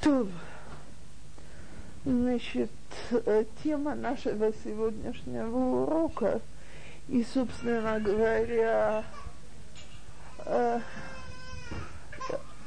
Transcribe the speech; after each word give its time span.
То, 0.00 0.28
значит, 2.04 2.70
тема 3.62 3.94
нашего 3.94 4.52
сегодняшнего 4.64 5.56
урока, 5.56 6.40
и, 7.08 7.24
собственно 7.24 8.00
говоря, 8.00 9.04
э, 10.46 10.80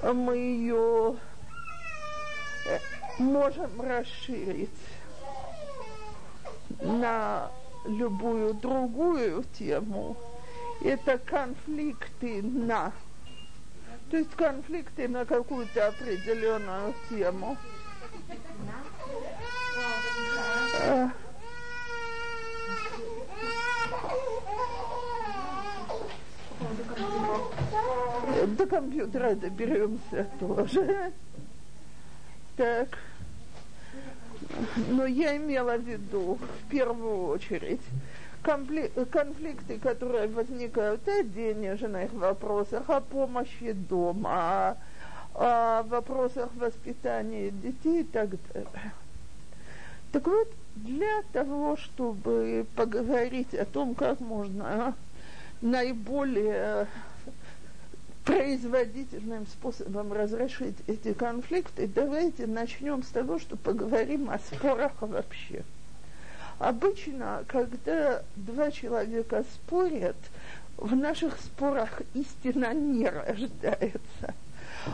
мы 0.03 0.37
ее 0.37 1.15
э, 2.67 2.77
можем 3.19 3.81
расширить 3.81 4.69
на 6.81 7.49
любую 7.85 8.53
другую 8.53 9.43
тему. 9.57 10.17
Это 10.81 11.17
конфликты 11.17 12.41
на 12.41 12.91
то 14.09 14.15
есть 14.15 14.31
конфликты 14.35 15.07
на 15.09 15.25
какую-то 15.25 15.87
определенную 15.87 16.93
тему. 17.09 17.57
А, 20.81 21.11
до 28.47 28.65
компьютера 28.65 29.35
доберемся 29.35 30.27
тоже. 30.39 31.11
Так. 32.55 32.97
Но 34.87 35.05
я 35.05 35.35
имела 35.35 35.77
в 35.77 35.81
виду 35.81 36.35
в 36.35 36.69
первую 36.69 37.27
очередь 37.27 37.81
конфликты, 38.47 39.77
которые 39.77 40.27
возникают 40.27 41.05
о 41.07 41.23
денежных 41.23 42.13
вопросах, 42.13 42.89
о 42.89 43.01
помощи 43.01 43.73
дома, 43.73 44.77
о 45.33 45.83
вопросах 45.83 46.49
воспитания 46.55 47.51
детей 47.51 48.01
и 48.01 48.05
так 48.05 48.29
далее. 48.53 48.93
Так 50.13 50.25
вот, 50.25 50.47
для 50.75 51.21
того, 51.33 51.75
чтобы 51.75 52.65
поговорить 52.75 53.53
о 53.53 53.65
том, 53.65 53.93
как 53.93 54.21
можно 54.21 54.95
наиболее 55.61 56.87
производительным 58.23 59.45
способом 59.47 60.13
разрешить 60.13 60.77
эти 60.87 61.13
конфликты, 61.13 61.87
давайте 61.87 62.47
начнем 62.47 63.03
с 63.03 63.07
того, 63.07 63.39
что 63.39 63.57
поговорим 63.57 64.29
о 64.29 64.39
спорах 64.39 64.93
вообще. 65.01 65.63
Обычно, 66.59 67.43
когда 67.47 68.23
два 68.35 68.71
человека 68.71 69.43
спорят, 69.53 70.15
в 70.77 70.95
наших 70.95 71.39
спорах 71.39 72.01
истина 72.13 72.73
не 72.73 73.07
рождается. 73.07 74.33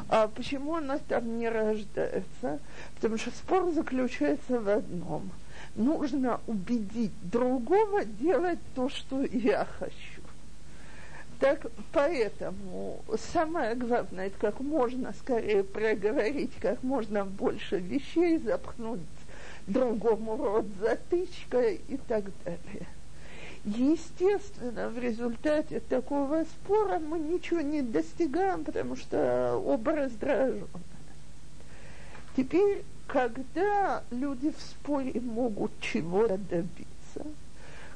А 0.10 0.28
почему 0.28 0.76
она 0.76 0.98
там 0.98 1.38
не 1.38 1.48
рождается? 1.48 2.60
Потому 2.96 3.18
что 3.18 3.32
спор 3.32 3.72
заключается 3.72 4.60
в 4.60 4.68
одном. 4.68 5.30
Нужно 5.76 6.40
убедить 6.48 7.14
другого 7.22 8.04
делать 8.04 8.60
то, 8.76 8.90
что 8.90 9.22
я 9.24 9.66
хочу. 9.80 10.22
Так 11.40 11.66
поэтому 11.92 13.02
самое 13.34 13.76
главное, 13.76 14.28
это 14.28 14.40
как 14.40 14.60
можно 14.62 15.14
скорее 15.14 15.64
проговорить, 15.64 16.54
как 16.62 16.82
можно 16.84 17.26
больше 17.26 17.80
вещей 17.80 18.38
запхнуть 18.38 19.02
другому 19.68 20.38
род 20.38 20.66
затычкой 20.80 21.82
и 21.88 21.98
так 21.98 22.26
далее. 22.44 22.88
Естественно, 23.66 24.90
в 24.90 25.00
результате 25.00 25.80
такого 25.80 26.44
спора 26.44 27.00
мы 27.00 27.18
ничего 27.18 27.62
не 27.62 27.82
достигаем, 27.82 28.66
потому 28.66 28.98
что 28.98 29.56
оба 29.56 29.94
раздражены. 29.94 30.68
Теперь, 32.36 32.84
когда 33.08 34.04
люди 34.12 34.52
в 34.52 34.60
споре 34.60 35.22
могут 35.22 35.72
чего-то 35.80 36.38
добиться, 36.38 37.26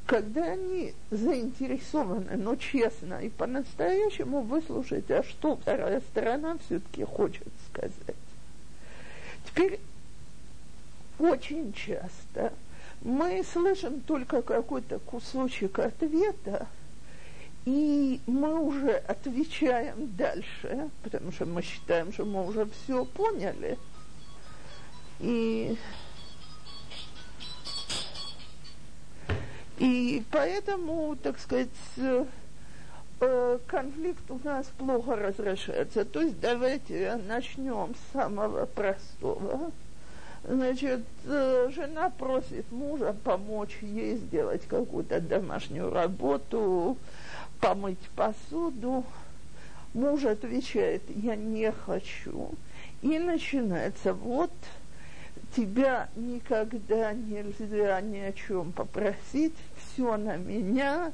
когда 0.06 0.44
они 0.54 0.94
заинтересованы, 1.12 2.38
но 2.38 2.56
честно 2.56 3.16
и 3.16 3.30
по-настоящему 3.30 4.42
выслушать, 4.42 5.12
а 5.12 5.22
что 5.22 5.58
вторая 5.58 6.00
сторона 6.00 6.58
все-таки 6.66 7.04
хочет 7.04 7.48
сказать. 7.70 8.16
Теперь 9.46 9.82
очень 11.20 11.74
часто 11.74 12.54
мы 13.02 13.44
слышим 13.44 14.02
только 14.02 14.42
какой-то 14.42 15.00
кусочек 15.00 15.80
ответа, 15.80 16.68
и 17.66 18.20
мы 18.28 18.60
уже 18.60 18.92
отвечаем 18.92 20.16
дальше, 20.16 20.90
потому 21.04 21.32
что 21.32 21.46
мы 21.46 21.62
считаем, 21.62 22.12
что 22.14 22.26
мы 22.26 22.48
уже 22.48 22.66
все 22.66 23.06
поняли. 23.06 23.78
И, 25.20 25.78
и 29.80 30.24
поэтому, 30.32 31.16
так 31.16 31.40
сказать, 31.40 31.70
э, 31.98 33.60
конфликт 33.68 34.30
у 34.32 34.40
нас 34.44 34.68
плохо 34.78 35.16
разрешается. 35.16 36.06
То 36.06 36.22
есть 36.22 36.40
давайте 36.40 37.20
начнем 37.28 37.96
с 37.96 38.14
самого 38.14 38.66
простого– 38.66 39.72
Значит, 40.44 41.02
э, 41.26 41.70
жена 41.74 42.10
просит 42.10 42.72
мужа 42.72 43.16
помочь 43.24 43.78
ей 43.82 44.16
сделать 44.16 44.66
какую-то 44.68 45.20
домашнюю 45.20 45.92
работу, 45.92 46.98
помыть 47.60 48.10
посуду. 48.16 49.04
Муж 49.94 50.26
отвечает, 50.26 51.02
я 51.10 51.36
не 51.36 51.72
хочу. 51.72 52.52
И 53.02 53.20
начинается, 53.20 54.14
вот 54.14 54.52
тебя 55.56 56.10
никогда 56.16 57.14
нельзя 57.14 58.00
ни 58.02 58.20
о 58.20 58.32
чем 58.34 58.72
попросить, 58.72 59.56
все 59.78 60.18
на 60.18 60.38
меня, 60.38 61.12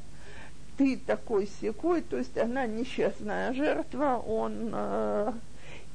ты 0.78 0.98
такой 0.98 1.48
секой, 1.62 2.02
то 2.02 2.18
есть 2.18 2.38
она 2.38 2.66
несчастная 2.66 3.54
жертва, 3.54 4.22
он 4.26 4.72
э, 4.74 5.34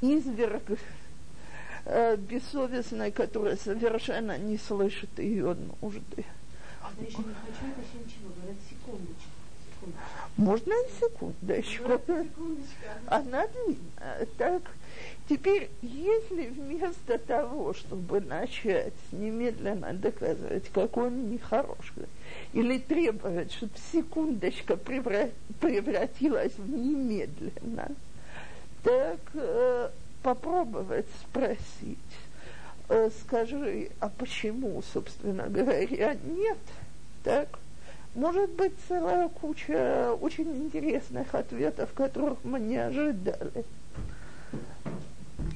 изверг 0.01 0.63
э, 1.89 2.17
бессовестной, 2.17 3.11
которая 3.11 3.57
совершенно 3.57 4.39
не 4.39 4.59
слышит 4.59 5.19
ее 5.19 5.57
нужды. 5.81 6.25
А 6.83 6.91
еще 7.01 7.19
не 7.19 7.35
хочу, 7.35 7.67
это 7.67 7.81
еще 7.81 8.05
ничего, 8.05 8.31
говорят, 8.37 8.57
секундочку. 8.69 9.29
Можно 10.37 10.73
и 10.73 10.91
секундочку. 11.01 12.01
Она 13.07 13.47
длинная. 13.49 14.27
Так, 14.37 14.63
теперь, 15.29 15.71
если 15.83 16.49
вместо 16.49 17.19
того, 17.19 17.75
чтобы 17.75 18.21
начать 18.21 18.95
немедленно 19.13 19.93
доказывать, 19.95 20.69
какой 20.73 21.09
он 21.09 21.31
нехороший, 21.31 22.07
или 22.53 22.79
требовать, 22.79 23.53
чтобы 23.53 23.73
секундочка 23.93 24.77
превратилась 24.77 26.53
в 26.57 26.71
немедленно, 26.71 27.89
так 28.83 29.21
э, 29.35 29.91
попробовать 30.23 31.07
спросить, 31.21 31.99
э, 32.89 33.11
скажи, 33.23 33.91
а 34.01 34.09
почему, 34.09 34.83
собственно 34.93 35.49
говоря, 35.49 36.15
нет, 36.25 36.59
так? 37.25 37.59
Может 38.15 38.51
быть, 38.51 38.73
целая 38.89 39.29
куча 39.29 40.13
очень 40.21 40.51
интересных 40.57 41.35
ответов, 41.35 41.93
которых 41.93 42.39
мы 42.43 42.59
не 42.59 42.77
ожидали. 42.77 43.65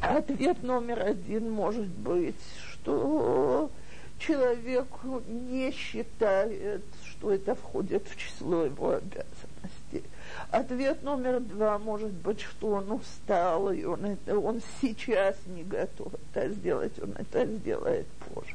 Ответ 0.01 0.63
номер 0.63 1.03
один 1.03 1.51
может 1.51 1.87
быть, 1.87 2.41
что 2.71 3.71
человек 4.19 4.87
не 5.27 5.73
считает, 5.73 6.83
что 7.05 7.33
это 7.33 7.55
входит 7.55 8.07
в 8.09 8.17
число 8.17 8.65
его 8.65 8.91
обязанностей. 8.91 9.42
Ответ 10.53 11.03
номер 11.03 11.41
два 11.41 11.79
может 11.79 12.13
быть, 12.13 12.43
что 12.43 12.73
он 12.73 12.93
устал, 12.93 13.73
и 13.73 13.85
он, 13.85 14.05
это, 14.05 14.39
он 14.39 14.61
сейчас 14.83 15.35
не 15.47 15.65
готов 15.65 16.13
это 16.35 16.51
сделать, 16.51 16.93
он 17.03 17.15
это 17.19 17.47
сделает 17.47 18.07
позже. 18.07 18.55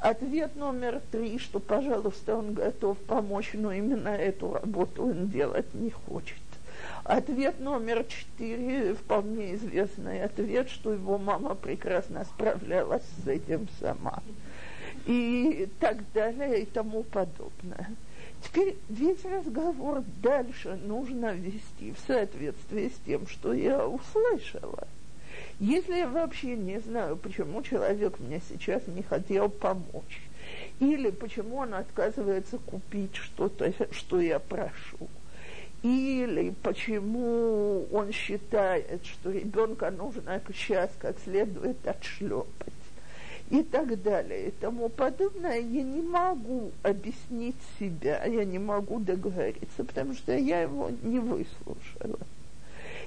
Ответ 0.00 0.54
номер 0.54 1.00
три, 1.10 1.38
что, 1.38 1.60
пожалуйста, 1.60 2.36
он 2.36 2.52
готов 2.52 2.98
помочь, 2.98 3.52
но 3.54 3.72
именно 3.72 4.10
эту 4.10 4.52
работу 4.52 5.06
он 5.06 5.28
делать 5.28 5.72
не 5.72 5.88
хочет. 5.88 6.36
Ответ 7.04 7.58
номер 7.58 8.04
четыре, 8.04 8.92
вполне 8.92 9.54
известный 9.54 10.22
ответ, 10.22 10.68
что 10.68 10.92
его 10.92 11.16
мама 11.16 11.54
прекрасно 11.54 12.26
справлялась 12.26 13.04
с 13.24 13.26
этим 13.26 13.66
сама. 13.80 14.22
И 15.06 15.70
так 15.80 15.96
далее 16.12 16.60
и 16.60 16.66
тому 16.66 17.02
подобное. 17.02 17.88
Теперь 18.44 18.76
весь 18.88 19.24
разговор 19.24 20.02
дальше 20.22 20.78
нужно 20.84 21.34
вести 21.34 21.92
в 21.92 21.98
соответствии 22.06 22.88
с 22.88 23.06
тем, 23.06 23.26
что 23.26 23.52
я 23.52 23.86
услышала. 23.86 24.86
Если 25.58 25.96
я 25.96 26.08
вообще 26.08 26.56
не 26.56 26.78
знаю, 26.80 27.16
почему 27.16 27.62
человек 27.62 28.18
мне 28.18 28.40
сейчас 28.48 28.86
не 28.86 29.02
хотел 29.02 29.48
помочь, 29.48 30.22
или 30.78 31.10
почему 31.10 31.56
он 31.56 31.74
отказывается 31.74 32.58
купить 32.58 33.14
что-то, 33.16 33.72
что 33.92 34.20
я 34.20 34.38
прошу, 34.38 35.08
или 35.82 36.54
почему 36.62 37.86
он 37.92 38.12
считает, 38.12 39.04
что 39.04 39.30
ребенка 39.30 39.90
нужно 39.90 40.40
сейчас 40.46 40.90
как 41.00 41.16
следует 41.24 41.86
отшлепать 41.86 42.72
и 43.50 43.62
так 43.62 44.02
далее 44.02 44.48
и 44.48 44.50
тому 44.50 44.88
подобное, 44.88 45.60
я 45.60 45.82
не 45.82 46.02
могу 46.02 46.72
объяснить 46.82 47.56
себя, 47.78 48.24
я 48.24 48.44
не 48.44 48.58
могу 48.58 48.98
договориться, 49.00 49.84
потому 49.84 50.14
что 50.14 50.36
я 50.36 50.62
его 50.62 50.90
не 51.02 51.18
выслушала. 51.18 52.18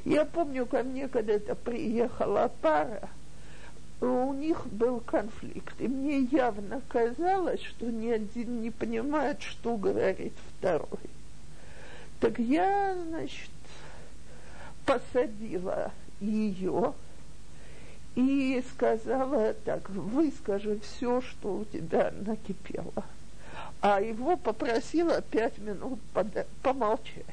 Я 0.06 0.26
помню, 0.26 0.66
ко 0.66 0.84
мне 0.84 1.08
когда-то 1.08 1.56
приехала 1.56 2.52
пара, 2.62 3.10
у 4.00 4.34
них 4.34 4.68
был 4.68 5.00
конфликт, 5.00 5.74
и 5.80 5.88
мне 5.88 6.20
явно 6.20 6.82
казалось, 6.88 7.62
что 7.62 7.88
ни 7.88 8.10
один 8.10 8.62
не 8.62 8.70
понимает, 8.70 9.42
что 9.42 9.76
говорит 9.76 10.34
второй. 10.58 11.10
Так 12.20 12.38
я, 12.38 12.96
значит, 13.08 13.50
посадила 14.86 15.92
ее 16.20 16.94
и 18.18 18.64
сказала 18.72 19.54
так, 19.54 19.88
выскажи 19.92 20.80
все, 20.80 21.22
что 21.22 21.58
у 21.58 21.66
тебя 21.66 22.12
накипело. 22.26 23.04
А 23.80 24.02
его 24.02 24.36
попросила 24.36 25.22
пять 25.22 25.60
минут 25.60 26.00
помолчать. 26.64 27.26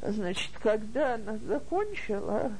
Значит, 0.00 0.52
когда 0.62 1.14
она 1.14 1.38
закончила, 1.38 2.52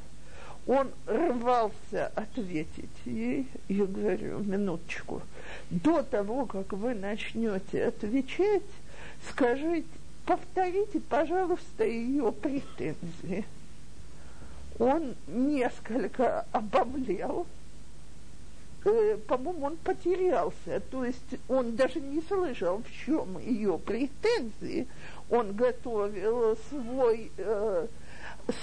он 0.67 0.91
рвался 1.06 2.09
ответить 2.17 2.91
ей. 3.05 3.47
Я 3.69 3.87
говорю, 3.87 4.41
минуточку, 4.41 5.23
до 5.71 6.03
того, 6.03 6.47
как 6.47 6.73
вы 6.73 6.97
начнете 6.97 7.87
отвечать, 7.87 8.65
скажите, 9.29 9.87
повторите, 10.27 10.99
пожалуйста, 10.99 11.85
ее 11.85 12.32
претензии. 12.32 13.44
Он 14.81 15.15
несколько 15.27 16.47
обомлел, 16.53 17.47
э, 18.87 19.19
по-моему, 19.29 19.67
он 19.67 19.77
потерялся, 19.77 20.81
то 20.91 21.05
есть 21.05 21.37
он 21.49 21.77
даже 21.77 22.00
не 22.00 22.23
слышал, 22.23 22.82
в 22.82 23.05
чем 23.05 23.38
ее 23.41 23.79
претензии, 23.79 24.88
он 25.29 25.53
готовил 25.53 26.56
свой, 26.71 27.31
э, 27.37 27.88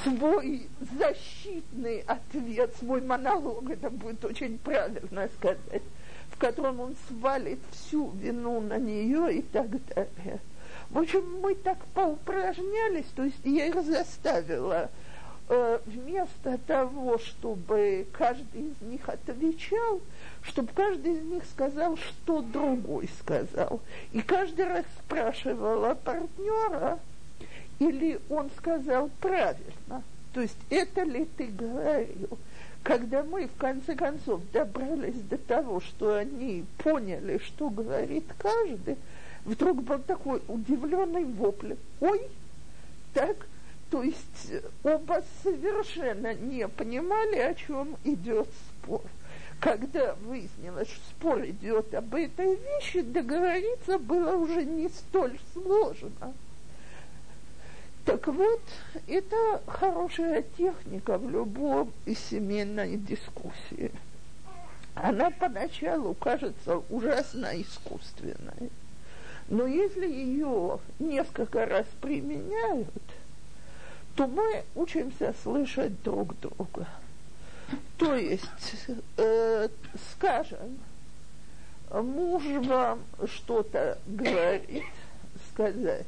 свой 0.03 0.67
защитный 0.97 2.03
ответ, 2.07 2.75
свой 2.79 3.01
монолог, 3.01 3.69
это 3.69 3.91
будет 3.91 4.25
очень 4.25 4.57
правильно 4.57 5.29
сказать, 5.37 5.83
в 6.31 6.37
котором 6.39 6.79
он 6.79 6.95
свалит 7.07 7.59
всю 7.73 8.09
вину 8.09 8.59
на 8.59 8.79
нее 8.79 9.37
и 9.37 9.41
так 9.43 9.69
далее. 9.93 10.39
В 10.89 10.97
общем, 10.97 11.41
мы 11.41 11.53
так 11.53 11.77
поупражнялись, 11.93 13.05
то 13.15 13.23
есть 13.23 13.37
я 13.43 13.67
их 13.67 13.83
заставила 13.83 14.89
вместо 15.47 16.57
того, 16.67 17.17
чтобы 17.17 18.05
каждый 18.11 18.61
из 18.61 18.81
них 18.81 19.07
отвечал, 19.07 20.01
чтобы 20.43 20.69
каждый 20.73 21.13
из 21.13 21.23
них 21.23 21.43
сказал, 21.45 21.97
что 21.97 22.41
другой 22.41 23.09
сказал. 23.19 23.79
И 24.11 24.21
каждый 24.21 24.65
раз 24.65 24.85
спрашивала 25.05 25.93
партнера, 25.93 26.99
или 27.79 28.19
он 28.29 28.49
сказал 28.57 29.09
правильно. 29.21 30.03
То 30.33 30.41
есть 30.41 30.57
это 30.69 31.03
ли 31.03 31.25
ты 31.37 31.47
говорил? 31.47 32.37
Когда 32.83 33.23
мы 33.23 33.47
в 33.47 33.55
конце 33.57 33.95
концов 33.95 34.41
добрались 34.51 35.19
до 35.29 35.37
того, 35.37 35.81
что 35.81 36.15
они 36.15 36.65
поняли, 36.77 37.37
что 37.39 37.69
говорит 37.69 38.25
каждый, 38.37 38.97
вдруг 39.45 39.81
был 39.83 39.99
такой 39.99 40.41
удивленный 40.47 41.25
вопль. 41.25 41.73
Ой, 41.99 42.21
так, 43.13 43.35
то 43.89 44.03
есть 44.03 44.51
оба 44.83 45.23
совершенно 45.43 46.33
не 46.33 46.67
понимали, 46.67 47.37
о 47.37 47.53
чем 47.53 47.95
идет 48.03 48.47
спор. 48.81 49.01
Когда 49.59 50.13
выяснилось, 50.15 50.87
что 50.87 50.99
спор 51.09 51.45
идет 51.45 51.93
об 51.93 52.13
этой 52.13 52.55
вещи, 52.55 53.01
договориться 53.01 53.97
было 53.97 54.35
уже 54.35 54.63
не 54.65 54.89
столь 54.89 55.39
сложно. 55.53 56.33
Так 58.05 58.27
вот, 58.27 58.61
это 59.07 59.61
хорошая 59.67 60.43
техника 60.57 61.17
в 61.17 61.29
любом 61.29 61.91
семейной 62.05 62.97
дискуссии. 62.97 63.91
Она 64.95 65.29
поначалу 65.29 66.13
кажется 66.13 66.81
ужасно 66.89 67.49
искусственной. 67.61 68.71
Но 69.49 69.65
если 69.65 70.07
ее 70.07 70.79
несколько 70.99 71.65
раз 71.65 71.85
применяют, 72.01 72.87
то 74.17 74.25
мы 74.25 74.63
учимся 74.73 75.33
слышать 75.43 76.01
друг 76.01 76.37
друга. 76.39 76.87
То 77.97 78.15
есть, 78.15 78.87
э, 79.17 79.69
скажем, 80.11 80.79
муж 81.91 82.43
вам 82.65 82.99
что-то 83.25 83.99
говорит, 84.07 84.83
сказать, 85.53 86.07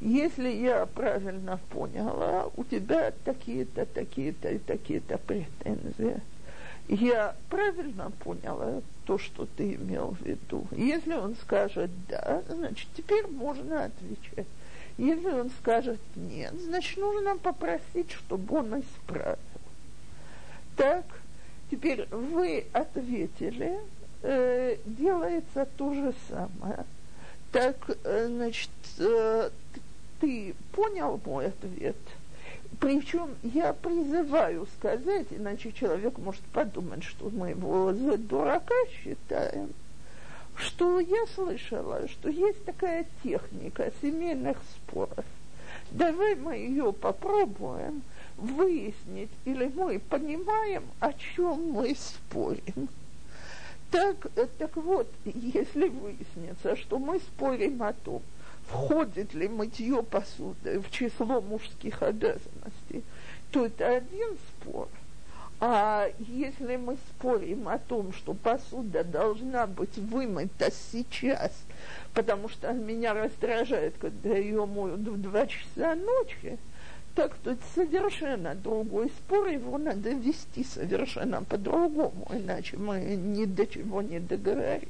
если 0.00 0.48
я 0.48 0.86
правильно 0.86 1.60
поняла, 1.70 2.50
у 2.56 2.64
тебя 2.64 3.12
такие-то, 3.24 3.86
такие-то 3.86 4.50
и 4.50 4.58
такие-то 4.58 5.18
претензии. 5.18 6.20
Я 6.88 7.36
правильно 7.48 8.10
поняла 8.24 8.80
то, 9.04 9.18
что 9.18 9.46
ты 9.56 9.74
имел 9.74 10.16
в 10.18 10.22
виду? 10.22 10.66
Если 10.72 11.12
он 11.12 11.36
скажет 11.36 11.90
«да», 12.08 12.42
значит, 12.48 12.88
теперь 12.96 13.28
можно 13.28 13.84
отвечать. 13.84 14.46
Если 15.00 15.30
он 15.30 15.48
скажет 15.48 15.98
«нет», 16.14 16.52
значит, 16.60 16.98
нужно 16.98 17.34
попросить, 17.38 18.10
чтобы 18.10 18.58
он 18.58 18.80
исправил. 18.80 19.38
Так, 20.76 21.06
теперь 21.70 22.06
вы 22.10 22.66
ответили, 22.74 23.80
э, 24.20 24.76
делается 24.84 25.66
то 25.78 25.94
же 25.94 26.12
самое. 26.28 26.84
Так, 27.50 27.76
э, 28.04 28.26
значит, 28.26 28.68
э, 28.98 29.48
ты 30.20 30.54
понял 30.72 31.18
мой 31.24 31.46
ответ? 31.46 31.96
Причем 32.78 33.30
я 33.42 33.72
призываю 33.72 34.68
сказать, 34.78 35.28
иначе 35.30 35.72
человек 35.72 36.18
может 36.18 36.42
подумать, 36.52 37.04
что 37.04 37.30
мы 37.30 37.50
его 37.50 37.94
за 37.94 38.18
дурака 38.18 38.74
считаем, 39.02 39.70
что 40.60 41.00
я 41.00 41.26
слышала, 41.34 42.06
что 42.08 42.28
есть 42.28 42.64
такая 42.64 43.06
техника 43.22 43.90
семейных 44.02 44.58
споров. 44.74 45.24
Давай 45.90 46.34
мы 46.34 46.54
ее 46.54 46.92
попробуем 46.92 48.02
выяснить, 48.36 49.30
или 49.44 49.66
мы 49.74 49.98
понимаем, 49.98 50.84
о 51.00 51.12
чем 51.12 51.72
мы 51.72 51.94
спорим. 51.94 52.88
Так, 53.90 54.28
так 54.58 54.76
вот, 54.76 55.08
если 55.24 55.88
выяснится, 55.88 56.76
что 56.76 56.98
мы 56.98 57.18
спорим 57.18 57.82
о 57.82 57.92
том, 57.92 58.22
входит 58.66 59.34
ли 59.34 59.48
мытье 59.48 60.02
посуды 60.02 60.80
в 60.80 60.90
число 60.92 61.40
мужских 61.40 62.02
обязанностей, 62.02 63.02
то 63.50 63.66
это 63.66 63.96
один 63.96 64.36
спор. 64.48 64.88
А 65.62 66.08
если 66.18 66.76
мы 66.76 66.96
спорим 66.96 67.68
о 67.68 67.78
том, 67.78 68.14
что 68.14 68.32
посуда 68.32 69.04
должна 69.04 69.66
быть 69.66 69.98
вымыта 69.98 70.70
сейчас, 70.90 71.52
потому 72.14 72.48
что 72.48 72.72
меня 72.72 73.12
раздражает, 73.12 73.94
когда 73.98 74.30
ее 74.30 74.64
моют 74.64 75.00
в 75.00 75.20
два 75.20 75.46
часа 75.46 75.94
ночи, 75.96 76.58
так 77.14 77.34
тут 77.44 77.58
совершенно 77.74 78.54
другой 78.54 79.10
спор, 79.10 79.48
его 79.48 79.76
надо 79.76 80.10
вести 80.12 80.64
совершенно 80.64 81.42
по-другому, 81.42 82.26
иначе 82.30 82.78
мы 82.78 83.00
ни 83.00 83.44
до 83.44 83.66
чего 83.66 84.00
не 84.00 84.18
договоримся. 84.18 84.88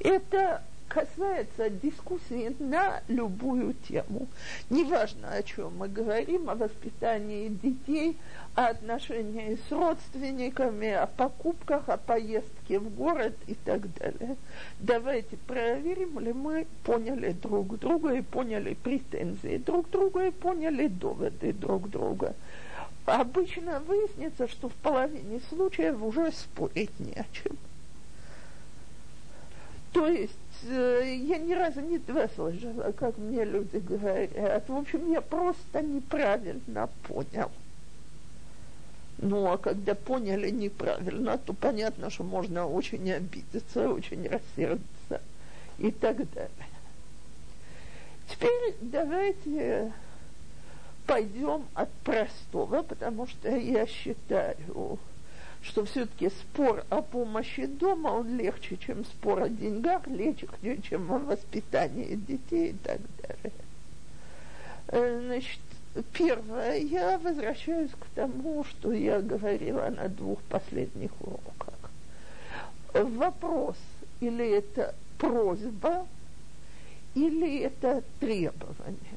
Это 0.00 0.62
касается 0.88 1.70
дискуссии 1.70 2.54
на 2.58 3.02
любую 3.08 3.74
тему. 3.88 4.26
Неважно, 4.70 5.30
о 5.30 5.42
чем 5.42 5.76
мы 5.76 5.88
говорим, 5.88 6.48
о 6.48 6.54
воспитании 6.54 7.48
детей, 7.48 8.16
о 8.54 8.68
отношении 8.68 9.58
с 9.68 9.72
родственниками, 9.72 10.90
о 10.90 11.06
покупках, 11.06 11.88
о 11.88 11.96
поездке 11.96 12.78
в 12.78 12.94
город 12.94 13.34
и 13.46 13.54
так 13.54 13.92
далее. 13.94 14.36
Давайте 14.80 15.36
проверим, 15.36 16.18
ли 16.18 16.32
мы 16.32 16.66
поняли 16.84 17.32
друг 17.32 17.78
друга 17.78 18.14
и 18.14 18.22
поняли 18.22 18.74
претензии 18.74 19.58
друг 19.58 19.90
друга 19.90 20.26
и 20.26 20.30
поняли 20.30 20.88
доводы 20.88 21.52
друг 21.52 21.90
друга. 21.90 22.34
Обычно 23.04 23.80
выяснится, 23.80 24.48
что 24.48 24.68
в 24.68 24.74
половине 24.74 25.40
случаев 25.48 26.02
уже 26.02 26.30
спорить 26.32 26.98
не 26.98 27.12
о 27.12 27.24
чем. 27.32 27.56
То 29.92 30.06
есть 30.06 30.34
я 30.62 31.38
ни 31.38 31.52
разу 31.52 31.80
не 31.80 31.98
два 31.98 32.28
как 32.98 33.16
мне 33.18 33.44
люди 33.44 33.76
говорят. 33.76 34.68
В 34.68 34.76
общем, 34.76 35.12
я 35.12 35.20
просто 35.20 35.82
неправильно 35.82 36.88
понял. 37.04 37.50
Ну, 39.18 39.50
а 39.50 39.58
когда 39.58 39.94
поняли 39.94 40.50
неправильно, 40.50 41.38
то 41.38 41.52
понятно, 41.52 42.08
что 42.08 42.22
можно 42.22 42.66
очень 42.66 43.10
обидеться, 43.10 43.90
очень 43.90 44.28
рассердиться 44.28 45.20
и 45.78 45.90
так 45.90 46.16
далее. 46.30 46.50
Теперь 48.28 48.76
давайте 48.80 49.92
пойдем 51.06 51.64
от 51.74 51.90
простого, 52.04 52.82
потому 52.82 53.26
что 53.26 53.48
я 53.48 53.86
считаю, 53.86 54.98
что 55.62 55.84
все-таки 55.84 56.30
спор 56.30 56.84
о 56.90 57.02
помощи 57.02 57.66
дома, 57.66 58.08
он 58.08 58.36
легче, 58.36 58.76
чем 58.76 59.04
спор 59.04 59.42
о 59.42 59.48
деньгах, 59.48 60.06
легче, 60.06 60.48
чем 60.82 61.12
о 61.12 61.18
воспитании 61.18 62.14
детей 62.14 62.70
и 62.70 62.76
так 62.76 63.00
далее. 63.22 63.52
Э, 64.88 65.20
значит, 65.26 65.60
первое, 66.12 66.78
я 66.78 67.18
возвращаюсь 67.18 67.90
к 67.90 68.06
тому, 68.14 68.64
что 68.64 68.92
я 68.92 69.20
говорила 69.20 69.88
на 69.90 70.08
двух 70.08 70.40
последних 70.42 71.10
уроках. 71.20 71.74
Вопрос, 72.94 73.76
или 74.20 74.48
это 74.48 74.94
просьба, 75.18 76.06
или 77.14 77.60
это 77.60 78.02
требование. 78.20 79.07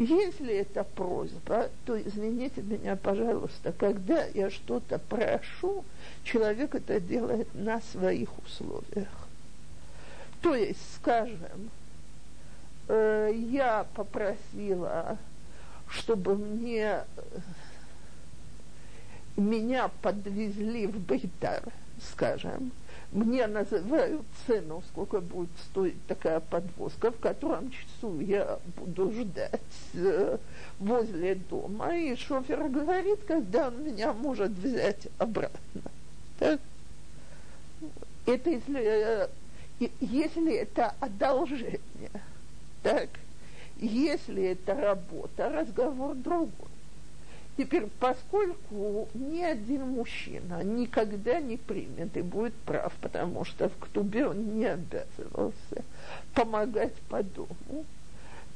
Если 0.00 0.54
это 0.54 0.82
просьба, 0.82 1.68
то 1.84 2.00
извините 2.00 2.62
меня, 2.62 2.96
пожалуйста, 2.96 3.70
когда 3.70 4.24
я 4.32 4.48
что-то 4.48 4.98
прошу, 4.98 5.84
человек 6.24 6.74
это 6.74 6.98
делает 7.00 7.54
на 7.54 7.82
своих 7.82 8.30
условиях. 8.38 9.28
То 10.40 10.54
есть, 10.54 10.80
скажем, 10.94 11.68
э, 12.88 13.30
я 13.50 13.86
попросила, 13.94 15.18
чтобы 15.90 16.34
мне 16.34 17.04
меня 19.36 19.90
подвезли 20.00 20.86
в 20.86 20.98
Бейтар, 20.98 21.62
скажем, 22.10 22.72
мне 23.12 23.46
называют 23.48 24.22
цену, 24.46 24.82
сколько 24.92 25.20
будет 25.20 25.50
стоить 25.70 26.06
такая 26.06 26.40
подвозка, 26.40 27.10
в 27.10 27.18
котором 27.18 27.70
часу 27.70 28.20
я 28.20 28.60
буду 28.76 29.10
ждать 29.10 29.60
э, 29.94 30.38
возле 30.78 31.34
дома, 31.34 31.96
и 31.96 32.14
шофер 32.14 32.68
говорит, 32.68 33.20
когда 33.26 33.68
он 33.68 33.82
меня 33.84 34.12
может 34.12 34.52
взять 34.52 35.08
обратно. 35.18 35.82
Так? 36.38 36.60
Это 38.26 38.50
если, 38.50 38.80
э, 38.80 39.28
если 40.00 40.54
это 40.54 40.94
одолжение, 41.00 41.80
так? 42.82 43.08
Если 43.78 44.44
это 44.44 44.74
работа, 44.74 45.48
разговор 45.48 46.14
другой. 46.14 46.69
Теперь, 47.56 47.86
поскольку 47.98 49.08
ни 49.14 49.42
один 49.42 49.88
мужчина 49.88 50.62
никогда 50.62 51.40
не 51.40 51.56
примет 51.56 52.16
и 52.16 52.22
будет 52.22 52.54
прав, 52.54 52.92
потому 53.02 53.44
что 53.44 53.68
в 53.68 53.76
Ктубе 53.76 54.26
он 54.26 54.58
не 54.58 54.66
обязывался 54.66 55.84
помогать 56.34 56.94
по 57.08 57.22
дому, 57.22 57.84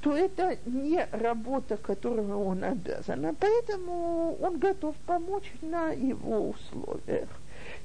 то 0.00 0.16
это 0.16 0.58
не 0.66 1.06
работа, 1.12 1.76
которую 1.76 2.38
он 2.38 2.62
обязан, 2.62 3.24
а 3.26 3.34
поэтому 3.38 4.36
он 4.40 4.58
готов 4.58 4.94
помочь 5.06 5.50
на 5.62 5.90
его 5.92 6.50
условиях. 6.50 7.28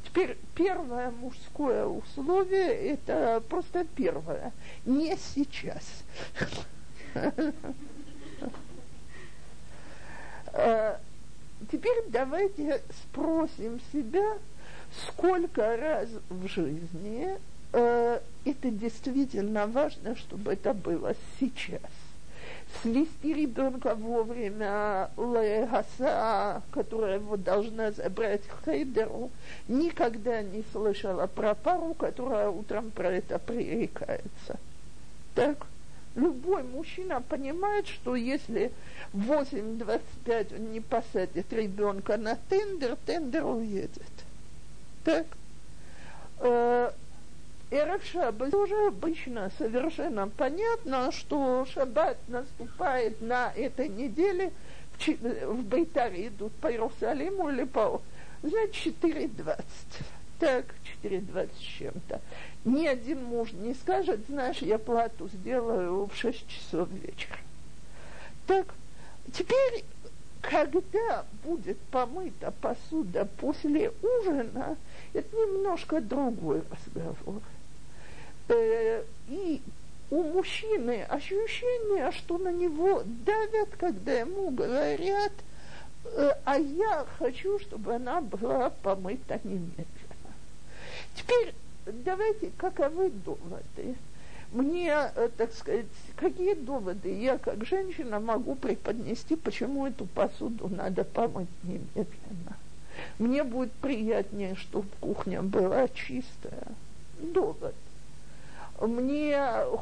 Теперь 0.04 0.38
первое 0.54 1.12
мужское 1.12 1.86
условие– 1.86 2.74
это 2.94 3.42
просто 3.48 3.86
первое, 3.96 4.52
не 4.86 5.16
сейчас. 5.18 6.04
Э, 10.60 10.98
теперь 11.72 12.04
давайте 12.08 12.82
спросим 13.02 13.80
себя, 13.94 14.38
сколько 15.08 15.78
раз 15.78 16.10
в 16.30 16.48
жизни 16.48 17.38
э, 17.72 18.20
это 18.44 18.70
действительно 18.70 19.68
важно, 19.68 20.18
чтобы 20.18 20.52
это 20.54 20.74
было 20.74 21.16
сейчас. 21.40 21.80
Свести 22.82 23.34
ребенка 23.34 23.96
вовремя 23.96 25.10
Легаса, 25.18 26.62
которая 26.72 27.16
его 27.16 27.38
должна 27.38 27.92
забрать 27.92 28.42
к 28.44 28.66
Хейдеру, 28.66 29.32
никогда 29.70 30.42
не 30.42 30.64
слышала 30.74 31.26
про 31.28 31.56
пару, 31.56 31.94
которая 31.94 32.50
утром 32.50 32.92
про 32.92 33.12
это 33.12 33.40
пререкается. 33.40 34.60
Так? 35.36 35.66
Любой 36.20 36.64
мужчина 36.64 37.22
понимает, 37.22 37.88
что 37.88 38.16
если 38.16 38.72
в 39.14 39.32
8.25 39.32 40.56
он 40.56 40.72
не 40.74 40.82
посадит 40.82 41.52
ребенка 41.54 42.18
на 42.18 42.36
тендер, 42.50 42.98
тендер 43.06 43.46
уедет. 43.46 44.12
Так? 45.06 45.26
Э, 46.40 46.92
Эрев 47.72 48.04
Шаббат 48.04 48.52
тоже 48.52 48.88
обычно 48.88 49.50
совершенно 49.58 50.28
понятно, 50.28 51.12
что 51.14 51.66
Шаббат 51.74 52.18
наступает 52.28 53.22
на 53.22 53.54
этой 53.56 53.88
неделе, 53.88 54.52
в, 54.98 55.64
Бейтаре 55.64 56.28
идут 56.28 56.52
по 56.56 56.70
Иерусалиму 56.70 57.50
или 57.50 57.64
по... 57.64 58.02
Значит, 58.42 58.96
4.20. 59.02 59.64
Так, 60.40 60.66
4.20 61.04 61.50
с 61.54 61.60
чем-то 61.60 62.22
ни 62.66 62.86
один 62.88 63.24
муж 63.24 63.52
не 63.54 63.74
скажет, 63.74 64.22
знаешь, 64.28 64.58
я 64.60 64.78
плату 64.78 65.30
сделаю 65.30 66.08
в 66.08 66.16
6 66.16 66.48
часов 66.48 66.90
вечера. 66.90 67.38
Так, 68.48 68.68
теперь, 69.34 69.84
когда 70.42 71.26
будет 71.44 71.78
помыта 71.92 72.54
посуда 72.62 73.28
после 73.40 73.92
ужина, 74.02 74.78
это 75.14 75.36
немножко 75.36 76.02
другой 76.02 76.62
разговор. 76.72 77.42
Э, 78.48 79.04
и 79.28 79.62
у 80.10 80.24
мужчины 80.24 81.04
ощущение, 81.04 82.12
что 82.12 82.38
на 82.38 82.52
него 82.52 83.04
давят, 83.06 83.70
когда 83.78 84.14
ему 84.14 84.50
говорят, 84.50 85.34
э, 86.06 86.32
а 86.46 86.58
я 86.58 87.06
хочу, 87.18 87.60
чтобы 87.60 87.96
она 87.96 88.22
была 88.22 88.70
помыта 88.70 89.40
немедленно. 89.44 89.99
Теперь 91.20 91.54
давайте, 92.06 92.52
каковы 92.58 93.10
доводы? 93.10 93.96
Мне, 94.52 94.92
э, 95.16 95.30
так 95.38 95.54
сказать, 95.54 95.86
какие 96.16 96.56
доводы 96.56 97.14
я 97.14 97.38
как 97.38 97.66
женщина 97.66 98.20
могу 98.20 98.56
преподнести, 98.56 99.36
почему 99.36 99.86
эту 99.86 100.06
посуду 100.08 100.70
надо 100.70 101.04
помыть 101.04 101.50
немедленно? 101.64 102.58
Мне 103.20 103.44
будет 103.44 103.72
приятнее, 103.74 104.56
чтобы 104.56 104.88
кухня 105.00 105.42
была 105.42 105.88
чистая. 105.90 106.68
Довод. 107.20 107.76
Мне 108.82 109.38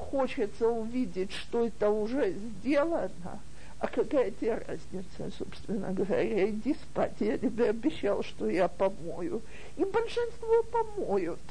хочется 0.10 0.68
увидеть, 0.68 1.32
что 1.32 1.66
это 1.66 1.90
уже 1.90 2.34
сделано, 2.34 3.40
а 3.80 3.88
какая 3.88 4.32
тебе 4.32 4.56
разница, 4.56 5.38
собственно 5.38 5.92
говоря, 5.92 6.50
иди 6.50 6.74
спать, 6.74 7.14
я 7.20 7.38
тебе 7.38 7.70
обещал, 7.70 8.24
что 8.24 8.50
я 8.50 8.68
помою. 8.68 9.42
И 9.78 9.84
большинство 9.86 10.64
помоют– 10.64 11.40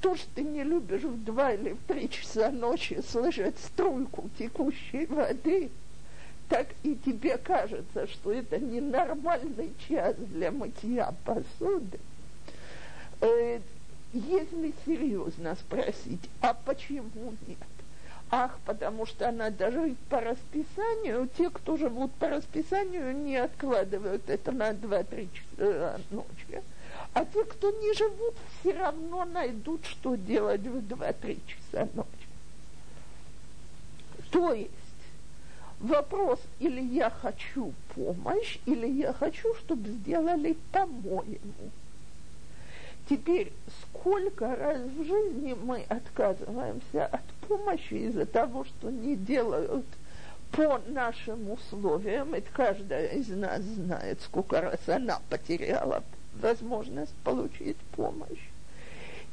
то, 0.00 0.14
что 0.14 0.26
ты 0.34 0.42
не 0.42 0.62
любишь 0.62 1.02
в 1.02 1.24
два 1.24 1.52
или 1.52 1.72
в 1.72 1.78
три 1.86 2.08
часа 2.10 2.50
ночи 2.50 3.02
слышать 3.08 3.58
струйку 3.58 4.28
текущей 4.38 5.06
воды, 5.06 5.70
так 6.48 6.68
и 6.82 6.94
тебе 6.94 7.38
кажется, 7.38 8.06
что 8.06 8.32
это 8.32 8.58
ненормальный 8.58 9.72
час 9.88 10.14
для 10.16 10.50
мытья 10.50 11.14
посуды. 11.24 11.98
Э, 13.20 13.60
если 14.12 14.72
серьезно 14.84 15.56
спросить, 15.56 16.30
а 16.40 16.54
почему 16.54 17.34
нет? 17.46 17.58
Ах, 18.30 18.58
потому 18.64 19.06
что 19.06 19.30
надо 19.30 19.70
жить 19.70 19.98
по 20.10 20.20
расписанию. 20.20 21.28
Те, 21.38 21.48
кто 21.48 21.76
живут 21.76 22.12
по 22.14 22.28
расписанию, 22.28 23.16
не 23.16 23.36
откладывают 23.36 24.28
это 24.28 24.50
на 24.50 24.70
2-3 24.70 25.28
часа 25.32 26.00
ночи. 26.10 26.62
А 27.14 27.24
те, 27.24 27.44
кто 27.44 27.70
не 27.70 27.94
живут, 27.94 28.34
все 28.60 28.72
равно 28.72 29.24
найдут, 29.26 29.86
что 29.86 30.16
делать 30.16 30.62
в 30.62 30.78
2-3 30.78 31.38
часа 31.46 31.88
ночи. 31.94 32.08
То 34.32 34.52
есть 34.52 34.70
вопрос, 35.78 36.40
или 36.58 36.82
я 36.82 37.10
хочу 37.10 37.72
помощь, 37.94 38.58
или 38.66 38.88
я 38.88 39.12
хочу, 39.12 39.54
чтобы 39.54 39.88
сделали 39.88 40.56
по-моему. 40.72 41.70
Теперь, 43.08 43.52
сколько 43.82 44.56
раз 44.56 44.80
в 44.80 45.04
жизни 45.04 45.54
мы 45.54 45.84
отказываемся 45.88 47.06
от 47.06 47.22
помощи 47.48 47.94
из-за 47.94 48.26
того, 48.26 48.64
что 48.64 48.90
не 48.90 49.16
делают 49.16 49.86
по 50.52 50.80
нашим 50.86 51.50
условиям, 51.50 52.34
это 52.34 52.48
каждая 52.52 53.08
из 53.08 53.28
нас 53.28 53.62
знает, 53.62 54.20
сколько 54.22 54.60
раз 54.60 54.88
она 54.88 55.20
потеряла 55.28 56.02
возможность 56.40 57.14
получить 57.24 57.76
помощь. 57.94 58.48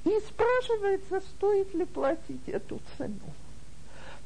И 0.06 0.20
спрашивается, 0.28 1.22
стоит 1.22 1.74
ли 1.74 1.86
платить 1.86 2.48
эту 2.48 2.80
цену. 2.98 3.20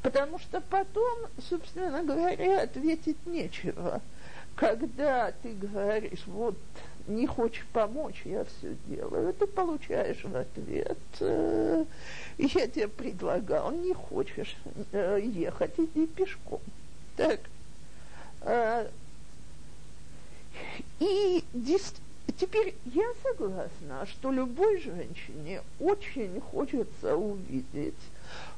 Потому 0.02 0.38
что 0.38 0.60
потом, 0.60 1.18
собственно 1.48 2.02
говоря, 2.02 2.62
ответить 2.62 3.24
нечего. 3.26 4.00
Когда 4.56 5.32
ты 5.42 5.52
говоришь, 5.52 6.24
вот 6.26 6.56
не 7.08 7.26
хочешь 7.26 7.66
помочь, 7.72 8.22
я 8.24 8.44
все 8.44 8.76
делаю. 8.86 9.32
Ты 9.34 9.46
получаешь 9.46 10.22
в 10.24 10.36
ответ, 10.36 10.98
э, 11.20 11.84
я 12.38 12.68
тебе 12.68 12.88
предлагал, 12.88 13.72
не 13.72 13.94
хочешь 13.94 14.56
э, 14.92 15.20
ехать, 15.22 15.72
иди 15.78 16.06
пешком. 16.06 16.60
Так. 17.16 17.40
Э, 18.42 18.88
и 21.00 21.44
теперь 22.38 22.74
я 22.84 23.10
согласна, 23.22 24.06
что 24.06 24.30
любой 24.30 24.80
женщине 24.80 25.62
очень 25.80 26.40
хочется 26.40 27.16
увидеть, 27.16 27.94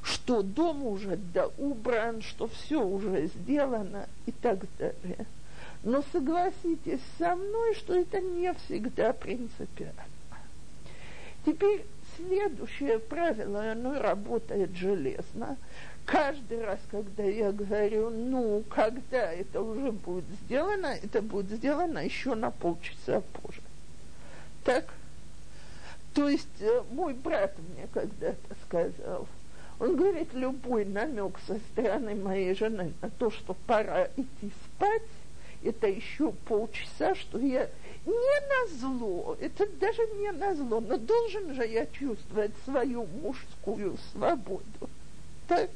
что 0.03 0.41
дом 0.41 0.85
уже 0.85 1.19
убран, 1.57 2.21
что 2.21 2.47
все 2.47 2.83
уже 2.83 3.27
сделано 3.27 4.07
и 4.25 4.31
так 4.31 4.59
далее. 4.77 5.25
Но 5.83 6.03
согласитесь 6.11 7.01
со 7.17 7.35
мной, 7.35 7.73
что 7.75 7.95
это 7.95 8.19
не 8.19 8.53
всегда 8.53 9.13
принципиально. 9.13 10.03
Теперь 11.45 11.85
следующее 12.15 12.99
правило, 12.99 13.71
оно 13.71 13.99
работает 13.99 14.75
железно. 14.75 15.57
Каждый 16.05 16.63
раз, 16.63 16.79
когда 16.89 17.23
я 17.23 17.51
говорю, 17.51 18.09
ну, 18.09 18.63
когда 18.69 19.31
это 19.31 19.61
уже 19.61 19.91
будет 19.91 20.25
сделано, 20.43 20.87
это 20.87 21.21
будет 21.21 21.49
сделано 21.51 21.99
еще 21.99 22.35
на 22.35 22.51
полчаса 22.51 23.21
позже. 23.21 23.61
Так? 24.63 24.85
То 26.13 26.27
есть 26.27 26.47
э, 26.59 26.81
мой 26.91 27.13
брат 27.13 27.55
мне 27.57 27.87
когда-то 27.93 28.55
сказал, 28.65 29.27
он 29.79 29.95
говорит, 29.95 30.33
любой 30.33 30.85
намек 30.85 31.39
со 31.47 31.57
стороны 31.71 32.13
моей 32.15 32.53
жены 32.53 32.93
на 33.01 33.09
то, 33.09 33.31
что 33.31 33.55
пора 33.65 34.07
идти 34.17 34.51
спать, 34.65 35.01
это 35.63 35.87
еще 35.87 36.31
полчаса, 36.45 37.15
что 37.15 37.39
я 37.39 37.69
не 38.05 38.13
на 38.13 38.77
зло, 38.79 39.37
это 39.39 39.67
даже 39.79 40.01
не 40.17 40.31
на 40.31 40.55
зло, 40.55 40.79
но 40.79 40.97
должен 40.97 41.53
же 41.53 41.65
я 41.65 41.85
чувствовать 41.85 42.51
свою 42.65 43.05
мужскую 43.21 43.97
свободу. 44.11 44.89
Так? 45.47 45.69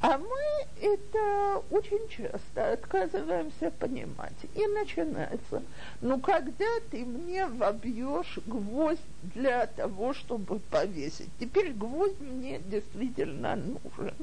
А 0.00 0.18
мы 0.18 0.66
это 0.80 1.62
очень 1.70 2.08
часто 2.08 2.72
отказываемся 2.72 3.70
понимать. 3.70 4.34
И 4.54 4.66
начинается, 4.66 5.62
ну 6.00 6.18
когда 6.18 6.66
ты 6.90 7.04
мне 7.04 7.46
вобьешь 7.46 8.40
гвоздь 8.46 9.00
для 9.22 9.66
того, 9.66 10.12
чтобы 10.12 10.58
повесить? 10.58 11.30
Теперь 11.38 11.72
гвоздь 11.72 12.18
мне 12.18 12.58
действительно 12.58 13.54
нужен. 13.54 14.14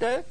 Так? 0.00 0.26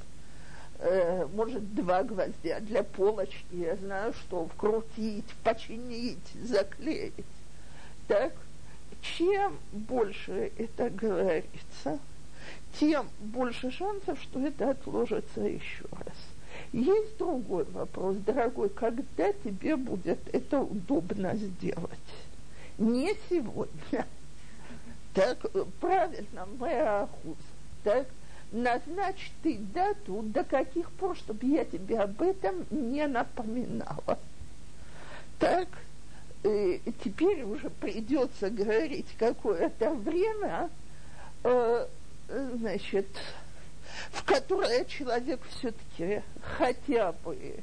Э, 0.79 1.25
может, 1.33 1.73
два 1.73 2.03
гвоздя 2.03 2.59
для 2.59 2.83
полочки, 2.83 3.55
я 3.55 3.75
знаю, 3.77 4.13
что 4.13 4.45
вкрутить, 4.47 5.25
починить, 5.43 6.31
заклеить. 6.43 7.25
Так? 8.07 8.33
Чем 9.01 9.57
больше 9.71 10.51
это 10.57 10.89
говорится, 10.89 11.99
тем 12.79 13.07
больше 13.19 13.71
шансов, 13.71 14.21
что 14.21 14.39
это 14.39 14.71
отложится 14.71 15.41
еще 15.41 15.85
раз. 15.91 16.15
Есть 16.73 17.17
другой 17.17 17.63
вопрос, 17.65 18.17
дорогой, 18.17 18.69
когда 18.69 19.31
тебе 19.33 19.75
будет 19.75 20.19
это 20.33 20.59
удобно 20.59 21.35
сделать? 21.35 21.99
Не 22.77 23.15
сегодня. 23.29 24.05
Так, 25.13 25.39
правильно, 25.79 26.47
моя 26.59 27.03
ахуз. 27.03 27.37
Так, 27.83 28.07
назначь 28.51 29.31
ты 29.43 29.57
дату, 29.57 30.21
до 30.23 30.43
каких 30.43 30.89
пор, 30.91 31.15
чтобы 31.17 31.45
я 31.47 31.65
тебе 31.65 31.99
об 31.99 32.21
этом 32.21 32.65
не 32.69 33.05
напоминала. 33.07 34.19
Так, 35.39 35.67
э, 36.43 36.79
теперь 37.03 37.43
уже 37.43 37.69
придется 37.69 38.49
говорить 38.49 39.07
какое-то 39.17 39.93
время, 39.93 40.69
э, 41.43 41.87
значит, 42.27 43.07
в 44.11 44.23
которое 44.23 44.85
человек 44.85 45.41
все-таки 45.49 46.21
хотя 46.57 47.11
бы 47.11 47.59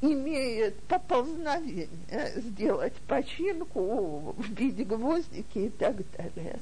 имеет 0.00 0.78
поползновение 0.84 1.88
сделать 2.36 2.94
починку, 3.06 4.34
вбить 4.38 4.86
гвоздики 4.86 5.58
и 5.58 5.68
так 5.68 5.96
далее. 6.12 6.58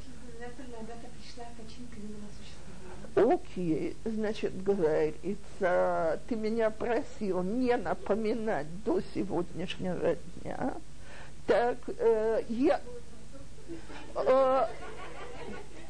Окей, 3.19 3.97
значит, 4.05 4.63
говорится, 4.63 6.21
ты 6.29 6.37
меня 6.37 6.71
просил 6.71 7.43
не 7.43 7.77
напоминать 7.77 8.67
до 8.85 9.01
сегодняшнего 9.13 10.15
дня. 10.15 10.75
Так, 11.49 11.79
э, 11.99 12.45
я... 12.49 12.81
Э, 14.15 14.67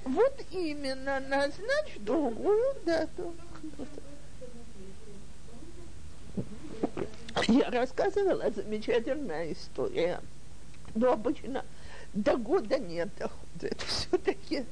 вот 0.05 0.45
именно, 0.53 1.21
назначь 1.21 1.99
другую 1.99 2.75
дату. 2.87 3.35
Я 7.47 7.71
рассказывала 7.71 8.51
замечательная 8.51 9.53
история. 9.53 10.21
Но 10.95 11.13
обычно 11.13 11.63
до 12.15 12.39
года 12.39 12.79
нет 12.79 13.11
доходит. 13.19 13.83
Все-таки 13.87 14.65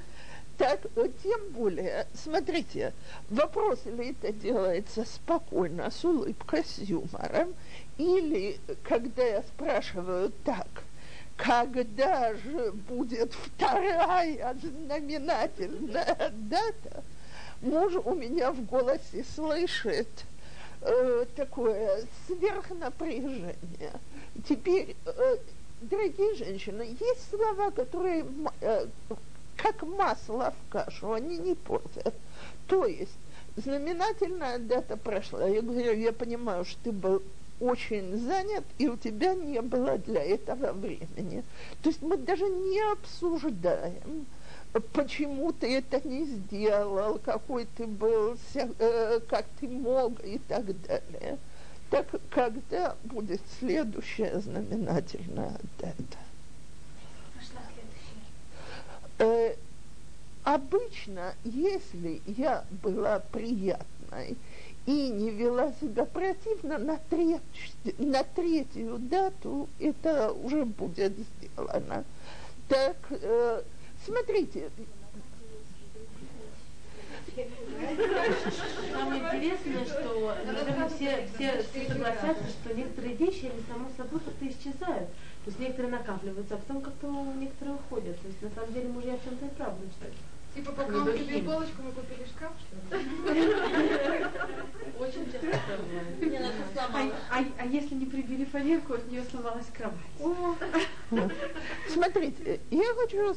так, 0.59 0.81
тем 1.23 1.41
более, 1.51 2.07
смотрите, 2.15 2.93
вопрос, 3.31 3.85
ли 3.87 4.11
это 4.11 4.33
делается 4.33 5.05
спокойно, 5.05 5.91
с 5.91 6.05
улыбкой, 6.05 6.65
с 6.65 6.79
юмором, 6.79 7.55
или 7.99 8.59
когда 8.83 9.25
я 9.25 9.43
спрашиваю 9.43 10.33
так– 10.45 10.67
когда 11.37 12.35
же 12.35 12.73
будет 12.89 13.33
вторая 13.35 14.57
знаменательная 14.61 16.33
дата, 16.33 17.05
муж 17.61 17.95
у 18.05 18.15
меня 18.15 18.53
в 18.53 18.65
голосе 18.65 19.25
слышит 19.35 20.09
э, 20.81 21.27
такое 21.37 22.05
сверхнапряжение. 22.27 23.55
Теперь, 24.49 24.97
э, 25.05 25.37
дорогие 25.83 26.35
женщины, 26.37 26.97
есть 26.99 27.31
слова, 27.31 27.71
которые 27.71 28.25
э, 28.63 28.87
как 29.57 29.83
масло 29.83 30.53
в 30.53 30.73
кашу, 30.73 31.13
они 31.13 31.39
не 31.39 31.55
портят. 31.55 32.15
То 32.67 32.87
есть, 32.87 33.17
знаменательная 33.57 34.59
дата 34.59 34.97
прошла. 34.97 35.47
Я 35.47 35.63
говорю, 35.63 35.93
я 35.95 36.13
понимаю, 36.13 36.65
что 36.65 36.79
ты 36.85 36.93
был 36.93 37.23
очень 37.61 38.19
занят, 38.19 38.65
и 38.79 38.89
у 38.89 38.97
тебя 38.97 39.35
не 39.35 39.63
было 39.63 39.99
для 39.99 40.23
этого 40.23 40.73
времени. 40.73 41.43
То 41.83 41.89
есть 41.89 42.03
мы 42.03 42.17
даже 42.17 42.45
не 42.45 42.81
обсуждаем, 42.93 44.27
почему 44.93 45.53
ты 45.53 45.79
это 45.79 46.07
не 46.07 46.25
сделал, 46.27 47.19
какой 47.19 47.67
ты 47.77 47.87
был, 47.87 48.37
э, 48.55 49.21
как 49.29 49.47
ты 49.61 49.69
мог 49.69 50.23
и 50.25 50.39
так 50.39 50.65
далее. 50.83 51.39
Так 51.91 52.07
когда 52.31 52.97
будет 53.05 53.41
следующая 53.59 54.39
знаменательная 54.41 55.59
дата? 55.79 56.26
Э, 59.19 59.55
обычно, 60.45 61.35
если 61.45 62.21
я 62.27 62.65
была 62.83 63.21
приятной 63.21 64.37
и 64.85 65.09
не 65.09 65.31
вела 65.31 65.73
себя 65.81 66.05
противно, 66.05 66.79
на, 66.79 66.99
треть, 67.11 67.41
на 67.99 68.23
третью 68.23 68.99
дату 68.99 69.69
это 69.81 70.33
уже 70.33 70.65
будет 70.65 71.13
сделано. 71.19 72.05
Так, 72.69 72.97
э, 73.11 73.63
смотрите. 74.05 74.71
Самое 78.93 79.23
интересное, 79.23 79.85
что, 79.85 80.35
наверное, 80.47 80.89
все, 80.89 81.29
все, 81.35 81.63
все 81.63 81.89
согласятся, 81.89 82.45
что 82.49 82.75
некоторые 82.75 83.15
вещи, 83.15 83.47
они 83.47 83.63
само 83.69 83.89
собой 83.97 84.21
как-то 84.21 84.47
исчезают. 84.47 85.09
То 85.47 85.51
есть 85.51 85.61
некоторые 85.61 85.93
накапливаются, 85.93 86.57
а 86.57 86.59
потом 86.59 86.83
как-то 86.83 87.07
некоторые 87.39 87.77
уходят. 87.77 88.21
То 88.21 88.27
есть 88.27 88.43
на 88.43 88.51
самом 88.51 88.73
деле 88.75 88.89
мужья 88.89 89.17
в 89.17 89.23
чем-то 89.23 89.47
и 89.47 89.49
правы, 89.51 89.77
что 89.97 90.07
Типа 90.57 90.73
пока 90.73 90.91
мы 90.91 91.13
купили 91.13 91.41
полочку, 91.43 91.83
мы 91.83 91.93
купили 91.93 92.27
шкаф, 92.27 92.51
что 92.67 92.97
ли? 92.97 94.27
Очень 94.99 95.31
часто 95.31 95.51
а, 96.95 97.11
а, 97.31 97.45
а 97.59 97.67
если 97.67 97.95
не 97.95 98.07
прибили 98.07 98.45
фанерку, 98.45 98.95
от 98.95 99.09
нее 99.09 99.23
сломалась 99.31 99.67
кровать. 99.73 101.31
Смотрите, 101.93 102.59
я 102.73 102.95
хочу, 102.95 103.37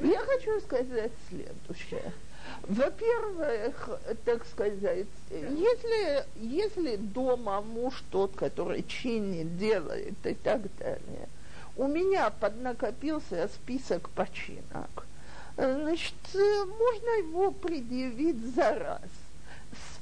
я 0.00 0.18
хочу 0.24 0.60
сказать 0.60 1.12
следующее. 1.28 2.12
Во-первых, 2.62 3.90
так 4.24 4.46
сказать, 4.46 5.06
если, 5.30 6.24
если 6.36 6.96
дома 6.96 7.60
муж 7.60 8.02
тот, 8.10 8.34
который 8.36 8.84
чинит, 8.84 9.58
делает 9.58 10.14
и 10.24 10.34
так 10.34 10.62
далее, 10.78 11.28
у 11.76 11.86
меня 11.86 12.30
поднакопился 12.30 13.48
список 13.48 14.10
починок– 14.10 15.06
значит, 15.56 16.14
можно 16.32 17.18
его 17.18 17.50
предъявить 17.50 18.54
за 18.54 18.74
раз. 18.74 19.00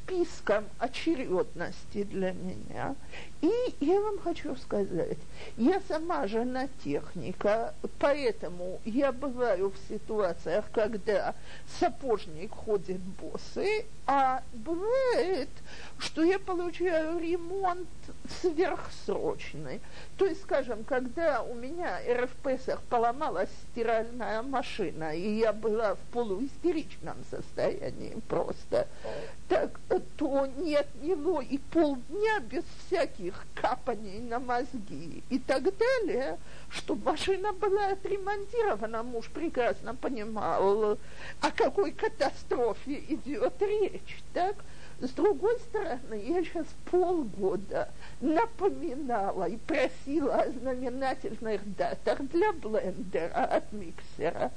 списком 0.05 0.65
очередности 0.79 2.03
для 2.05 2.33
меня. 2.33 2.95
И 3.43 3.75
я 3.81 4.01
вам 4.01 4.21
хочу 4.21 4.55
сказать, 4.55 5.19
я 5.57 5.81
сама 5.89 6.29
жена 6.29 6.69
техника, 6.85 7.75
поэтому 7.99 8.81
я 8.85 9.11
бываю 9.11 9.71
в 9.71 9.89
ситуациях, 9.89 10.67
когда 10.73 11.35
сапожник 11.81 12.53
ходит 12.53 13.01
боссы, 13.01 13.85
а 14.07 14.43
бывает, 14.53 15.49
что 15.99 16.23
я 16.23 16.39
получаю 16.39 17.19
ремонт 17.19 17.89
сверхсрочный. 18.41 19.81
То 20.17 20.27
есть, 20.27 20.43
скажем, 20.43 20.85
когда 20.85 21.43
у 21.43 21.55
меня 21.55 21.99
РФПСах 22.09 22.81
поломалась 22.83 23.51
стиральная 23.73 24.43
машина, 24.43 25.17
и 25.17 25.39
я 25.39 25.53
была 25.53 25.97
в 25.97 26.01
полуистеричном 26.13 27.17
состоянии 27.29 28.17
просто, 28.29 28.87
так, 29.49 29.81
то 30.17 30.47
не 30.47 30.77
отняло 30.77 31.41
и 31.41 31.59
полдня 31.59 32.41
без 32.41 32.65
всяких 32.87 33.32
капаний 33.55 34.21
на 34.21 34.38
мозги 34.38 35.23
и 35.31 35.38
так 35.38 35.64
далее, 35.77 36.38
чтобы 36.71 37.12
машина 37.12 37.53
была 37.53 37.88
отремонтирована. 37.88 39.03
Муж 39.03 39.29
прекрасно 39.29 39.95
понимал, 39.95 40.99
о 41.40 41.51
какой 41.51 41.92
катастрофе 41.92 43.05
идет 43.09 43.55
речь, 43.61 44.23
так? 44.33 44.57
С 45.03 45.11
другой 45.11 45.59
стороны, 45.59 46.14
я 46.14 46.45
сейчас 46.45 46.66
полгода 46.88 47.88
напоминала 48.21 49.49
и 49.49 49.57
просила 49.57 50.42
о 50.42 50.51
знаменательных 50.51 51.75
датах 51.77 52.21
для 52.29 52.53
блендера 52.53 53.45
от 53.47 53.73
миксера, 53.73 54.53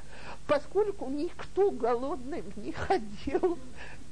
поскольку 0.46 1.10
никто 1.10 1.72
голодным 1.72 2.46
не 2.58 2.72
ходил 2.74 3.58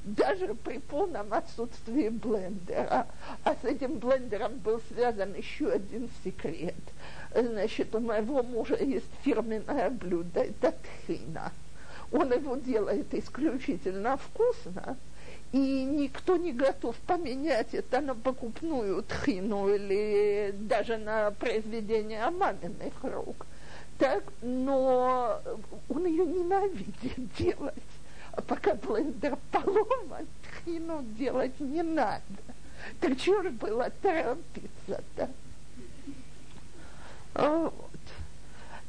даже 0.04 0.54
при 0.54 0.78
полном 0.78 1.32
отсутствии 1.32 2.08
блендера. 2.10 3.06
А 3.42 3.54
с 3.54 3.64
этим 3.64 3.98
блендером 3.98 4.58
был 4.58 4.80
связан 4.92 5.34
еще 5.34 5.70
один 5.70 6.08
секрет. 6.22 6.74
Значит, 7.34 7.94
у 7.94 8.00
моего 8.00 8.42
мужа 8.42 8.76
есть 8.76 9.10
фирменное 9.22 9.90
блюдо, 9.90 10.40
это 10.40 10.72
тхина. 11.06 11.52
Он 12.12 12.32
его 12.32 12.56
делает 12.56 13.12
исключительно 13.12 14.16
вкусно, 14.18 14.96
и 15.52 15.84
никто 15.84 16.36
не 16.36 16.52
готов 16.52 16.94
поменять 17.06 17.74
это 17.74 18.00
на 18.00 18.14
покупную 18.14 19.02
тхину 19.02 19.68
или 19.68 20.52
даже 20.52 20.96
на 20.98 21.30
произведение 21.32 22.28
маминых 22.30 22.92
рук. 23.02 23.46
Так, 23.98 24.24
но 24.42 25.40
он 25.88 26.06
ее 26.06 26.26
ненавидит 26.26 27.34
делать. 27.38 27.74
А 28.36 28.42
пока 28.42 28.74
блендер 28.74 29.38
поломан, 29.52 30.26
тхину 30.42 31.02
делать 31.16 31.58
не 31.60 31.82
надо. 31.82 32.22
Так 33.00 33.18
чего 33.18 33.42
ж 33.42 33.50
было 33.50 33.90
торопиться-то? 34.02 35.30
Вот. 37.34 37.74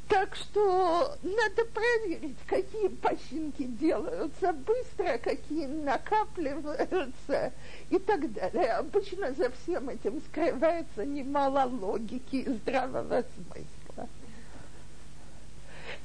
Так 0.08 0.34
что 0.36 1.16
надо 1.22 1.64
проверить, 1.64 2.36
какие 2.46 2.88
починки 2.88 3.64
делаются 3.64 4.52
быстро, 4.52 5.18
какие 5.18 5.66
накапливаются 5.66 7.52
и 7.90 7.98
так 7.98 8.32
далее. 8.32 8.72
Обычно 8.72 9.32
за 9.32 9.50
всем 9.50 9.88
этим 9.88 10.20
скрывается 10.22 11.04
немало 11.04 11.68
логики 11.68 12.36
и 12.36 12.50
здравого 12.50 13.24
смысла. 13.34 13.75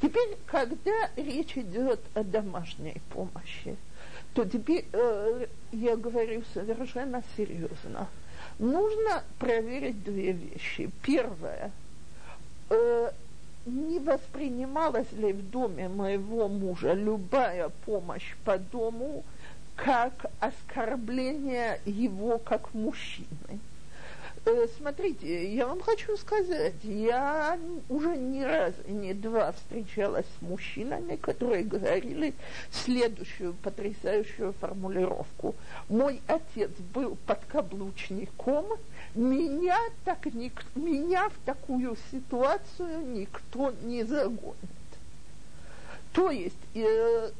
Теперь, 0.01 0.37
когда 0.47 1.09
речь 1.15 1.57
идет 1.57 1.99
о 2.13 2.23
домашней 2.23 3.01
помощи, 3.13 3.75
то 4.33 4.45
теперь 4.45 4.85
э, 4.93 5.45
я 5.71 5.95
говорю 5.95 6.43
совершенно 6.53 7.23
серьезно. 7.37 8.07
Нужно 8.57 9.23
проверить 9.39 10.03
две 10.03 10.31
вещи. 10.31 10.89
Первое 11.03 11.71
э,– 12.69 13.11
не 13.65 13.99
воспринималась 13.99 15.11
ли 15.11 15.33
в 15.33 15.49
доме 15.49 15.87
моего 15.87 16.47
мужа 16.47 16.93
любая 16.93 17.69
помощь 17.85 18.35
по 18.43 18.57
дому 18.57 19.23
как 19.75 20.25
оскорбление 20.39 21.79
его 21.85 22.37
как 22.39 22.73
мужчины. 22.73 23.59
Э, 24.43 24.67
смотрите, 24.75 25.53
я 25.53 25.67
вам 25.67 25.81
хочу 25.81 26.17
сказать, 26.17 26.73
я 26.83 27.59
уже 27.89 28.17
ни 28.17 28.41
раз 28.41 28.73
не 28.87 29.13
два 29.13 29.51
встречалась 29.51 30.25
с 30.39 30.41
мужчинами, 30.41 31.15
которые 31.15 31.63
говорили 31.63 32.33
следующую 32.71 33.53
потрясающую 33.53 34.53
формулировку. 34.53 35.53
Мой 35.89 36.21
отец 36.25 36.71
был 36.91 37.17
подкаблучником, 37.27 38.65
меня, 39.13 39.77
так, 40.05 40.25
ник, 40.33 40.65
меня 40.73 41.29
в 41.29 41.37
такую 41.45 41.95
ситуацию 42.09 42.99
никто 43.13 43.71
не 43.83 44.03
загонит. 44.03 44.55
То 46.13 46.31
есть 46.31 46.55
э, 46.73 47.31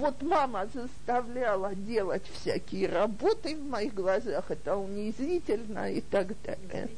вот 0.00 0.22
мама 0.22 0.66
заставляла 0.72 1.74
делать 1.74 2.24
всякие 2.34 2.88
работы 2.88 3.56
в 3.56 3.68
моих 3.68 3.94
глазах, 3.94 4.50
это 4.50 4.76
унизительно 4.76 5.92
и 5.92 6.00
так 6.00 6.28
далее. 6.42 6.88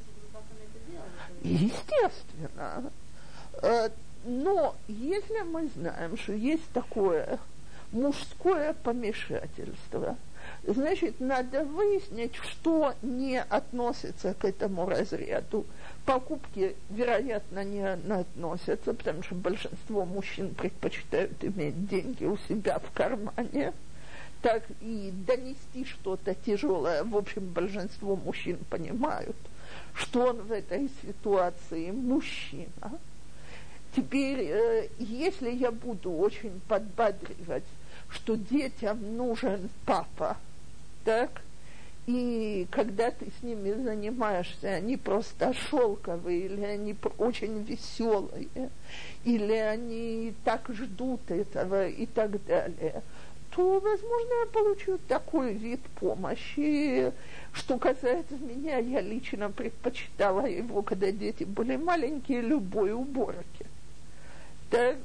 Естественно. 1.43 2.91
Э, 3.63 3.91
но 4.25 4.77
если 4.89 5.43
мы 5.43 5.69
знаем, 5.75 6.17
что 6.17 6.33
есть 6.33 6.69
такое 6.73 7.39
мужское 7.93 8.73
помешательство– 8.73 10.17
значит, 10.65 11.21
надо 11.21 11.65
выяснить, 11.65 12.35
что 12.37 12.95
не 13.03 13.41
относится 13.41 14.35
к 14.35 14.45
этому 14.45 14.89
разряду. 14.89 15.67
Покупки, 16.05 16.75
вероятно, 16.91 17.63
не 17.63 17.81
относятся, 17.81 18.93
потому 18.93 19.23
что 19.23 19.35
большинство 19.37 20.05
мужчин 20.05 20.55
предпочитают 20.55 21.33
иметь 21.45 21.89
деньги 21.89 22.25
у 22.25 22.37
себя 22.49 22.79
в 22.81 22.91
кармане. 22.93 23.73
Так 24.41 24.65
и 24.81 25.13
донести 25.27 25.85
что-то 25.85 26.35
тяжелое, 26.35 27.05
в 27.05 27.17
общем, 27.17 27.47
большинство 27.47 28.17
мужчин 28.17 28.59
понимают, 28.69 29.37
что 29.95 30.31
он 30.31 30.43
в 30.43 30.51
этой 30.51 30.91
ситуации 31.03 31.93
мужчина. 31.93 32.99
Теперь, 33.95 34.41
э, 34.41 34.89
если 34.99 35.51
я 35.51 35.71
буду 35.71 36.11
очень 36.11 36.61
подбадривать, 36.67 37.65
что 38.09 38.35
детям 38.35 39.17
нужен 39.17 39.69
папа– 39.87 40.37
так? 41.05 41.43
И 42.07 42.67
когда 42.71 43.13
ты 43.13 43.27
с 43.39 43.45
ними 43.45 43.71
занимаешься, 43.73 44.69
они 44.69 44.97
просто 44.97 45.53
шелковые, 45.53 46.47
или 46.47 46.65
они 46.65 46.97
очень 47.19 47.63
веселые, 47.63 48.71
или 49.25 49.53
они 49.53 50.35
так 50.45 50.69
ждут 50.69 51.31
этого 51.31 51.87
и 51.87 52.07
так 52.07 52.45
далее, 52.45 53.03
то, 53.55 53.79
возможно, 53.79 54.33
я 54.41 54.47
получу 54.47 54.99
такой 55.07 55.53
вид 55.53 55.81
помощи. 56.01 57.13
Что 57.53 57.79
касается 57.79 58.35
меня, 58.37 58.79
я 58.79 59.01
лично 59.01 59.51
предпочитала 59.51 60.47
его, 60.47 60.83
когда 60.83 61.13
дети 61.13 61.45
были 61.45 61.77
маленькие, 61.77 62.41
любой 62.41 62.93
уборки. 62.93 63.67
Так, 64.71 64.97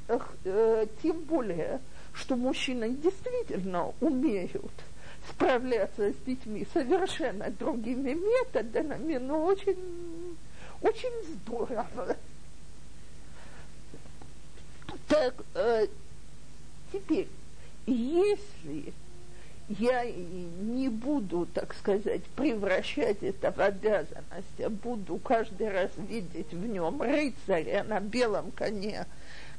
э, 0.44 0.86
тем 1.02 1.20
более, 1.20 1.80
что 2.14 2.36
мужчины 2.36 2.88
действительно 2.90 3.92
умеют 4.00 4.72
справляться 5.30 6.12
с 6.12 6.16
детьми 6.26 6.66
совершенно 6.72 7.50
другими 7.50 8.14
методами, 8.14 9.16
но 9.16 9.44
очень, 9.44 10.36
очень 10.82 11.24
здорово. 11.34 12.16
Так, 15.08 15.34
э, 15.54 15.86
теперь, 16.92 17.28
если 17.86 18.92
я 19.68 20.04
не 20.04 20.88
буду, 20.88 21.46
так 21.52 21.74
сказать, 21.74 22.22
превращать 22.36 23.22
это 23.22 23.52
в 23.52 23.60
обязанность, 23.60 24.60
а 24.64 24.70
буду 24.70 25.18
каждый 25.18 25.70
раз 25.70 25.90
видеть 25.96 26.52
в 26.52 26.66
нем 26.66 27.02
рыцаря 27.02 27.84
на 27.84 28.00
белом 28.00 28.50
коне, 28.50 29.06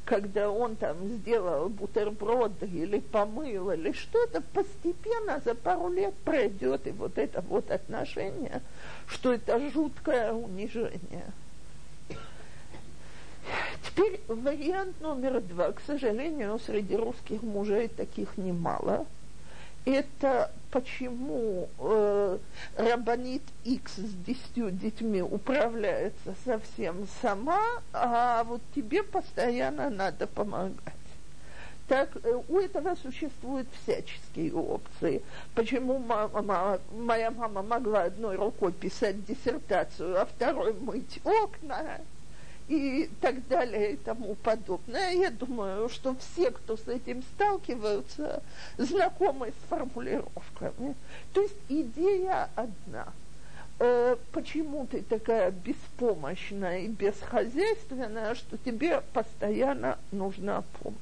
когда 0.05 0.49
он 0.49 0.75
там 0.75 1.07
сделал 1.07 1.69
бутерброд 1.69 2.63
или 2.63 2.99
помыл 2.99 3.71
или 3.71 3.91
что-то, 3.91 4.41
постепенно 4.41 5.41
за 5.43 5.55
пару 5.55 5.89
лет 5.89 6.13
пройдет 6.25 6.87
и 6.87 6.91
вот 6.91 7.17
это 7.17 7.41
вот 7.41 7.69
отношение, 7.69 8.61
что 9.07 9.33
это 9.33 9.59
жуткое 9.69 10.33
унижение. 10.33 11.25
Теперь 13.83 14.19
вариант 14.27 14.99
номер 15.01 15.41
два. 15.41 15.71
К 15.71 15.81
сожалению, 15.85 16.59
среди 16.65 16.95
русских 16.95 17.41
мужей 17.41 17.87
таких 17.87 18.37
немало– 18.37 19.05
это 19.89 20.51
почему 20.71 21.67
э, 21.79 22.37
Рабанит 22.77 23.41
X 23.63 23.95
с 23.95 24.13
десятью 24.25 24.71
детьми 24.71 25.21
управляется 25.21 26.35
совсем 26.45 27.07
сама, 27.21 27.61
а 27.91 28.43
вот 28.43 28.61
тебе 28.75 29.03
постоянно 29.03 29.89
надо 29.89 30.27
помогать. 30.27 30.93
Так 31.87 32.09
э, 32.23 32.39
у 32.47 32.59
этого 32.59 32.95
существуют 32.95 33.67
всяческие 33.81 34.53
опции. 34.53 35.23
Почему 35.55 35.97
мама, 35.97 36.79
моя 36.91 37.31
мама 37.31 37.63
могла 37.63 38.03
одной 38.03 38.35
рукой 38.35 38.71
писать 38.71 39.25
диссертацию, 39.25 40.21
а 40.21 40.25
второй 40.25 40.73
мыть 40.73 41.19
окна? 41.23 41.99
И 42.69 43.09
так 43.19 43.47
далее 43.47 43.93
и 43.93 43.95
тому 43.97 44.35
подобное. 44.35 45.13
Я 45.13 45.31
думаю, 45.31 45.89
что 45.89 46.15
все, 46.15 46.51
кто 46.51 46.77
с 46.77 46.87
этим 46.87 47.23
сталкиваются, 47.23 48.43
знакомы 48.77 49.49
с 49.49 49.69
формулировками. 49.69 50.95
То 51.33 51.41
есть 51.41 51.55
идея 51.67 52.49
одна. 52.55 53.07
Э, 53.79 54.17
почему 54.31 54.85
ты 54.85 55.01
такая 55.01 55.49
беспомощная 55.49 56.81
и 56.81 56.87
бесхозяйственная, 56.89 58.35
что 58.35 58.57
тебе 58.57 59.01
постоянно 59.13 59.97
нужна 60.11 60.63
помощь? 60.83 60.99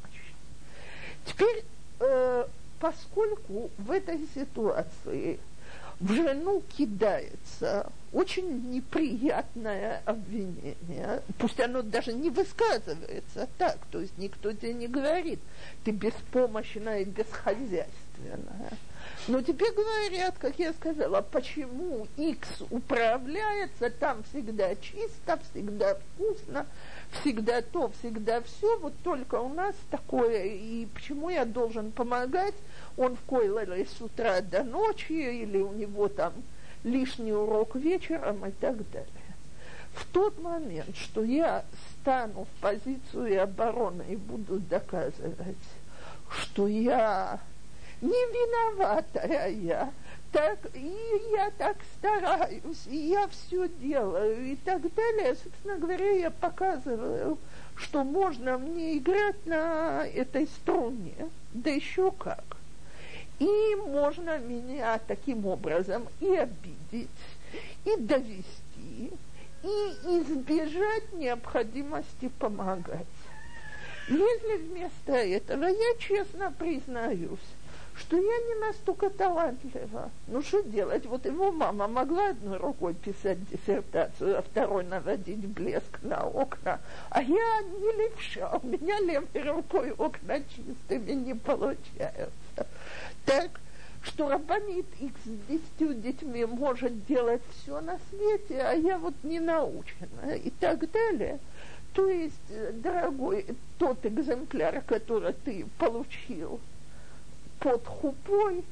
Теперь, 1.25 1.65
э, 1.99 2.45
поскольку 2.79 3.71
в 3.77 3.91
этой 3.91 4.25
ситуации 4.33 5.39
в 5.99 6.13
жену 6.13 6.61
кидается 6.77 7.91
очень 8.13 8.69
неприятное 8.71 10.01
обвинение, 10.05 11.21
пусть 11.39 11.59
оно 11.59 11.81
даже 11.81 12.13
не 12.13 12.29
высказывается 12.29 13.47
так, 13.57 13.77
то 13.91 13.99
есть 13.99 14.17
никто 14.17 14.53
тебе 14.53 14.73
не 14.73 14.87
говорит, 14.87 15.39
ты 15.83 15.91
беспомощная 15.91 17.01
и 17.01 17.05
бесхозяйственная. 17.05 18.71
Но 19.27 19.41
тебе 19.41 19.71
говорят, 19.71 20.35
как 20.37 20.57
я 20.57 20.73
сказала, 20.73 21.21
почему 21.21 22.07
X 22.15 22.47
управляется, 22.69 23.89
там 23.89 24.23
всегда 24.23 24.75
чисто, 24.75 25.39
всегда 25.51 25.95
вкусно, 25.95 26.65
всегда 27.11 27.61
то, 27.61 27.91
всегда 27.99 28.41
все, 28.41 28.79
вот 28.79 28.93
только 29.03 29.35
у 29.35 29.49
нас 29.49 29.75
такое, 29.91 30.45
и 30.45 30.85
почему 30.85 31.29
я 31.29 31.45
должен 31.45 31.91
помогать, 31.91 32.55
он 32.97 33.15
в 33.15 33.21
Койлере 33.21 33.85
с 33.85 34.01
утра 34.01 34.41
до 34.41 34.63
ночи, 34.63 35.13
или 35.13 35.59
у 35.59 35.71
него 35.71 36.07
там 36.09 36.33
лишний 36.83 37.31
урок 37.31 37.75
вечером 37.75 38.45
и 38.45 38.51
так 38.51 38.77
далее. 38.89 39.07
В 39.93 40.05
тот 40.07 40.41
момент, 40.41 40.95
что 40.95 41.23
я 41.23 41.63
стану 42.01 42.45
в 42.45 42.61
позицию 42.61 43.43
обороны 43.43 44.03
и 44.09 44.15
буду 44.15 44.59
доказывать, 44.59 45.57
что 46.29 46.67
я 46.67 47.39
не 48.01 48.09
виноватая 48.09 49.49
я, 49.49 49.91
так, 50.31 50.59
и 50.75 50.95
я 51.31 51.51
так 51.57 51.77
стараюсь, 51.97 52.85
и 52.85 52.95
я 52.95 53.27
все 53.27 53.67
делаю, 53.67 54.51
и 54.51 54.55
так 54.55 54.81
далее. 54.93 55.35
Собственно 55.35 55.77
говоря, 55.77 56.11
я 56.11 56.29
показываю, 56.29 57.37
что 57.75 58.03
можно 58.03 58.57
мне 58.57 58.97
играть 58.97 59.45
на 59.45 60.05
этой 60.05 60.47
струне, 60.47 61.29
да 61.53 61.69
еще 61.69 62.11
как. 62.11 62.56
И 63.39 63.75
можно 63.75 64.39
меня 64.39 64.99
таким 65.07 65.45
образом 65.45 66.07
и 66.19 66.35
обидеть, 66.35 67.09
и 67.85 67.95
довести, 67.97 69.11
и 69.63 69.67
избежать 69.67 71.13
необходимости 71.13 72.29
помогать. 72.39 73.05
Если 74.07 74.57
вместо 74.57 75.13
этого 75.13 75.65
я 75.65 75.97
честно 75.99 76.51
признаюсь, 76.51 77.39
что 77.97 78.15
я 78.15 78.21
не 78.21 78.55
настолько 78.55 79.09
талантлива. 79.09 80.11
Ну 80.27 80.41
что 80.41 80.61
делать? 80.61 81.05
Вот 81.05 81.25
его 81.25 81.51
мама 81.51 81.87
могла 81.87 82.29
одной 82.29 82.57
рукой 82.57 82.93
писать 82.93 83.37
диссертацию, 83.49 84.37
а 84.37 84.41
второй 84.41 84.83
наводить 84.83 85.45
блеск 85.47 86.01
на 86.03 86.25
окна, 86.25 86.79
а 87.09 87.21
я 87.21 87.61
не 87.61 87.91
левша, 87.97 88.59
у 88.61 88.67
меня 88.67 88.99
левой 88.99 89.43
рукой 89.43 89.91
окна 89.91 90.39
чистыми 90.39 91.11
не 91.11 91.33
получаются. 91.33 92.67
Так, 93.27 93.51
что 94.01 94.29
Рабанит 94.29 94.87
их 94.99 95.11
с 95.23 95.29
десятью 95.47 95.93
детьми 95.93 96.45
может 96.45 97.05
делать 97.05 97.43
все 97.51 97.79
на 97.81 97.99
свете, 98.09 98.61
а 98.61 98.73
я 98.73 98.97
вот 98.97 99.13
не 99.21 99.39
научена 99.39 100.31
и 100.43 100.49
так 100.49 100.89
далее. 100.91 101.39
То 101.93 102.09
есть, 102.09 102.81
дорогой, 102.81 103.45
тот 103.77 104.03
экземпляр, 104.05 104.81
который 104.81 105.33
ты 105.33 105.65
получил– 105.77 106.59
под 107.59 107.85
хупой, 107.85 108.63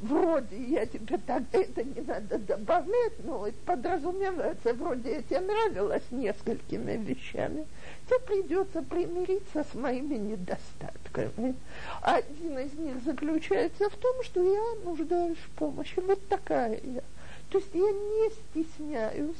вроде 0.00 0.56
я 0.56 0.86
тебе 0.86 1.18
так, 1.18 1.42
это 1.52 1.84
не 1.84 2.00
надо 2.02 2.38
добавлять, 2.38 3.24
но 3.24 3.48
подразумевается, 3.64 4.74
вроде 4.74 5.14
я 5.16 5.22
тебе 5.22 5.40
нравилась 5.40 6.02
несколькими 6.10 6.92
вещами, 6.92 7.66
тебе 8.06 8.18
придется 8.20 8.82
примириться 8.82 9.64
с 9.64 9.74
моими 9.74 10.16
недостатками. 10.16 11.54
Один 12.02 12.58
из 12.58 12.72
них 12.74 13.02
заключается 13.04 13.90
в 13.90 13.96
том, 13.96 14.22
что 14.22 14.42
я 14.42 14.84
нуждаюсь 14.84 15.38
в 15.38 15.50
помощи, 15.58 16.00
вот 16.00 16.26
такая 16.28 16.80
я. 16.82 17.02
То 17.50 17.58
есть 17.58 17.74
я 17.74 17.92
не 17.92 18.30
стесняюсь, 18.30 19.36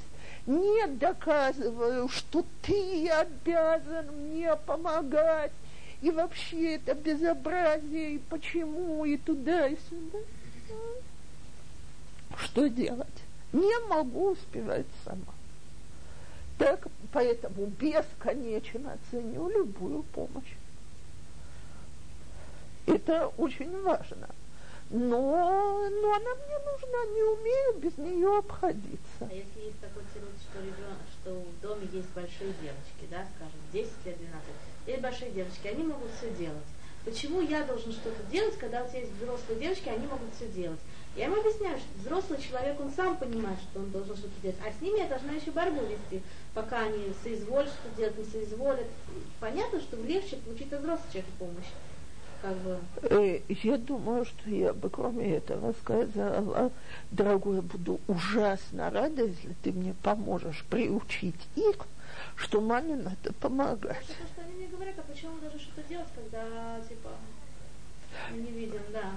не 0.46 0.86
доказываю, 0.86 2.08
что 2.08 2.44
ты 2.62 3.08
обязан 3.08 4.06
мне 4.16 4.54
помогать, 4.66 5.52
и 6.02 6.10
вообще 6.10 6.76
это 6.76 6.94
безобразие, 6.94 8.14
и 8.14 8.18
почему, 8.18 9.04
и 9.04 9.16
туда, 9.16 9.66
и 9.66 9.76
сюда. 9.88 10.18
Что 12.36 12.68
делать? 12.68 13.06
Не 13.52 13.88
могу 13.88 14.32
успевать 14.32 14.86
сама. 15.04 15.35
Так, 16.58 16.86
поэтому 17.12 17.66
бесконечно 17.66 18.96
ценю 19.10 19.48
любую 19.50 20.02
помощь. 20.04 20.54
Это 22.86 23.28
очень 23.36 23.82
важно. 23.82 24.28
Но, 24.88 25.88
но 25.90 26.14
она 26.14 26.34
мне 26.36 26.58
нужна, 26.60 27.04
не 27.12 27.22
умею 27.22 27.74
без 27.78 27.98
нее 27.98 28.38
обходиться. 28.38 29.00
А 29.18 29.34
если 29.34 29.66
есть 29.66 29.80
такой 29.80 30.04
тирус, 30.14 30.30
что, 30.48 30.60
ребенок, 30.60 31.02
что 31.20 31.34
в 31.34 31.60
доме 31.60 31.88
есть 31.92 32.08
большие 32.10 32.54
девочки, 32.62 33.04
да, 33.10 33.26
скажем, 33.34 33.58
10 33.72 33.90
лет, 34.06 34.16
12 34.18 34.48
или 34.86 35.00
большие 35.00 35.30
девочки, 35.32 35.66
они 35.66 35.82
могут 35.82 36.12
все 36.16 36.30
делать. 36.34 36.62
Почему 37.04 37.40
я 37.40 37.64
должен 37.64 37.92
что-то 37.92 38.22
делать, 38.30 38.56
когда 38.58 38.84
у 38.84 38.88
тебя 38.88 39.00
есть 39.00 39.12
взрослые 39.12 39.60
девочки, 39.60 39.88
они 39.88 40.06
могут 40.06 40.32
все 40.34 40.48
делать? 40.48 40.80
Я 41.16 41.26
ему 41.26 41.40
объясняю, 41.40 41.78
что 41.78 41.86
взрослый 41.98 42.38
человек, 42.38 42.78
он 42.78 42.90
сам 42.90 43.16
понимает, 43.16 43.58
что 43.60 43.80
он 43.80 43.90
должен 43.90 44.14
что-то 44.16 44.38
делать, 44.42 44.58
а 44.62 44.70
с 44.70 44.82
ними 44.82 44.98
я 44.98 45.08
должна 45.08 45.32
еще 45.32 45.50
борьбу 45.50 45.80
вести, 45.80 46.22
пока 46.52 46.82
они 46.82 47.12
соизволят 47.22 47.70
что 47.70 47.96
делать, 47.96 48.18
не 48.18 48.24
соизволят. 48.24 48.86
Понятно, 49.40 49.80
что 49.80 49.96
легче 49.96 50.36
получить 50.36 50.70
от 50.74 50.80
взрослого 50.80 51.10
человека 51.10 51.32
помощь. 51.38 51.72
Как 52.42 52.56
бы. 52.58 52.78
Э, 53.02 53.40
я 53.48 53.78
думаю, 53.78 54.26
что 54.26 54.50
я 54.50 54.74
бы 54.74 54.90
кроме 54.90 55.36
этого 55.36 55.74
сказала, 55.80 56.70
дорогой, 57.10 57.56
я 57.56 57.62
буду 57.62 57.98
ужасно 58.08 58.90
рада, 58.90 59.24
если 59.24 59.54
ты 59.62 59.72
мне 59.72 59.94
поможешь 60.02 60.66
приучить 60.68 61.48
их 61.54 61.76
что 62.36 62.60
маме 62.60 62.96
надо 62.96 63.32
помогать. 63.40 64.06
Потому 64.06 64.28
что 64.28 64.42
они 64.42 64.52
мне 64.54 64.66
говорят, 64.68 64.94
а 64.98 65.02
почему 65.02 65.38
должны 65.38 65.58
что-то 65.58 65.82
делать, 65.88 66.08
когда, 66.14 66.80
типа, 66.88 67.10
не 68.32 68.50
видим, 68.50 68.82
да. 68.92 69.12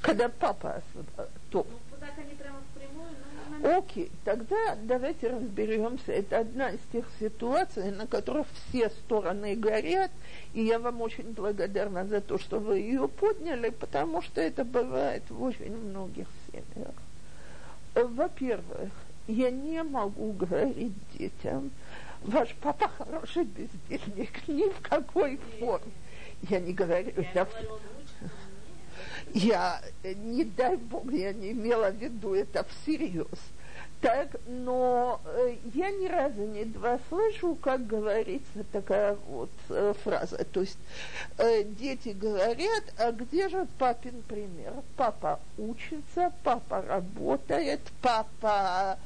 Когда 0.00 0.28
папа 0.28 0.82
то. 1.50 1.66
Ну, 1.70 1.96
так 2.00 2.12
они 2.18 2.34
прямо 2.34 2.58
впрямую, 2.72 3.10
но... 3.60 3.78
Окей, 3.78 4.10
тогда 4.24 4.76
давайте 4.82 5.28
разберемся. 5.28 6.12
Это 6.12 6.40
одна 6.40 6.70
из 6.70 6.80
тех 6.92 7.06
ситуаций, 7.18 7.90
на 7.90 8.06
которых 8.06 8.46
все 8.68 8.90
стороны 8.90 9.54
горят, 9.54 10.10
и 10.52 10.64
я 10.64 10.78
вам 10.78 11.00
очень 11.00 11.32
благодарна 11.32 12.06
за 12.06 12.20
то, 12.20 12.38
что 12.38 12.58
вы 12.58 12.78
ее 12.78 13.08
подняли, 13.08 13.70
потому 13.70 14.22
что 14.22 14.40
это 14.40 14.64
бывает 14.64 15.22
в 15.28 15.42
очень 15.42 15.76
многих 15.76 16.26
семьях. 16.50 16.94
Во-первых, 17.94 18.90
я 19.26 19.50
не 19.50 19.82
могу 19.82 20.32
говорить 20.32 20.92
детям, 21.14 21.70
ваш 22.22 22.54
папа 22.60 22.88
хороший 22.88 23.44
бездельник, 23.44 24.30
ни 24.48 24.68
в 24.68 24.80
какой 24.80 25.38
форме. 25.58 25.92
Я 26.50 26.60
не 26.60 26.72
говорю, 26.72 27.12
я, 27.16 27.24
я, 27.34 27.48
не 29.32 30.44
дай 30.44 30.76
бог, 30.76 31.12
я 31.12 31.32
не 31.32 31.52
имела 31.52 31.90
в 31.90 31.96
виду 31.96 32.34
это 32.34 32.64
всерьез. 32.64 33.38
Так, 34.04 34.36
но 34.46 35.18
э, 35.24 35.56
я 35.72 35.90
ни 35.90 36.06
разу 36.06 36.42
не 36.42 36.66
два 36.66 36.98
слышу, 37.08 37.54
как 37.54 37.86
говорится 37.86 38.62
такая 38.70 39.16
вот 39.28 39.48
э, 39.70 39.94
фраза. 40.04 40.44
То 40.44 40.60
есть 40.60 40.78
э, 41.38 41.64
дети 41.64 42.10
говорят, 42.10 42.84
а 42.98 43.12
где 43.12 43.48
же 43.48 43.66
папин 43.78 44.22
пример? 44.28 44.74
Папа 44.96 45.40
учится, 45.56 46.30
папа 46.42 46.82
работает, 46.82 47.80
папа 48.02 48.98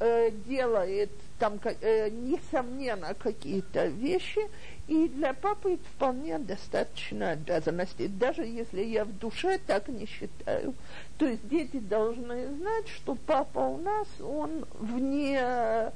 э, 0.00 0.30
делает 0.46 1.10
там, 1.38 1.60
э, 1.62 2.08
несомненно, 2.08 3.12
какие-то 3.12 3.88
вещи, 3.88 4.40
и 4.88 5.08
для 5.08 5.32
папы 5.34 5.78
вполне 5.94 6.38
достаточно 6.38 7.30
обязанностей, 7.30 8.06
даже 8.06 8.42
если 8.42 8.82
я 8.82 9.04
в 9.04 9.18
душе 9.18 9.58
так 9.66 9.88
не 9.88 10.06
считаю. 10.06 10.74
То 11.18 11.26
есть 11.26 11.48
дети 11.48 11.78
должны 11.78 12.54
знать, 12.54 12.88
что 12.88 13.16
папа 13.26 13.60
у 13.60 13.78
нас, 13.78 14.06
он 14.20 14.64
вне, 14.78 15.90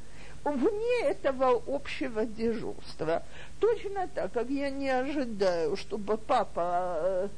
вне 0.44 1.03
этого 1.05 1.62
общего 1.68 2.26
дежурства. 2.26 3.22
Точно 3.61 4.09
так, 4.09 4.33
как 4.33 4.50
я 4.50 4.70
не 4.70 4.90
ожидаю, 4.90 5.76
чтобы 5.76 6.16
папа, 6.16 6.96
э, 7.00 7.29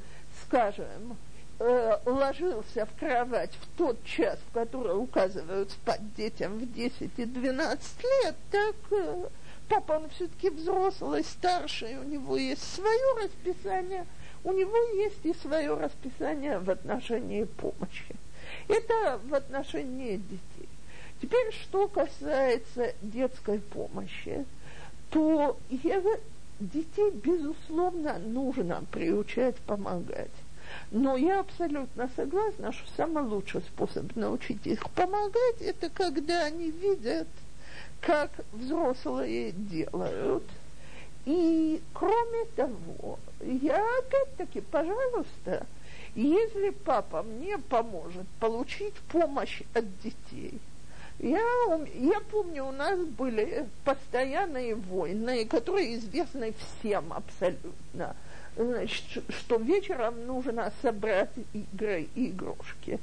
скажем, 0.46 1.18
э, 1.58 1.98
ложился 2.06 2.86
в 2.86 2.98
кровать 2.98 3.52
в 3.60 3.76
тот 3.76 4.02
час, 4.04 4.38
в 4.48 4.54
который 4.54 4.96
указывают 4.96 5.70
спать 5.70 6.14
детям 6.14 6.58
в 6.58 6.72
10 6.72 7.10
и 7.18 7.24
12 7.26 8.04
лет, 8.04 8.36
так 8.50 8.74
э, 8.90 9.28
папа, 9.72 9.92
он 10.02 10.08
все-таки 10.10 10.50
взрослый, 10.50 11.24
старший, 11.24 11.98
у 11.98 12.04
него 12.04 12.36
есть 12.36 12.62
свое 12.74 13.22
расписание, 13.22 14.06
у 14.44 14.52
него 14.52 14.76
есть 14.96 15.24
и 15.24 15.32
свое 15.34 15.74
расписание 15.74 16.58
в 16.58 16.68
отношении 16.68 17.44
помощи. 17.44 18.16
Это 18.68 19.18
в 19.24 19.34
отношении 19.34 20.16
детей. 20.16 20.68
Теперь, 21.22 21.52
что 21.52 21.88
касается 21.88 22.94
детской 23.00 23.60
помощи, 23.60 24.44
то 25.10 25.56
я, 25.70 26.02
детей, 26.60 27.10
безусловно, 27.10 28.18
нужно 28.18 28.82
приучать 28.90 29.56
помогать. 29.56 30.30
Но 30.90 31.16
я 31.16 31.40
абсолютно 31.40 32.10
согласна, 32.16 32.72
что 32.72 32.90
самый 32.96 33.24
лучший 33.24 33.62
способ 33.62 34.14
научить 34.16 34.66
их 34.66 34.90
помогать, 34.90 35.60
это 35.60 35.88
когда 35.90 36.44
они 36.44 36.70
видят, 36.70 37.28
как 38.02 38.30
взрослые 38.52 39.52
делают. 39.52 40.44
И 41.24 41.80
кроме 41.94 42.44
того, 42.56 43.18
я 43.40 43.82
опять-таки, 44.00 44.60
пожалуйста, 44.60 45.66
если 46.14 46.70
папа 46.70 47.22
мне 47.22 47.56
поможет 47.56 48.26
получить 48.40 48.94
помощь 49.10 49.62
от 49.72 49.84
детей, 50.00 50.58
я, 51.20 51.40
я 51.94 52.20
помню, 52.30 52.66
у 52.66 52.72
нас 52.72 52.98
были 52.98 53.66
постоянные 53.84 54.74
войны, 54.74 55.46
которые 55.46 55.96
известны 55.96 56.52
всем 56.80 57.12
абсолютно– 57.12 58.16
значит, 58.56 59.24
что 59.28 59.56
вечером 59.56 60.26
нужно 60.26 60.72
собрать 60.82 61.30
игры 61.52 62.08
и 62.14 62.30
игрушки. 62.30 62.98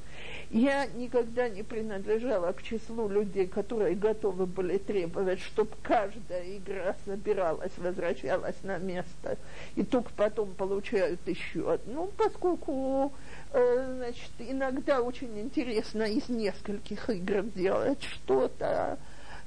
Я 0.52 0.88
никогда 0.88 1.48
не 1.48 1.62
принадлежала 1.62 2.54
к 2.54 2.64
числу 2.64 3.08
людей, 3.08 3.46
которые 3.46 3.96
готовы 3.96 4.48
были 4.48 4.80
требовать, 4.80 5.40
чтобы 5.42 5.76
каждая 5.84 6.58
игра 6.58 6.96
собиралась, 7.06 7.72
возвращалась 7.78 8.56
на 8.64 8.80
место, 8.80 9.38
и 9.76 9.84
только 9.84 10.12
потом 10.16 10.56
получают 10.56 11.20
еще 11.28 11.74
одну, 11.74 12.08
поскольку 12.18 13.14
э, 13.54 13.94
значит, 13.98 14.32
иногда 14.40 15.02
очень 15.02 15.40
интересно 15.40 16.04
из 16.04 16.28
нескольких 16.30 17.12
игр 17.12 17.44
делать 17.44 18.02
что-то, 18.02 18.98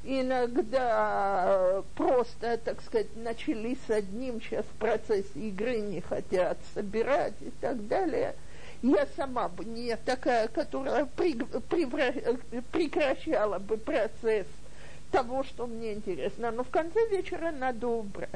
иногда 0.05 1.47
э, 1.49 1.83
просто, 1.97 2.59
так 2.59 2.81
сказать, 2.81 3.09
начали 3.17 3.77
с 3.89 3.91
одним, 3.91 4.41
сейчас 4.41 4.65
в 4.67 4.79
процессе 4.79 5.33
игры 5.35 5.81
не 5.81 6.01
хотят 6.01 6.59
собирать 6.75 7.35
и 7.41 7.51
так 7.61 7.89
далее. 7.89 8.37
Я 8.83 9.07
сама 9.17 9.49
бы 9.49 9.65
не 9.65 9.97
такая, 9.97 10.49
которая 10.49 11.07
прекращала 12.73 13.59
бы 13.61 13.77
процесс 13.77 14.47
того, 15.13 15.45
что 15.45 15.69
мне 15.69 15.93
интересно, 15.93 16.51
но 16.51 16.65
в 16.65 16.71
конце 16.71 17.07
вечера 17.09 17.53
надо 17.53 17.87
убрать. 17.87 18.29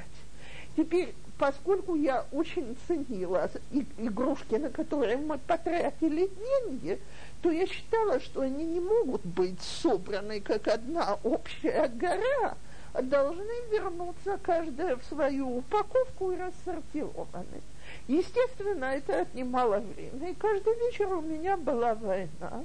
Теперь, 0.77 1.15
поскольку 1.39 1.97
я 1.97 2.27
очень 2.31 2.77
ценила 2.87 3.51
игрушки, 3.99 4.55
на 4.55 4.71
которые 4.71 5.17
мы 5.17 5.39
потратили 5.39 6.29
деньги, 6.29 7.01
то 7.43 7.51
я 7.51 7.67
считала, 7.67 8.21
что 8.21 8.43
они 8.43 8.65
не 8.65 8.79
могут 8.79 9.25
быть 9.25 9.61
собраны 9.61 10.41
как 10.41 10.69
одна 10.69 11.19
общая 11.25 11.89
гора, 11.89 12.57
а 12.93 13.03
должны 13.03 13.53
вернуться 13.73 14.39
каждая 14.43 14.97
в 14.97 15.05
свою 15.05 15.59
упаковку 15.59 16.31
и 16.31 16.37
рассортированы. 16.37 17.63
Естественно, 18.09 18.85
это 18.85 19.23
отнимало 19.23 19.79
время, 19.79 20.31
и 20.31 20.35
каждый 20.35 20.75
вечер 20.87 21.13
у 21.13 21.21
меня 21.21 21.57
была 21.57 21.95
война. 21.95 22.65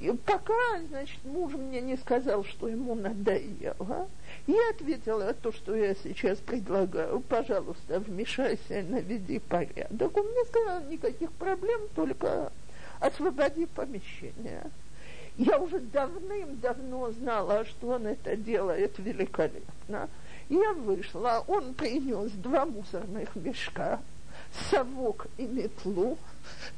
И 0.00 0.10
пока, 0.10 0.80
значит, 0.88 1.24
муж 1.24 1.52
мне 1.52 1.80
не 1.80 1.96
сказал, 1.96 2.42
что 2.44 2.68
ему 2.68 2.96
надоело, 2.96 4.08
я 4.48 4.70
ответила 4.70 5.32
то, 5.34 5.52
что 5.52 5.76
я 5.76 5.94
сейчас 5.94 6.38
предлагаю. 6.38 7.20
Пожалуйста, 7.20 8.00
вмешайся, 8.00 8.82
наведи 8.88 9.38
порядок. 9.38 10.16
Он 10.16 10.26
мне 10.26 10.44
сказал, 10.46 10.82
никаких 10.90 11.30
проблем, 11.32 11.82
только 11.94 12.50
освободи 12.98 13.66
помещение. 13.66 14.64
Я 15.36 15.58
уже 15.58 15.78
давным-давно 15.78 17.12
знала, 17.12 17.64
что 17.64 17.88
он 17.88 18.06
это 18.06 18.36
делает 18.36 18.98
великолепно. 18.98 20.08
Я 20.48 20.72
вышла, 20.72 21.44
он 21.46 21.74
принес 21.74 22.30
два 22.32 22.66
мусорных 22.66 23.34
мешка, 23.34 24.00
совок 24.70 25.26
и 25.36 25.46
метлу, 25.46 26.18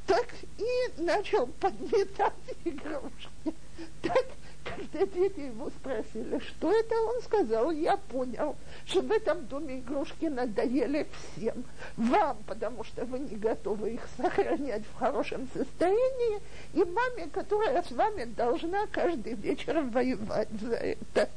так 0.05 0.27
и 0.57 1.01
начал 1.01 1.47
подметать 1.47 2.33
игрушки. 2.63 3.53
Так 4.01 4.25
когда 4.67 5.05
дети 5.05 5.39
его 5.39 5.69
спросили, 5.69 6.39
что 6.39 6.71
это, 6.71 6.95
он 6.95 7.21
сказал, 7.21 7.71
я 7.71 7.97
понял, 7.97 8.55
что 8.85 9.01
в 9.01 9.11
этом 9.11 9.45
доме 9.47 9.79
игрушки 9.79 10.25
надоели 10.25 11.07
всем. 11.35 11.63
Вам, 11.95 12.37
потому 12.45 12.83
что 12.83 13.05
вы 13.05 13.19
не 13.19 13.35
готовы 13.35 13.93
их 13.93 14.01
сохранять 14.17 14.83
в 14.85 14.99
хорошем 14.99 15.47
состоянии, 15.53 16.41
и 16.73 16.83
маме, 16.83 17.29
которая 17.31 17.81
с 17.83 17.91
вами 17.91 18.25
должна 18.25 18.87
каждый 18.87 19.33
вечер 19.33 19.81
воевать 19.81 20.49
за 20.59 20.75
это. 20.75 21.29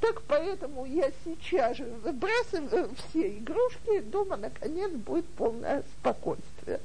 Так 0.00 0.22
поэтому 0.28 0.84
я 0.84 1.10
сейчас 1.24 1.76
же 1.76 1.84
выбрасываю 1.84 2.90
все 2.94 3.38
игрушки, 3.38 4.00
дома, 4.00 4.36
наконец, 4.36 4.92
будет 4.92 5.26
полное 5.30 5.82
спокойствие. 5.98 6.80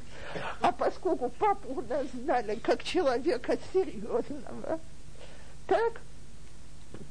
А 0.61 0.71
поскольку 0.71 1.29
папу 1.29 1.73
у 1.73 1.81
нас 1.81 2.07
знали 2.13 2.55
как 2.55 2.83
человека 2.83 3.57
серьезного, 3.71 4.79
так, 5.67 6.01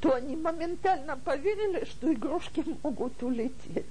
то 0.00 0.14
они 0.14 0.34
моментально 0.36 1.16
поверили, 1.16 1.84
что 1.84 2.12
игрушки 2.12 2.64
могут 2.82 3.22
улететь. 3.22 3.86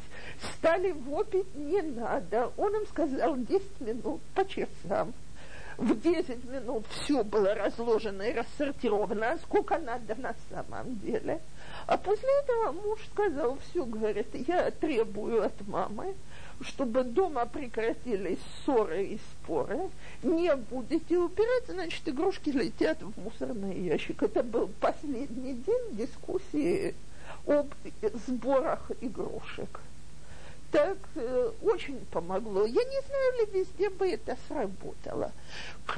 Стали 0.58 0.92
вопить 0.92 1.56
не 1.56 1.82
надо. 1.82 2.52
Он 2.58 2.76
им 2.76 2.86
сказал 2.88 3.38
10 3.38 3.80
минут 3.80 4.22
по 4.36 4.46
часам. 4.46 5.14
В 5.78 6.00
10 6.00 6.44
минут 6.46 6.86
все 6.90 7.24
было 7.24 7.56
разложено 7.56 8.22
и 8.22 8.34
рассортировано, 8.34 9.40
сколько 9.44 9.78
надо 9.78 10.16
на 10.16 10.36
самом 10.50 11.00
деле. 11.00 11.40
А 11.88 11.98
после 11.98 12.30
этого 12.44 12.72
муж 12.72 13.00
сказал, 13.12 13.58
все, 13.70 13.86
говорит, 13.86 14.28
я 14.48 14.72
требую 14.72 15.44
от 15.44 15.68
мамы, 15.68 16.16
чтобы 16.62 17.04
дома 17.04 17.46
прекратились 17.46 18.40
ссоры 18.64 19.06
и 19.06 19.18
споры, 19.18 19.90
не 20.24 20.56
будете 20.56 21.18
упираться, 21.18 21.74
значит, 21.74 22.08
игрушки 22.08 22.50
летят 22.50 23.02
в 23.02 23.20
мусорный 23.20 23.80
ящик. 23.80 24.22
Это 24.24 24.44
был 24.44 24.70
последний 24.80 25.54
день 25.54 25.92
дискуссии 25.92 26.94
об 27.48 27.74
сборах 28.28 28.92
игрушек 29.02 29.80
так 30.72 30.98
э, 31.16 31.52
очень 31.62 32.00
помогло. 32.12 32.66
Я 32.66 32.84
не 32.84 33.02
знаю, 33.02 33.34
ли 33.40 33.60
везде 33.60 33.90
бы 33.90 34.10
это 34.10 34.38
сработало. 34.48 35.32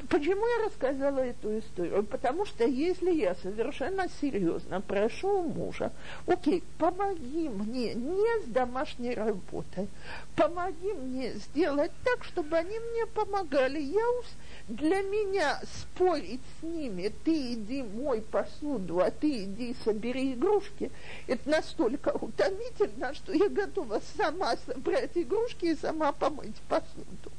Почему 0.09 0.45
я 0.45 0.65
рассказала 0.65 1.19
эту 1.19 1.59
историю? 1.59 2.03
Потому 2.03 2.45
что 2.45 2.65
если 2.65 3.11
я 3.11 3.35
совершенно 3.35 4.07
серьезно 4.21 4.81
прошу 4.81 5.43
мужа, 5.43 5.91
окей, 6.25 6.63
помоги 6.79 7.49
мне 7.49 7.93
не 7.93 8.41
с 8.41 8.45
домашней 8.45 9.13
работой, 9.13 9.87
помоги 10.35 10.93
мне 10.93 11.33
сделать 11.33 11.91
так, 12.03 12.23
чтобы 12.23 12.57
они 12.57 12.79
мне 12.79 13.05
помогали. 13.05 13.79
Я 13.79 14.09
уж 14.19 14.25
для 14.67 15.01
меня 15.01 15.59
спорить 15.81 16.41
с 16.59 16.63
ними, 16.63 17.11
ты 17.25 17.53
иди 17.53 17.83
мой 17.83 18.21
посуду, 18.21 19.01
а 19.01 19.11
ты 19.11 19.43
иди 19.43 19.75
собери 19.83 20.33
игрушки, 20.33 20.89
это 21.27 21.49
настолько 21.49 22.09
утомительно, 22.09 23.13
что 23.13 23.33
я 23.33 23.49
готова 23.49 24.01
сама 24.15 24.55
собрать 24.65 25.11
игрушки 25.15 25.65
и 25.65 25.75
сама 25.75 26.13
помыть 26.13 26.55
посуду. 26.69 27.31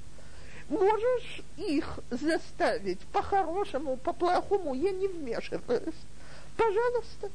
Можешь 0.68 1.42
их 1.56 1.98
заставить 2.10 3.00
по-хорошему, 3.12 3.96
по-плохому, 3.96 4.74
я 4.74 4.92
не 4.92 5.08
вмешиваюсь. 5.08 5.94
Пожалуйста, 6.56 7.30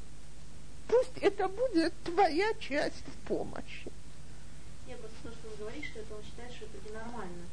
пусть 0.87 1.17
это 1.21 1.47
будет 1.47 1.93
твоя 2.03 2.53
часть 2.59 3.05
в 3.05 3.27
помощи. 3.27 3.91
Я 4.87 4.97
просто 4.97 5.47
вы 5.47 5.57
говорите, 5.57 5.87
что 5.87 5.99
это 5.99 6.15
он 6.15 6.23
считает, 6.23 6.51
что 6.53 6.65
это 6.65 6.89
ненормально 6.89 7.45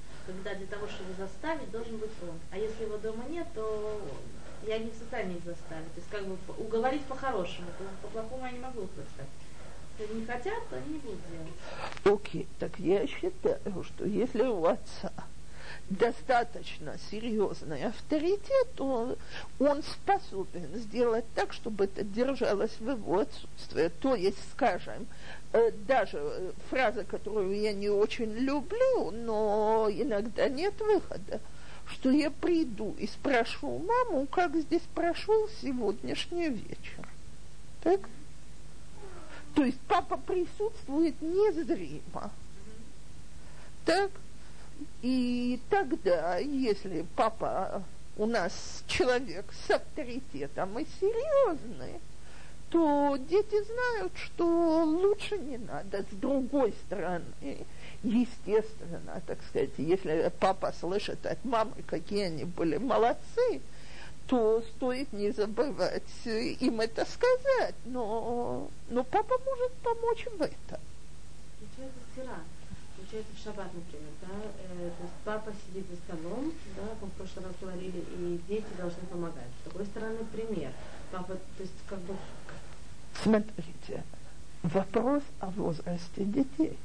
когда 0.47 0.59
для 0.59 0.67
того, 0.67 0.87
чтобы 0.87 1.13
заставить, 1.19 1.71
должен 1.73 1.97
быть 1.97 2.11
он. 2.23 2.39
А 2.53 2.59
если 2.59 2.85
его 2.85 2.97
дома 2.99 3.25
нет, 3.29 3.47
то 3.55 4.01
я 4.65 4.79
не 4.79 4.91
в 4.91 4.95
состоянии 4.95 5.41
заставить. 5.45 5.93
То 5.95 6.01
есть 6.01 6.11
как 6.11 6.25
бы 6.25 6.37
уговорить 6.59 7.03
по-хорошему, 7.05 7.67
по-плохому 8.03 8.47
я 8.47 8.53
не 8.53 8.61
могу 8.61 8.83
их 8.83 8.91
заставить. 8.97 9.31
Если 9.99 10.15
не 10.15 10.27
хотят, 10.27 10.69
то 10.71 10.77
они 10.77 10.95
не 10.95 10.99
будут 10.99 11.21
делать. 11.31 12.21
Окей, 12.21 12.43
okay, 12.43 12.47
так 12.61 12.79
я 12.79 13.07
считаю, 13.07 13.83
что 13.83 14.05
если 14.05 14.43
у 14.43 14.65
отца 14.67 15.13
достаточно 15.89 16.97
серьезный 17.11 17.85
авторитет, 17.85 18.75
то 18.75 19.17
он 19.61 19.83
способен 19.83 20.75
сделать 20.75 21.25
так, 21.35 21.53
чтобы 21.53 21.85
это 21.85 22.03
держалось 22.03 22.77
в 22.81 22.91
его 22.91 23.21
отсутствие. 23.21 23.91
То 24.01 24.15
есть, 24.15 24.39
скажем, 24.53 25.07
э, 25.53 25.71
даже 25.87 26.19
э, 26.21 26.53
фраза, 26.71 27.05
которую 27.05 27.61
я 27.61 27.73
не 27.73 27.89
очень 27.89 28.33
люблю, 28.33 29.13
но 29.13 29.89
иногда 29.91 30.49
нет 30.49 30.75
выхода, 30.81 31.41
что 31.87 32.11
я 32.11 32.31
приду 32.31 32.97
и 32.99 33.07
спрошу 33.07 33.79
маму, 33.79 34.27
как 34.27 34.57
здесь 34.57 34.83
прошел 34.95 35.49
сегодняшний 35.63 36.49
вечер. 36.49 37.09
Так? 37.83 38.01
То 39.55 39.65
есть 39.65 39.79
папа 39.87 40.17
присутствует 40.17 41.21
незримо. 41.23 42.33
Так? 43.85 44.11
И 45.03 45.61
тогда, 45.71 46.39
если 46.39 47.05
папа 47.15 47.83
у 48.17 48.27
нас 48.27 48.83
человек 48.87 49.45
с 49.67 49.71
авторитетом 49.71 50.79
и 50.79 50.87
серьезный, 51.01 52.01
то 52.71 53.17
дети 53.29 53.63
знают, 53.63 54.13
что 54.17 54.85
лучше 54.85 55.39
не 55.39 55.59
надо. 55.59 56.03
С 56.03 56.15
другой 56.17 56.73
стороны, 56.87 57.25
естественно, 58.03 59.23
так 59.27 59.39
сказать, 59.49 59.71
если 59.77 60.33
папа 60.41 60.75
слышит 60.81 61.25
от 61.25 61.45
мамы, 61.45 61.73
какие 61.87 62.25
они 62.25 62.45
были 62.45 62.79
молодцы, 62.79 63.61
то 64.27 64.63
стоит 64.75 65.13
не 65.13 65.31
забывать 65.31 66.03
им 66.25 66.81
это 66.81 67.05
сказать. 67.05 67.75
Но, 67.85 68.69
но 68.89 69.05
папа 69.05 69.39
может 69.45 69.73
помочь 69.75 70.27
в 70.37 70.43
этом 70.43 70.81
получается 73.07 73.33
в 73.35 73.45
шаббат, 73.45 73.73
например, 73.73 74.11
да, 74.23 74.35
э, 74.69 74.91
то 74.91 75.03
есть 75.03 75.15
папа 75.25 75.53
сидит 75.67 75.87
за 75.89 75.97
столом, 75.97 76.53
да, 76.77 76.83
как 76.83 77.03
мы 77.03 77.09
в 77.09 77.13
прошлый 77.13 77.45
раз 77.45 77.55
говорили, 77.61 78.05
и 78.19 78.41
дети 78.49 78.67
должны 78.77 79.03
помогать. 79.11 79.49
С 79.61 79.69
другой 79.69 79.87
стороны, 79.87 80.19
пример. 80.33 80.73
Папа, 81.13 81.35
то 81.35 81.63
есть 81.63 81.75
как 81.89 81.99
бы... 82.01 82.17
Смотрите, 83.23 84.03
вопрос 84.63 85.23
о 85.41 85.47
возрасте 85.51 86.25
детей. 86.25 86.79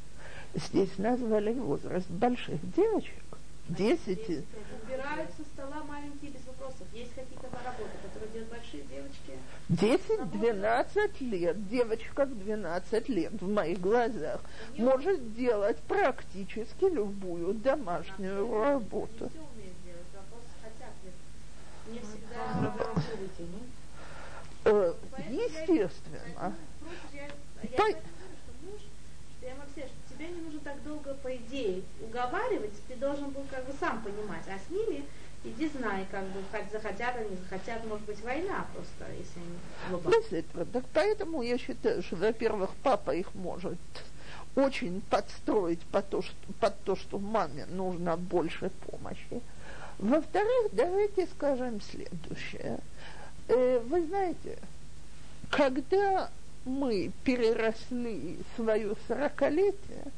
Здесь 0.53 0.97
назвали 0.97 1.53
возраст 1.53 2.09
больших 2.09 2.59
девочек. 2.75 3.23
Десять. 3.69 4.45
Убирают 4.83 5.31
со 5.37 5.43
стола 5.43 5.83
маленькие 5.87 6.31
без 6.31 6.45
вопросов. 6.45 6.85
Есть 6.93 7.13
какие-то 7.15 7.47
работы, 7.63 7.95
которые 8.03 8.31
делают 8.31 8.49
большие 8.51 8.83
девочки? 8.83 9.37
10-12 9.71 11.23
лет, 11.23 11.69
девочка 11.69 12.25
в 12.25 12.37
12 12.37 13.09
лет 13.09 13.31
в 13.41 13.47
моих 13.47 13.79
глазах 13.79 14.41
может 14.77 15.33
делать 15.33 15.77
практически 15.87 16.85
любую 16.85 17.53
домашнюю 17.53 18.51
работу. 18.51 19.31
Э, 24.65 24.93
естественно. 25.29 26.55
Я 27.63 27.95
тебя 30.21 30.35
не 30.35 30.41
нужно 30.41 30.59
так 30.59 30.83
долго, 30.83 31.13
по 31.15 31.35
идее, 31.35 31.83
уговаривать, 32.01 32.73
ты 32.87 32.95
должен 32.95 33.31
был 33.31 33.43
как 33.49 33.65
бы 33.65 33.73
сам 33.79 34.03
понимать, 34.03 34.43
а 34.47 34.59
с 34.59 34.69
ними 34.69 35.05
иди 35.43 35.69
знай, 35.69 36.05
как 36.11 36.23
бы 36.25 36.41
захотят 36.71 37.15
они, 37.15 37.35
захотят, 37.37 37.85
может 37.85 38.05
быть, 38.05 38.21
война 38.21 38.65
просто, 38.73 39.11
если 39.13 39.39
они 39.39 40.01
Действительно, 40.11 40.65
так 40.65 40.85
поэтому 40.93 41.41
я 41.41 41.57
считаю, 41.57 42.03
что, 42.03 42.15
во-первых, 42.15 42.71
папа 42.83 43.11
их 43.11 43.33
может 43.33 43.79
очень 44.55 45.01
подстроить 45.09 45.81
под 45.81 46.09
то, 46.09 46.21
что, 46.21 46.35
под 46.59 46.79
то, 46.83 46.95
что 46.95 47.19
маме 47.19 47.65
нужно 47.67 48.17
больше 48.17 48.69
помощи. 48.85 49.41
Во-вторых, 49.97 50.71
давайте 50.73 51.27
скажем 51.27 51.79
следующее. 51.81 52.79
Э, 53.47 53.79
вы 53.79 54.05
знаете, 54.05 54.57
когда 55.49 56.29
мы 56.65 57.11
переросли 57.23 58.39
свое 58.55 58.95
сорокалетие, 59.07 60.11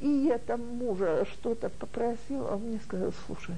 и 0.00 0.08
я 0.08 0.38
там 0.38 0.60
мужа 0.76 1.26
что-то 1.32 1.68
попросила, 1.68 2.54
он 2.54 2.62
мне 2.62 2.80
сказал, 2.84 3.12
слушай, 3.26 3.54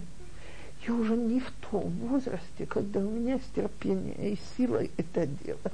я 0.87 0.95
уже 0.95 1.17
не 1.17 1.41
в 1.41 1.51
том 1.71 1.91
возрасте, 2.09 2.67
когда 2.67 3.01
у 3.01 3.11
меня 3.11 3.35
есть 3.35 3.55
терпение 3.55 4.33
и 4.33 4.39
сила 4.57 4.83
это 4.97 5.27
делать. 5.27 5.73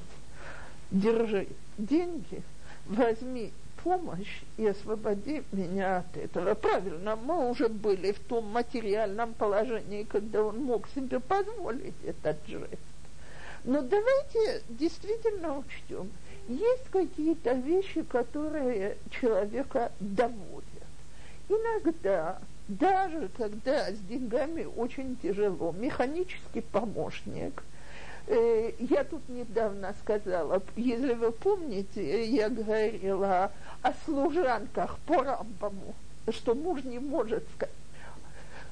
Держи 0.91 1.47
деньги, 1.77 2.41
возьми 2.85 3.51
помощь 3.83 4.41
и 4.57 4.67
освободи 4.67 5.43
меня 5.51 5.99
от 5.99 6.17
этого. 6.17 6.53
Правильно, 6.53 7.15
мы 7.15 7.49
уже 7.49 7.69
были 7.69 8.11
в 8.11 8.19
том 8.19 8.45
материальном 8.45 9.33
положении, 9.33 10.03
когда 10.03 10.43
он 10.43 10.63
мог 10.63 10.87
себе 10.89 11.19
позволить 11.19 11.95
этот 12.03 12.37
жест. 12.47 12.81
Но 13.63 13.81
давайте 13.81 14.63
действительно 14.69 15.57
учтем, 15.57 16.09
есть 16.47 16.85
какие-то 16.91 17.53
вещи, 17.53 18.03
которые 18.03 18.97
человека 19.11 19.91
доводят. 19.99 20.65
Иногда 21.47 22.39
даже 22.69 23.29
когда 23.35 23.91
с 23.91 23.97
деньгами 24.07 24.63
очень 24.63 25.17
тяжело, 25.17 25.71
механический 25.71 26.61
помощник, 26.61 27.63
э, 28.27 28.73
я 28.77 29.03
тут 29.03 29.27
недавно 29.27 29.95
сказала, 30.03 30.61
если 30.75 31.13
вы 31.13 31.31
помните, 31.31 32.25
я 32.25 32.47
говорила 32.47 33.51
о 33.81 33.93
служанках 34.05 34.99
по 35.07 35.23
Рамбаму, 35.23 35.95
что 36.29 36.53
муж 36.53 36.83
не 36.83 36.99
может 36.99 37.43
сказать. 37.55 37.73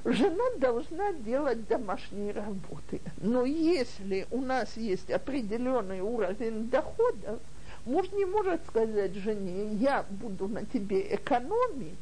Жена 0.04 0.44
должна 0.58 1.12
делать 1.12 1.66
домашние 1.66 2.30
работы. 2.30 3.00
Но 3.20 3.44
если 3.44 4.28
у 4.30 4.40
нас 4.40 4.76
есть 4.76 5.10
определенный 5.10 6.00
уровень 6.00 6.70
доходов, 6.70 7.40
муж 7.84 8.12
не 8.12 8.24
может 8.24 8.64
сказать 8.68 9.12
жене, 9.14 9.74
я 9.74 10.04
буду 10.08 10.46
на 10.46 10.64
тебе 10.64 11.16
экономить, 11.16 11.98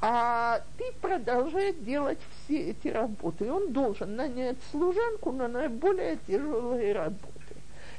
а 0.00 0.62
ты 0.78 0.84
продолжаешь 1.00 1.76
делать 1.80 2.18
все 2.44 2.70
эти 2.70 2.88
работы. 2.88 3.46
И 3.46 3.48
он 3.48 3.72
должен 3.72 4.16
нанять 4.16 4.58
служанку 4.70 5.32
на 5.32 5.48
наиболее 5.48 6.18
тяжелые 6.26 6.92
работы. 6.92 7.32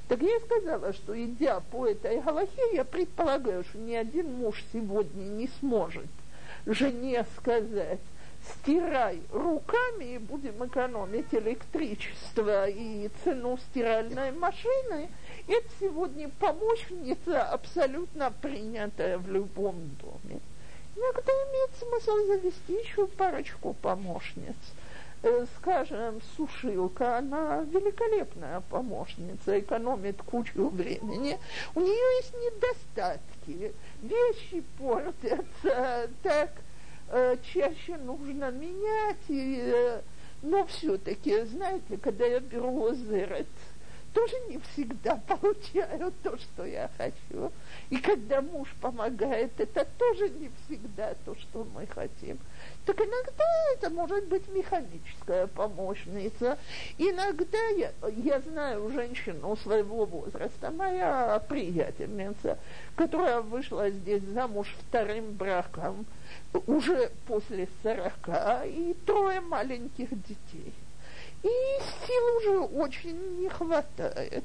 Так 0.07 0.21
я 0.21 0.39
сказала, 0.39 0.93
что 0.93 1.21
идя 1.21 1.59
по 1.71 1.87
этой 1.87 2.21
галахе, 2.21 2.73
я 2.73 2.85
предполагаю, 2.85 3.63
что 3.63 3.77
ни 3.77 3.93
один 3.93 4.33
муж 4.33 4.63
сегодня 4.71 5.23
не 5.23 5.49
сможет 5.59 6.07
жене 6.73 7.25
сказать, 7.37 7.99
стирай 8.43 9.21
руками 9.31 10.15
и 10.15 10.17
будем 10.17 10.65
экономить 10.65 11.33
электричество 11.33 12.67
и 12.67 13.09
цену 13.23 13.57
стиральной 13.57 14.31
машины. 14.31 15.09
Это 15.47 15.67
сегодня 15.79 16.29
помощница 16.39 17.43
абсолютно 17.43 18.31
принятая 18.41 19.17
в 19.17 19.29
любом 19.29 19.75
доме. 20.01 20.39
Иногда 20.97 21.31
имеет 21.31 21.69
смысл 21.77 22.25
завести 22.25 22.73
еще 22.73 23.05
парочку 23.05 23.73
помощниц. 23.81 24.55
Э, 25.21 25.45
скажем, 25.57 26.21
сушилка, 26.35 27.19
она 27.19 27.61
великолепная 27.71 28.61
помощница, 28.69 29.59
экономит 29.59 30.21
кучу 30.23 30.69
времени. 30.69 31.37
У 31.75 31.81
нее 31.81 32.17
есть 32.17 32.33
недостатки. 32.33 33.73
Вещи 34.01 34.63
портятся, 34.79 36.09
так 36.23 36.51
э, 37.09 37.37
чаще 37.53 37.97
нужно 37.97 38.51
менять. 38.51 39.17
И, 39.27 39.59
э, 39.63 40.01
но 40.41 40.65
все-таки, 40.65 41.43
знаете, 41.45 41.97
когда 41.97 42.25
я 42.25 42.39
беру 42.39 42.93
зерет, 42.93 43.47
тоже 44.13 44.35
не 44.49 44.59
всегда 44.59 45.15
получаю 45.27 46.11
то, 46.23 46.37
что 46.37 46.65
я 46.65 46.89
хочу. 46.97 47.51
И 47.89 47.97
когда 47.97 48.41
муж 48.41 48.67
помогает, 48.81 49.51
это 49.59 49.85
тоже 49.97 50.29
не 50.29 50.51
всегда 50.65 51.13
то, 51.25 51.35
что 51.35 51.65
мы 51.73 51.87
хотим. 51.87 52.37
Так 52.85 52.99
иногда 52.99 53.45
это 53.73 53.89
может 53.89 54.27
быть 54.27 54.47
механическая 54.49 55.47
помощница. 55.47 56.57
Иногда 56.97 57.67
я, 57.75 57.91
я 58.25 58.39
знаю 58.41 58.89
женщину 58.91 59.55
своего 59.57 60.05
возраста, 60.05 60.71
моя 60.71 61.41
приятельница, 61.47 62.57
которая 62.95 63.41
вышла 63.41 63.89
здесь 63.89 64.23
замуж 64.23 64.75
вторым 64.87 65.33
браком 65.33 66.05
уже 66.65 67.11
после 67.25 67.67
сорока 67.83 68.63
и 68.65 68.93
трое 69.05 69.41
маленьких 69.41 70.09
детей– 70.09 70.73
и 71.43 71.47
сил 72.05 72.37
уже 72.37 72.59
очень 72.59 73.39
не 73.39 73.49
хватает. 73.49 74.43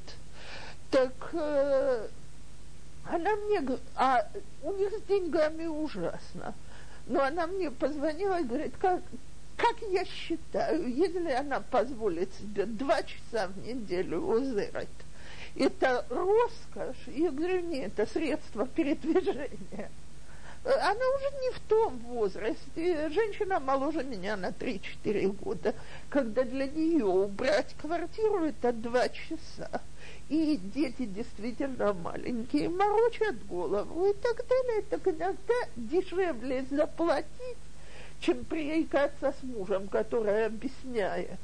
Так 0.90 1.30
э, 1.32 2.08
она 3.12 3.36
мне, 3.36 3.78
а 3.94 4.26
у 4.62 4.72
них 4.72 4.90
с 4.90 5.02
деньгами 5.02 5.66
ужасно. 5.66 6.54
Но 7.06 7.22
она 7.22 7.46
мне 7.46 7.70
позвонила 7.70 8.40
и 8.40 8.44
говорит, 8.44 8.74
как, 8.80 9.02
как 9.56 9.76
я 9.90 10.04
считаю, 10.06 10.88
если 10.88 11.30
она 11.30 11.60
позволит 11.60 12.32
себе 12.34 12.64
два 12.64 13.02
часа 13.02 13.48
в 13.48 13.58
неделю 13.66 14.20
узырать, 14.20 14.88
это 15.56 16.06
роскошь. 16.08 17.06
Я 17.08 17.30
говорю, 17.30 17.60
нет, 17.60 17.92
это 17.98 18.10
средство 18.10 18.66
передвижения. 18.66 19.90
она 20.64 20.92
уже 21.16 21.30
не 21.42 21.50
в 21.52 21.60
том 21.68 21.98
возрасте. 21.98 23.10
Женщина 23.10 23.60
моложе 23.60 24.04
меня 24.04 24.38
на 24.38 24.48
3-4 24.48 25.26
года, 25.32 25.74
когда 26.08 26.44
для 26.44 26.66
нее 26.66 27.04
убрать 27.04 27.74
квартиру 27.78 28.46
это 28.46 28.72
два 28.72 29.06
часа. 29.10 29.82
И 30.28 30.56
дети 30.56 31.04
действительно 31.04 31.92
маленькие, 31.92 32.68
морочат 32.68 33.44
голову 33.46 34.06
и 34.06 34.14
так 34.14 34.46
далее. 34.48 34.82
Так 34.88 35.06
иногда 35.08 35.54
дешевле 35.76 36.64
заплатить, 36.70 37.58
чем 38.20 38.44
пререкаться 38.44 39.34
с 39.38 39.42
мужем, 39.42 39.88
который 39.88 40.46
объясняет, 40.46 41.40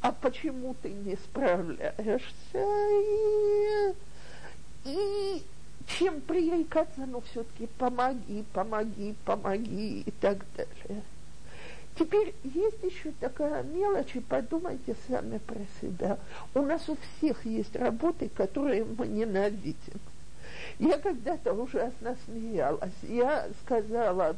а 0.00 0.10
почему 0.10 0.74
ты 0.82 0.90
не 0.90 1.16
справляешься. 1.16 2.34
И, 2.54 3.94
и 4.84 5.42
чем 5.86 6.20
пререкаться, 6.22 7.06
но 7.06 7.20
все-таки 7.20 7.68
помоги, 7.78 8.44
помоги, 8.52 9.14
помоги 9.24 10.00
и 10.00 10.10
так 10.10 10.38
далее. 10.56 11.02
Теперь 11.96 12.34
есть 12.42 12.82
еще 12.82 13.12
такая 13.20 13.62
мелочь, 13.62 14.16
и 14.16 14.20
подумайте 14.20 14.96
сами 15.06 15.38
про 15.38 15.60
себя. 15.80 16.18
У 16.54 16.62
нас 16.62 16.88
у 16.88 16.96
всех 16.96 17.46
есть 17.46 17.76
работы, 17.76 18.28
которые 18.34 18.84
мы 18.84 19.06
ненавидим. 19.06 20.00
Я 20.80 20.98
когда-то 20.98 21.52
ужасно 21.52 22.16
смеялась. 22.24 22.92
Я 23.02 23.46
сказала 23.62 24.36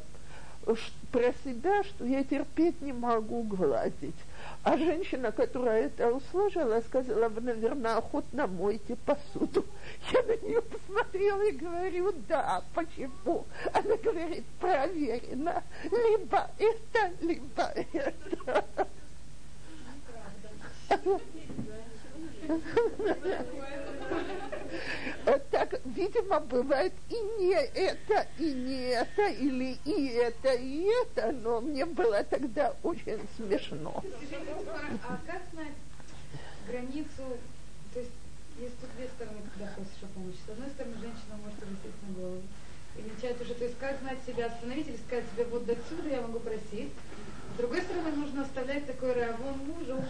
про 1.11 1.33
себя, 1.43 1.83
что 1.83 2.05
я 2.05 2.23
терпеть 2.23 2.79
не 2.81 2.93
могу 2.93 3.41
гладить. 3.43 4.15
А 4.67 4.77
женщина, 4.77 5.31
которая 5.31 5.85
это 5.85 6.11
услышала, 6.11 6.81
сказала, 6.81 7.29
вы, 7.29 7.39
наверное, 7.39 7.95
охотно 7.95 8.47
моете 8.47 8.97
посуду. 8.97 9.65
Я 10.11 10.21
на 10.23 10.35
нее 10.45 10.61
посмотрела 10.61 11.41
и 11.43 11.53
говорю, 11.53 12.13
да, 12.27 12.61
почему? 12.75 13.45
Она 13.71 13.95
говорит, 13.95 14.43
проверено, 14.59 15.63
либо 15.85 16.51
это, 16.59 17.13
либо 17.21 17.73
это. 17.93 18.65
Так, 25.51 25.79
видимо, 25.85 26.39
бывает 26.39 26.93
и 27.09 27.15
не 27.39 27.53
это, 27.53 28.27
и 28.37 28.53
не 28.53 28.89
это, 28.89 29.27
или 29.27 29.77
и 29.85 30.07
это, 30.07 30.53
и 30.53 30.83
это, 30.83 31.31
но 31.31 31.61
мне 31.61 31.85
было 31.85 32.23
тогда 32.23 32.73
очень 32.83 33.19
смешно. 33.35 34.03
А 35.07 35.19
как 35.25 35.41
знать 35.51 35.73
границу, 36.67 37.37
то 37.93 37.99
есть 37.99 38.11
есть 38.59 38.79
тут 38.79 38.89
две 38.97 39.07
стороны, 39.07 39.37
когда 39.53 39.71
просишь 39.73 40.03
о 40.03 40.07
помощи. 40.17 40.37
С 40.45 40.49
одной 40.49 40.69
стороны, 40.69 40.95
женщина 40.95 41.37
может 41.43 41.59
просить 41.59 42.03
на 42.07 42.13
голову 42.15 42.41
и 42.97 43.01
начать 43.01 43.41
уже, 43.41 43.53
то 43.53 43.63
есть 43.63 43.77
как 43.77 43.99
знать 43.99 44.17
себя, 44.25 44.47
остановить 44.47 44.87
или 44.87 44.97
сказать 44.97 45.25
себе, 45.33 45.45
вот 45.45 45.65
до 45.65 45.75
сюда 45.75 46.09
я 46.09 46.21
могу 46.21 46.39
просить. 46.39 46.91
С 47.53 47.57
другой 47.57 47.81
стороны, 47.81 48.11
нужно 48.11 48.43
оставлять 48.43 48.87
такой 48.87 49.13
равон 49.13 49.57
мужу, 49.59 50.03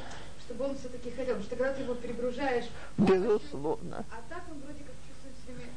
чтобы 0.47 0.65
он 0.65 0.77
все-таки 0.77 1.11
хотел, 1.11 1.35
потому 1.35 1.43
что 1.43 1.55
когда 1.57 1.73
ты 1.73 1.81
его 1.83 1.93
перегружаешь... 1.95 2.65
Безусловно. 2.97 4.05
А 4.09 4.23
так 4.29 4.43
он 4.49 4.59
вроде 4.61 4.79
как 4.79 4.95
чувствует 5.05 5.35
себя, 5.45 5.67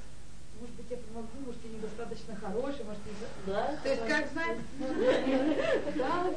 может 0.60 0.76
быть, 0.76 0.86
я 0.90 0.96
помогу, 0.96 1.28
может, 1.44 1.60
я 1.64 1.70
недостаточно 1.70 2.36
хороший, 2.36 2.84
может, 2.84 3.02
я... 3.06 3.52
Да? 3.52 3.76
То 3.82 3.88
есть, 3.88 4.06
как 4.06 4.28
знать... 4.30 4.58
Да, 6.06 6.30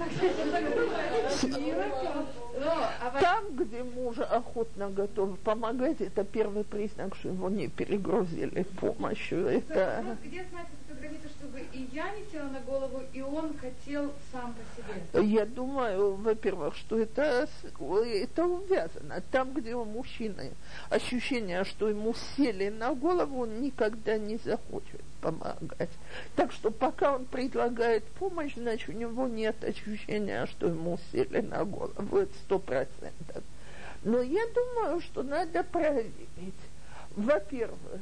так 3.00 3.22
Там, 3.22 3.56
где 3.56 3.84
муж 3.84 4.18
охотно 4.18 4.90
готов 4.90 5.38
помогать, 5.40 6.02
это 6.02 6.24
первый 6.24 6.64
признак, 6.64 7.16
что 7.16 7.30
его 7.30 7.50
не 7.50 7.68
перегрузили 7.68 8.64
помощью. 8.80 9.46
Это... 9.46 10.18
Где 10.24 10.44
знать 10.50 10.68
эту 11.04 11.14
границу, 11.14 11.30
чтобы 11.38 11.60
и 11.74 11.90
я 11.92 12.10
не 12.12 12.26
села 12.32 12.50
на 12.50 12.60
голову, 12.62 13.04
и 13.14 13.22
он 13.22 13.58
хотел 13.58 14.12
сам 14.32 14.54
по 14.54 15.22
себе? 15.22 15.28
Я 15.28 15.46
думаю, 15.46 16.16
во-первых, 16.16 16.76
что 16.76 17.00
это, 17.00 17.48
это 17.80 18.46
увязано. 18.46 19.22
Там, 19.32 19.54
где 19.54 19.76
у 19.76 19.86
мужчины 19.86 20.52
ощущение, 20.90 21.64
что 21.64 21.90
ему 21.90 22.14
сели 22.36 22.70
на 22.70 22.94
голову, 22.94 23.42
он 23.42 23.62
никогда 23.62 24.18
не 24.18 24.38
захочет 24.38 25.02
помогать. 25.22 25.90
Так 26.36 26.52
что 26.52 26.70
пока 26.72 27.16
он 27.16 27.26
предлагает 27.26 28.04
помощь, 28.04 28.56
значит, 28.56 28.90
у 28.90 28.94
него 28.94 29.28
нет 29.28 29.64
ощущения, 29.64 30.46
что 30.48 30.68
ему 30.68 31.00
сели 31.12 31.42
на 31.42 31.64
голову. 31.64 32.18
Это 32.18 32.34
сто 32.46 32.60
процентов. 32.60 33.44
Но 34.04 34.22
я 34.22 34.44
думаю, 34.54 35.00
что 35.02 35.24
надо 35.24 35.64
проверить. 35.64 36.14
Во-первых, 37.16 38.02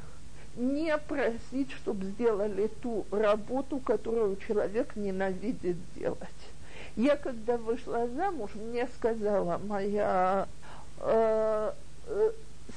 не 0.55 0.97
просить, 0.97 1.71
чтобы 1.71 2.05
сделали 2.05 2.67
ту 2.81 3.05
работу, 3.11 3.79
которую 3.79 4.37
человек 4.37 4.95
ненавидит 4.95 5.77
делать. 5.95 6.19
Я 6.95 7.15
когда 7.15 7.57
вышла 7.57 8.07
замуж, 8.07 8.51
мне 8.55 8.87
сказала 8.95 9.57
моя 9.57 10.47
э, 10.99 11.71
э, 12.07 12.31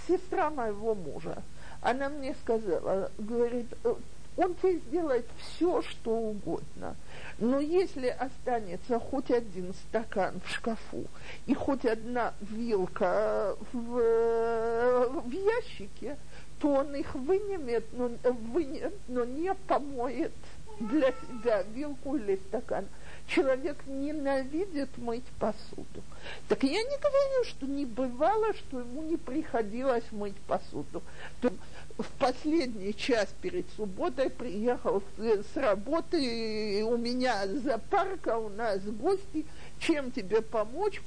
сестра 0.06 0.50
моего 0.50 0.94
мужа, 0.94 1.42
она 1.80 2.08
мне 2.08 2.34
сказала, 2.42 3.10
говорит, 3.18 3.66
«Э, 3.82 3.94
он 4.36 4.54
тебе 4.54 4.78
сделает 4.78 5.26
все, 5.38 5.82
что 5.82 6.10
угодно. 6.10 6.96
Но 7.38 7.60
если 7.60 8.08
останется 8.08 8.98
хоть 8.98 9.30
один 9.30 9.72
стакан 9.74 10.40
в 10.44 10.50
шкафу 10.50 11.04
и 11.46 11.54
хоть 11.54 11.84
одна 11.84 12.34
вилка 12.40 13.56
в, 13.72 15.20
в 15.20 15.30
ящике, 15.30 16.16
то 16.58 16.68
он 16.68 16.94
их 16.94 17.14
вынемет, 17.14 17.84
но, 17.92 18.10
вынет, 18.52 18.94
но 19.08 19.24
не 19.24 19.54
помоет 19.54 20.32
для 20.80 21.12
себя 21.12 21.62
вилку 21.74 22.16
или 22.16 22.36
стакан. 22.48 22.86
Человек 23.26 23.78
ненавидит 23.86 24.98
мыть 24.98 25.24
посуду. 25.38 26.02
Так 26.48 26.62
я 26.62 26.82
не 26.82 26.98
говорю, 26.98 27.44
что 27.44 27.66
не 27.66 27.86
бывало, 27.86 28.52
что 28.52 28.80
ему 28.80 29.02
не 29.02 29.16
приходилось 29.16 30.04
мыть 30.10 30.36
посуду. 30.46 31.02
То 31.40 31.50
в 31.96 32.06
последний 32.18 32.94
час 32.94 33.28
перед 33.40 33.66
субботой 33.76 34.28
приехал 34.28 35.02
с 35.16 35.56
работы, 35.56 36.84
у 36.84 36.96
меня 36.98 37.46
за 37.46 37.78
парка, 37.78 38.36
у 38.36 38.50
нас 38.50 38.80
гости, 38.82 39.46
чем 39.78 40.10
тебе 40.10 40.42
помочь? 40.42 41.00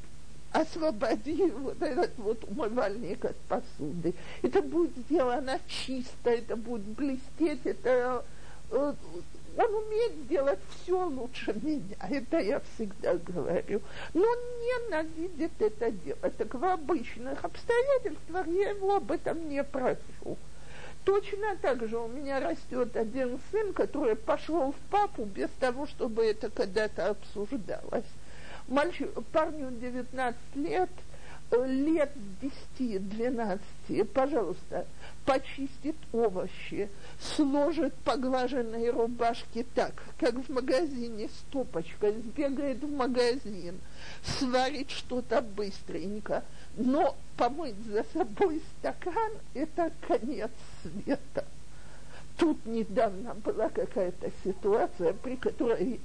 Освободи 0.51 1.51
вот 1.51 1.81
этот 1.81 2.17
вот 2.17 2.43
умывальник 2.45 3.25
от 3.25 3.37
посуды. 3.41 4.13
Это 4.41 4.61
будет 4.61 4.95
сделано 4.97 5.59
чисто, 5.67 6.29
это 6.29 6.55
будет 6.55 6.83
блестеть, 6.83 7.65
это 7.65 8.23
э, 8.71 8.93
он 9.57 9.73
умеет 9.73 10.13
сделать 10.25 10.59
все 10.69 11.07
лучше 11.07 11.53
меня, 11.61 11.95
это 12.09 12.37
я 12.39 12.59
всегда 12.59 13.15
говорю. 13.15 13.81
Но 14.13 14.21
он 14.21 14.37
ненавидит 14.61 15.51
это 15.59 15.91
делать. 15.91 16.37
Так 16.37 16.53
в 16.53 16.63
обычных 16.63 17.43
обстоятельствах 17.43 18.47
я 18.47 18.69
его 18.71 18.97
об 18.97 19.11
этом 19.11 19.49
не 19.49 19.63
прошу. 19.63 20.37
Точно 21.05 21.55
так 21.61 21.87
же 21.87 21.97
у 21.97 22.07
меня 22.07 22.39
растет 22.39 22.95
один 22.95 23.39
сын, 23.51 23.73
который 23.73 24.15
пошел 24.15 24.73
в 24.73 24.91
папу 24.91 25.23
без 25.23 25.49
того, 25.59 25.87
чтобы 25.87 26.25
это 26.25 26.49
когда-то 26.49 27.11
обсуждалось 27.11 28.05
мальчик, 28.67 29.09
парню 29.31 29.71
19 29.71 30.37
лет, 30.55 30.89
лет 31.51 32.11
10-12, 32.77 34.05
пожалуйста, 34.05 34.85
почистит 35.25 35.95
овощи, 36.11 36.89
сложит 37.19 37.93
поглаженные 38.03 38.91
рубашки 38.91 39.65
так, 39.73 39.93
как 40.19 40.35
в 40.35 40.49
магазине 40.51 41.29
стопочка, 41.29 42.11
сбегает 42.11 42.83
в 42.83 42.91
магазин, 42.91 43.79
сварит 44.23 44.89
что-то 44.91 45.41
быстренько, 45.41 46.43
но 46.75 47.15
помыть 47.37 47.75
за 47.85 48.05
собой 48.13 48.61
стакан– 48.79 49.31
это 49.53 49.91
конец 50.07 50.51
света. 50.81 51.45
Тут 52.37 52.63
недавно 52.67 53.33
была 53.33 53.69
какая-то 53.69 54.29
ситуация, 54.43 55.13
при 55.13 55.37
которой 55.37 55.99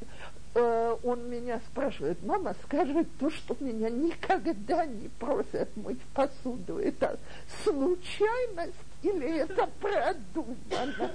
э, 0.54 0.96
он 1.02 1.30
меня 1.30 1.60
спрашивает, 1.70 2.22
мама, 2.22 2.54
скажи 2.64 3.04
то, 3.18 3.30
что 3.30 3.56
меня 3.60 3.90
никогда 3.90 4.84
не 4.86 5.08
просят 5.08 5.76
мыть 5.76 6.00
посуду. 6.14 6.78
Это 6.78 7.18
случайность 7.64 8.74
или 9.02 9.38
это 9.38 9.68
продумано? 9.80 11.10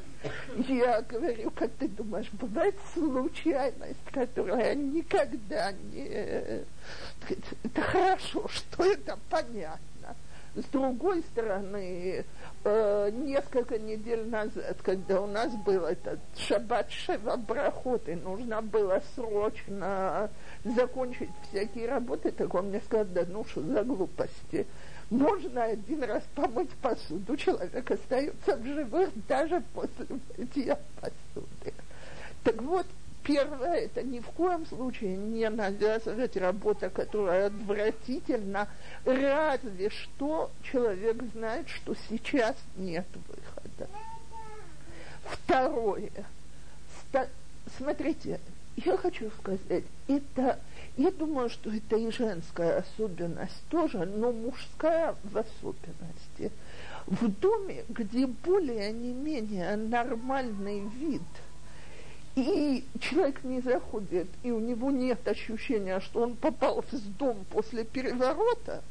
Я 0.68 1.02
говорю, 1.02 1.52
как 1.52 1.72
ты 1.74 1.88
думаешь, 1.88 2.30
бывает 2.34 2.76
случайность, 2.94 4.04
которая 4.12 4.76
никогда 4.76 5.72
не... 5.72 6.66
Это 7.64 7.82
хорошо, 7.82 8.48
что 8.50 8.84
это 8.84 9.18
понятно. 9.30 9.80
С 10.58 10.64
другой 10.72 11.22
стороны, 11.22 12.26
э, 12.64 13.12
несколько 13.12 13.78
недель 13.78 14.28
назад, 14.28 14.78
когда 14.82 15.22
у 15.22 15.28
нас 15.28 15.54
был 15.58 15.86
этот 15.86 16.20
шаббат 16.36 16.90
Шева 16.90 17.40
и 18.08 18.16
нужно 18.16 18.64
было 18.64 19.00
срочно 19.14 20.32
закончить 20.64 21.30
всякие 21.48 21.88
работы, 21.88 22.32
так 22.32 22.56
он 22.56 22.70
мне 22.70 22.82
сказал, 22.82 23.06
да 23.06 23.24
ну 23.28 23.46
что 23.46 23.62
за 23.62 23.84
глупости. 23.84 24.66
Можно 25.12 25.66
один 25.66 26.04
раз 26.04 26.24
помыть 26.34 26.72
посуду, 26.82 27.38
человек 27.38 27.92
остается 27.92 28.56
в 28.56 28.66
живых 28.66 29.12
даже 29.28 29.62
после 29.76 30.08
мытья 30.38 30.80
посуды. 31.00 31.74
Так 32.44 32.60
вот, 32.64 32.88
первое, 33.28 33.82
это 33.82 34.04
ни 34.04 34.20
в 34.20 34.28
коем 34.28 34.66
случае 34.66 35.18
не 35.18 35.50
навязывать 35.50 36.38
работа, 36.38 36.90
которая 36.90 37.48
отвратительна, 37.48 38.70
разве 39.04 39.90
что 39.90 40.50
человек 40.64 41.22
знает, 41.34 41.68
что 41.68 41.94
сейчас 42.10 42.56
нет 42.78 43.06
выхода. 43.28 43.90
Второе. 45.26 46.10
Смотрите, 47.78 48.40
я 48.78 48.96
хочу 48.96 49.30
сказать, 49.42 49.84
это, 50.08 50.60
я 50.96 51.12
думаю, 51.12 51.50
что 51.50 51.70
это 51.70 51.98
и 51.98 52.10
женская 52.10 52.78
особенность 52.78 53.62
тоже, 53.70 54.06
но 54.06 54.32
мужская 54.32 55.16
в 55.24 55.38
особенности. 55.38 56.52
В 57.08 57.28
доме, 57.28 57.84
где 57.90 58.26
более 58.26 58.94
не 58.94 59.12
менее 59.12 59.76
нормальный 59.76 60.80
вид– 60.80 61.22
и 62.38 62.86
человек 63.00 63.44
не 63.44 63.62
заходит, 63.62 64.28
и 64.44 64.52
у 64.52 64.60
него 64.60 64.92
нет 64.92 65.28
ощущения, 65.28 66.00
что 66.00 66.22
он 66.22 66.36
попал 66.36 66.84
в 66.84 67.18
дом 67.18 67.44
после 67.50 67.84
переворота, 67.84 68.84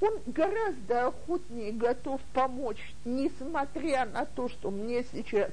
он 0.00 0.14
гораздо 0.26 1.08
охотнее 1.08 1.72
готов 1.72 2.20
помочь, 2.32 2.94
несмотря 3.04 4.06
на 4.06 4.24
то, 4.26 4.48
что 4.48 4.70
мне 4.70 5.04
сейчас 5.10 5.50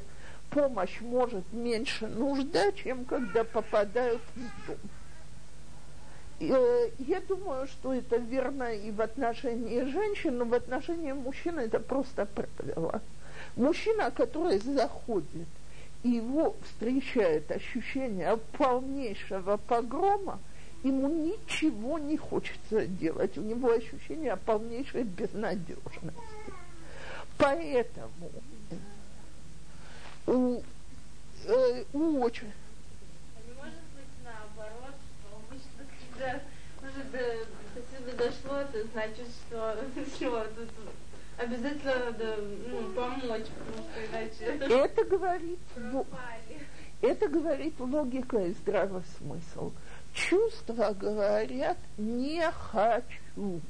помощь 0.51 1.01
может 1.01 1.51
меньше 1.51 2.05
нужда, 2.05 2.71
чем 2.73 3.05
когда 3.05 3.43
попадают 3.43 4.21
в 4.35 4.67
дом. 4.67 4.77
Э, 6.41 6.89
я 6.99 7.21
думаю, 7.21 7.65
что 7.65 7.91
это 7.91 8.17
верно 8.17 8.71
и 8.71 8.91
в 8.91 9.01
отношении 9.01 9.83
женщин, 9.85 10.37
но 10.37 10.45
в 10.45 10.53
отношении 10.53 11.11
мужчин 11.11 11.57
это 11.57 11.79
просто 11.79 12.27
правило. 12.27 13.01
Мужчина, 13.55 14.11
который 14.11 14.59
заходит– 14.59 15.47
его 16.05 16.55
встречает 16.63 17.51
ощущение 17.51 18.37
полнейшего 18.57 19.57
погрома, 19.57 20.39
ему 20.83 21.09
ничего 21.09 21.97
не 21.97 22.17
хочется 22.17 22.85
делать, 22.85 23.37
у 23.37 23.41
него 23.41 23.71
ощущение 23.71 24.37
полнейшей 24.37 25.03
безнадежности. 25.03 26.13
Поэтому 27.37 28.31
у, 30.27 30.61
э, 31.45 31.83
у 31.93 32.19
очень... 32.21 32.51
может 33.57 33.79
быть 33.95 34.13
наоборот, 34.23 34.95
что 35.19 35.37
обычно, 35.37 35.85
когда 36.11 36.39
уже 36.81 37.03
до, 37.11 38.11
до 38.11 38.17
дошло, 38.17 38.57
это 38.57 38.87
значит, 38.93 39.27
что 39.47 39.75
все, 40.15 40.45
тут 40.55 40.69
обязательно 41.37 42.05
надо 42.05 42.35
ну, 42.69 42.93
помочь, 42.93 43.45
потому 43.57 43.87
что 43.89 44.05
иначе... 44.05 44.65
Это 44.85 45.05
говорит, 45.05 45.59
это 47.01 47.27
говорит 47.27 47.79
логика 47.79 48.37
и 48.37 48.53
здравый 48.53 49.03
смысл. 49.17 49.71
Чувства 50.13 50.93
говорят 50.93 51.77
«не 51.97 52.49
хочу». 52.51 53.61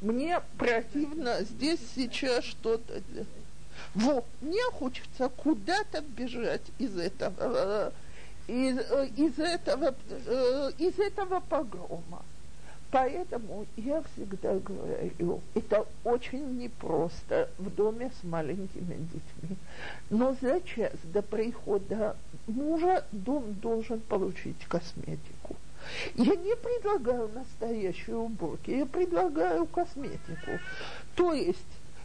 Мне 0.00 0.40
противно 0.58 1.42
здесь 1.44 1.78
сейчас 1.94 2.44
что-то 2.44 3.00
Вот, 3.94 4.24
мне 4.40 4.62
хочется 4.72 5.28
куда-то 5.28 6.00
бежать 6.00 6.62
из 6.78 6.96
этого, 6.98 7.92
из, 8.48 8.78
из 9.16 9.38
этого, 9.38 9.94
из 10.78 10.98
этого 10.98 11.40
погрома. 11.40 12.24
Поэтому 12.92 13.66
я 13.76 14.02
всегда 14.02 14.58
говорю, 14.58 15.40
это 15.54 15.86
очень 16.04 16.58
непросто 16.58 17.48
в 17.56 17.74
доме 17.74 18.12
с 18.20 18.22
маленькими 18.22 18.96
детьми. 18.96 19.56
Но 20.10 20.36
за 20.42 20.60
час 20.60 20.92
до 21.04 21.22
прихода 21.22 22.16
мужа 22.46 23.02
дом 23.10 23.54
должен 23.54 23.98
получить 24.00 24.62
косметику. 24.68 25.56
Я 26.16 26.36
не 26.36 26.54
предлагаю 26.54 27.30
настоящие 27.30 28.16
уборки, 28.16 28.70
я 28.70 28.84
предлагаю 28.84 29.64
косметику. 29.64 30.60
То 31.16 31.32
есть 31.32 31.60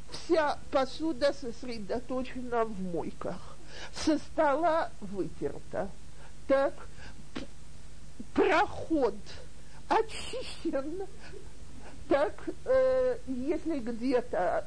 вся 0.10 0.58
посуда 0.72 1.34
сосредоточена 1.34 2.64
в 2.64 2.82
мойках, 2.94 3.58
со 3.94 4.18
стола 4.20 4.90
вытерта. 5.02 5.90
Так, 6.48 6.74
проход– 8.34 9.16
очищен. 9.90 11.08
Так, 12.08 12.34
э, 12.66 13.18
если 13.28 13.80
где-то 13.80 14.66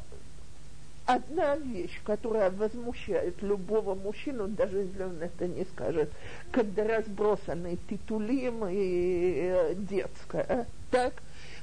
одна 1.06 1.56
вещь, 1.56 2.00
которая 2.04 2.50
возмущает 2.50 3.40
любого 3.42 3.94
мужчину, 3.94 4.46
даже 4.48 4.78
если 4.78 5.02
он 5.02 5.22
это 5.22 5.48
не 5.48 5.64
скажет, 5.64 6.10
когда 6.52 6.84
разбросаны 6.84 7.78
титулим 7.88 8.66
и 8.66 9.50
э, 9.52 9.74
детское, 9.74 10.66
так, 10.90 11.14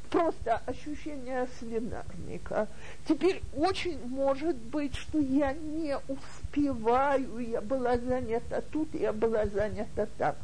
просто 0.09 0.57
ощущение 0.65 1.47
свинарника. 1.59 2.67
Теперь 3.07 3.41
очень 3.55 3.99
может 4.07 4.55
быть, 4.55 4.95
что 4.95 5.19
я 5.19 5.53
не 5.53 5.95
успеваю, 6.07 7.37
я 7.37 7.61
была 7.61 7.97
занята 7.97 8.61
тут, 8.71 8.93
я 8.95 9.13
была 9.13 9.45
занята 9.45 10.07
там. 10.17 10.35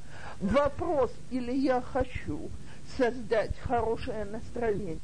Вопрос, 0.41 1.11
или 1.31 1.53
я 1.53 1.81
хочу– 1.81 2.49
создать 2.97 3.57
хорошее 3.59 4.25
настроение. 4.25 4.99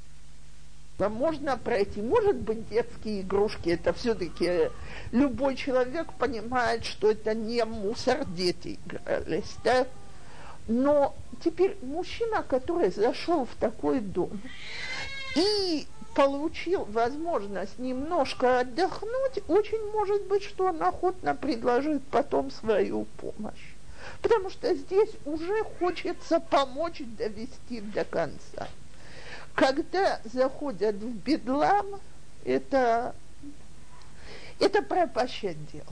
Можно 1.00 1.58
пройти, 1.58 2.02
может 2.02 2.36
быть, 2.36 2.68
детские 2.68 3.22
игрушки, 3.22 3.70
это 3.70 3.94
все-таки 3.94 4.70
любой 5.14 5.56
человек 5.56 6.12
понимает, 6.14 6.84
что 6.84 7.10
это 7.10 7.34
не 7.34 7.64
мусор, 7.64 8.26
дети 8.26 8.78
игрались, 8.86 9.56
да? 9.64 9.88
Но 10.68 11.16
теперь 11.44 11.78
мужчина, 11.82 12.44
который 12.44 12.92
зашел 12.92 13.46
в 13.46 13.56
такой 13.56 14.02
дом 14.02 14.42
и 15.36 15.88
получил 16.16 16.84
возможность 16.86 17.80
немножко 17.80 18.60
отдохнуть, 18.60 19.40
очень 19.48 19.92
может 19.92 20.28
быть, 20.28 20.44
что 20.44 20.66
он 20.66 20.84
охотно 20.84 21.34
предложит 21.34 22.04
потом 22.12 22.52
свою 22.52 23.06
помощь 23.22 23.69
потому 24.22 24.50
что 24.50 24.74
здесь 24.74 25.10
уже 25.26 25.64
хочется 25.80 26.40
помочь 26.40 27.02
довести 27.18 27.82
до 27.82 28.04
конца. 28.06 28.68
Когда 29.56 30.20
заходят 30.26 30.96
в 30.96 31.16
бедлам, 31.24 32.00
это, 32.46 33.16
это 34.60 34.82
пропащее 34.82 35.56
дело. 35.74 35.86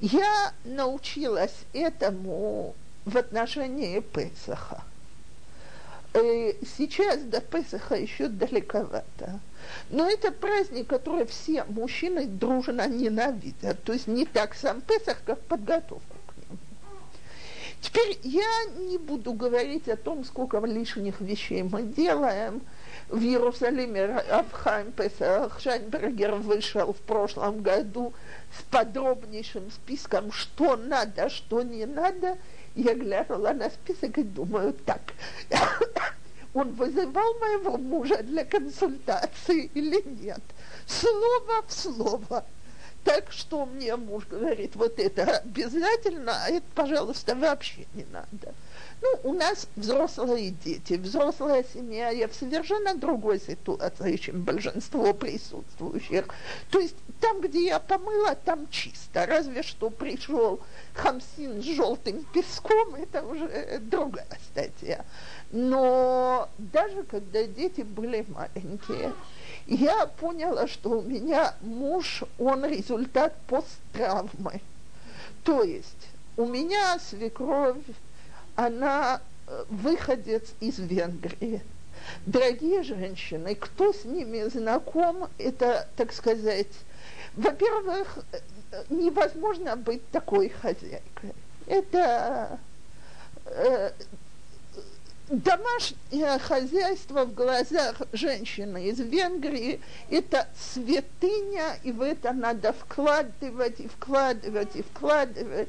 Я 0.00 0.52
научилась 0.64 1.54
этому 1.72 2.74
в 3.04 3.16
отношении 3.16 4.00
Песаха. 4.00 4.82
Э, 6.12 6.52
сейчас 6.76 7.20
до 7.22 7.40
Песаха 7.40 7.94
еще 7.94 8.28
далековато. 8.28 9.40
Но 9.90 10.08
это 10.08 10.32
праздник, 10.32 10.86
который 10.86 11.26
все 11.26 11.64
мужчины 11.64 12.26
дружно 12.26 12.86
ненавидят. 12.86 13.82
То 13.84 13.92
есть 13.92 14.06
не 14.06 14.26
так 14.26 14.54
сам 14.54 14.80
Песах, 14.82 15.18
как 15.24 15.40
подготовка 15.42 16.15
Теперь 17.86 18.18
я 18.24 18.64
не 18.78 18.98
буду 18.98 19.32
говорить 19.32 19.88
о 19.88 19.96
том, 19.96 20.24
сколько 20.24 20.58
лишних 20.58 21.20
вещей 21.20 21.62
мы 21.62 21.82
делаем. 21.82 22.60
В 23.08 23.22
Иерусалиме 23.22 24.06
Авхайм 24.28 24.90
Песах 24.90 25.60
Шайнбергер 25.60 26.34
вышел 26.34 26.92
в 26.92 26.96
прошлом 26.96 27.62
году 27.62 28.12
с 28.58 28.62
подробнейшим 28.64 29.70
списком, 29.70 30.32
что 30.32 30.76
надо, 30.76 31.28
что 31.28 31.62
не 31.62 31.86
надо. 31.86 32.38
Я 32.74 32.94
глянула 32.94 33.52
на 33.52 33.70
список 33.70 34.18
и 34.18 34.24
думаю, 34.24 34.72
так, 34.84 35.02
он 36.54 36.72
вызывал 36.72 37.34
моего 37.34 37.78
мужа 37.78 38.20
для 38.24 38.44
консультации 38.44 39.70
или 39.74 40.02
нет? 40.22 40.42
Слово 40.86 41.62
в 41.68 41.72
слово– 41.72 42.44
так 43.06 43.30
что 43.30 43.66
мне 43.66 43.94
муж 43.94 44.24
говорит, 44.28 44.74
вот 44.74 44.98
это 44.98 45.38
обязательно, 45.38 46.32
а 46.44 46.50
это, 46.50 46.66
пожалуйста, 46.74 47.36
вообще 47.36 47.86
не 47.94 48.04
надо. 48.12 48.52
Ну, 49.00 49.30
у 49.30 49.32
нас 49.32 49.68
взрослые 49.76 50.50
дети, 50.50 50.94
взрослая 50.94 51.64
семья, 51.72 52.10
я 52.10 52.26
в 52.26 52.34
совершенно 52.34 52.96
другой 52.96 53.38
ситуации, 53.38 54.16
чем 54.16 54.42
большинство 54.42 55.14
присутствующих. 55.14 56.26
То 56.70 56.80
есть 56.80 56.96
там, 57.20 57.40
где 57.42 57.66
я 57.66 57.78
помыла, 57.78 58.34
там 58.34 58.66
чисто. 58.70 59.24
Разве 59.26 59.62
что 59.62 59.90
пришел 59.90 60.60
хамсин 60.94 61.62
с 61.62 61.64
желтым 61.64 62.24
песком, 62.34 62.96
это 62.96 63.22
уже 63.22 63.78
другая 63.82 64.26
статья. 64.50 65.04
Но 65.52 66.48
даже 66.58 67.02
когда 67.04 67.44
дети 67.44 67.82
были 67.82 68.26
маленькие, 68.28 69.12
я 69.66 70.06
поняла, 70.06 70.66
что 70.66 70.90
у 70.90 71.02
меня 71.02 71.54
муж, 71.60 72.24
он 72.38 72.64
результат 72.64 73.34
посттравмы. 73.46 74.60
То 75.44 75.62
есть 75.62 76.08
у 76.36 76.46
меня 76.46 76.98
свекровь, 76.98 77.76
она 78.56 79.20
э, 79.46 79.64
выходец 79.68 80.52
из 80.60 80.78
Венгрии. 80.78 81.62
Дорогие 82.26 82.82
женщины, 82.82 83.54
кто 83.54 83.92
с 83.92 84.04
ними 84.04 84.48
знаком, 84.48 85.28
это, 85.38 85.88
так 85.96 86.12
сказать, 86.12 86.68
во-первых, 87.34 88.18
невозможно 88.88 89.76
быть 89.76 90.08
такой 90.10 90.48
хозяйкой. 90.48 91.34
Это 91.66 92.58
э, 93.46 93.92
домашнее 95.28 96.38
хозяйство 96.38 97.24
в 97.24 97.34
глазах 97.34 98.02
женщины 98.12 98.88
из 98.88 99.00
Венгрии– 99.00 99.80
это 100.10 100.48
святыня, 100.56 101.78
и 101.82 101.92
в 101.92 102.02
это 102.02 102.32
надо 102.32 102.72
вкладывать, 102.72 103.80
и 103.80 103.88
вкладывать, 103.88 104.76
и 104.76 104.82
вкладывать. 104.82 105.68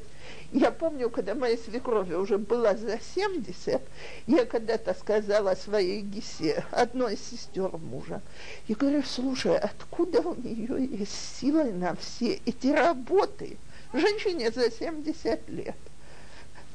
Я 0.52 0.70
помню, 0.70 1.10
когда 1.10 1.34
моей 1.34 1.58
свекрови 1.58 2.14
уже 2.14 2.38
было 2.38 2.76
за 2.76 2.98
70, 3.14 3.82
я 4.26 4.44
когда-то 4.44 4.94
сказала 4.94 5.54
своей 5.54 6.00
Гисе, 6.02 6.64
одной 6.70 7.14
из 7.14 7.24
сестер 7.28 7.76
мужа, 7.76 8.22
я 8.66 8.74
говорю, 8.74 9.02
слушай, 9.02 9.56
откуда 9.58 10.20
у 10.20 10.34
нее 10.34 10.86
есть 10.86 11.38
силы 11.38 11.72
на 11.72 11.96
все 11.96 12.40
эти 12.46 12.68
работы? 12.68 13.58
Женщине 13.92 14.50
за 14.50 14.70
70 14.70 15.48
лет. 15.48 15.76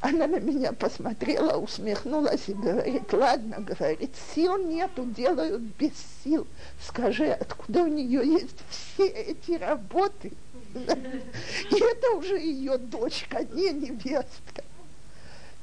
Она 0.04 0.28
на 0.28 0.38
меня 0.38 0.74
посмотрела, 0.74 1.56
усмехнулась 1.56 2.50
и 2.50 2.54
говорит, 2.54 3.14
ладно, 3.14 3.62
говорит, 3.62 4.12
сил 4.36 4.58
нету, 4.58 5.06
делают 5.06 5.62
без 5.80 5.94
сил. 6.22 6.46
Скажи, 6.86 7.28
откуда 7.28 7.84
у 7.84 7.88
нее 7.88 8.22
есть 8.22 8.58
все 8.70 9.08
эти 9.08 9.52
работы? 9.52 10.34
И 10.76 11.76
это 11.76 12.12
уже 12.18 12.38
ее 12.38 12.78
дочка, 12.78 13.46
не 13.46 13.70
невестка. 13.70 14.66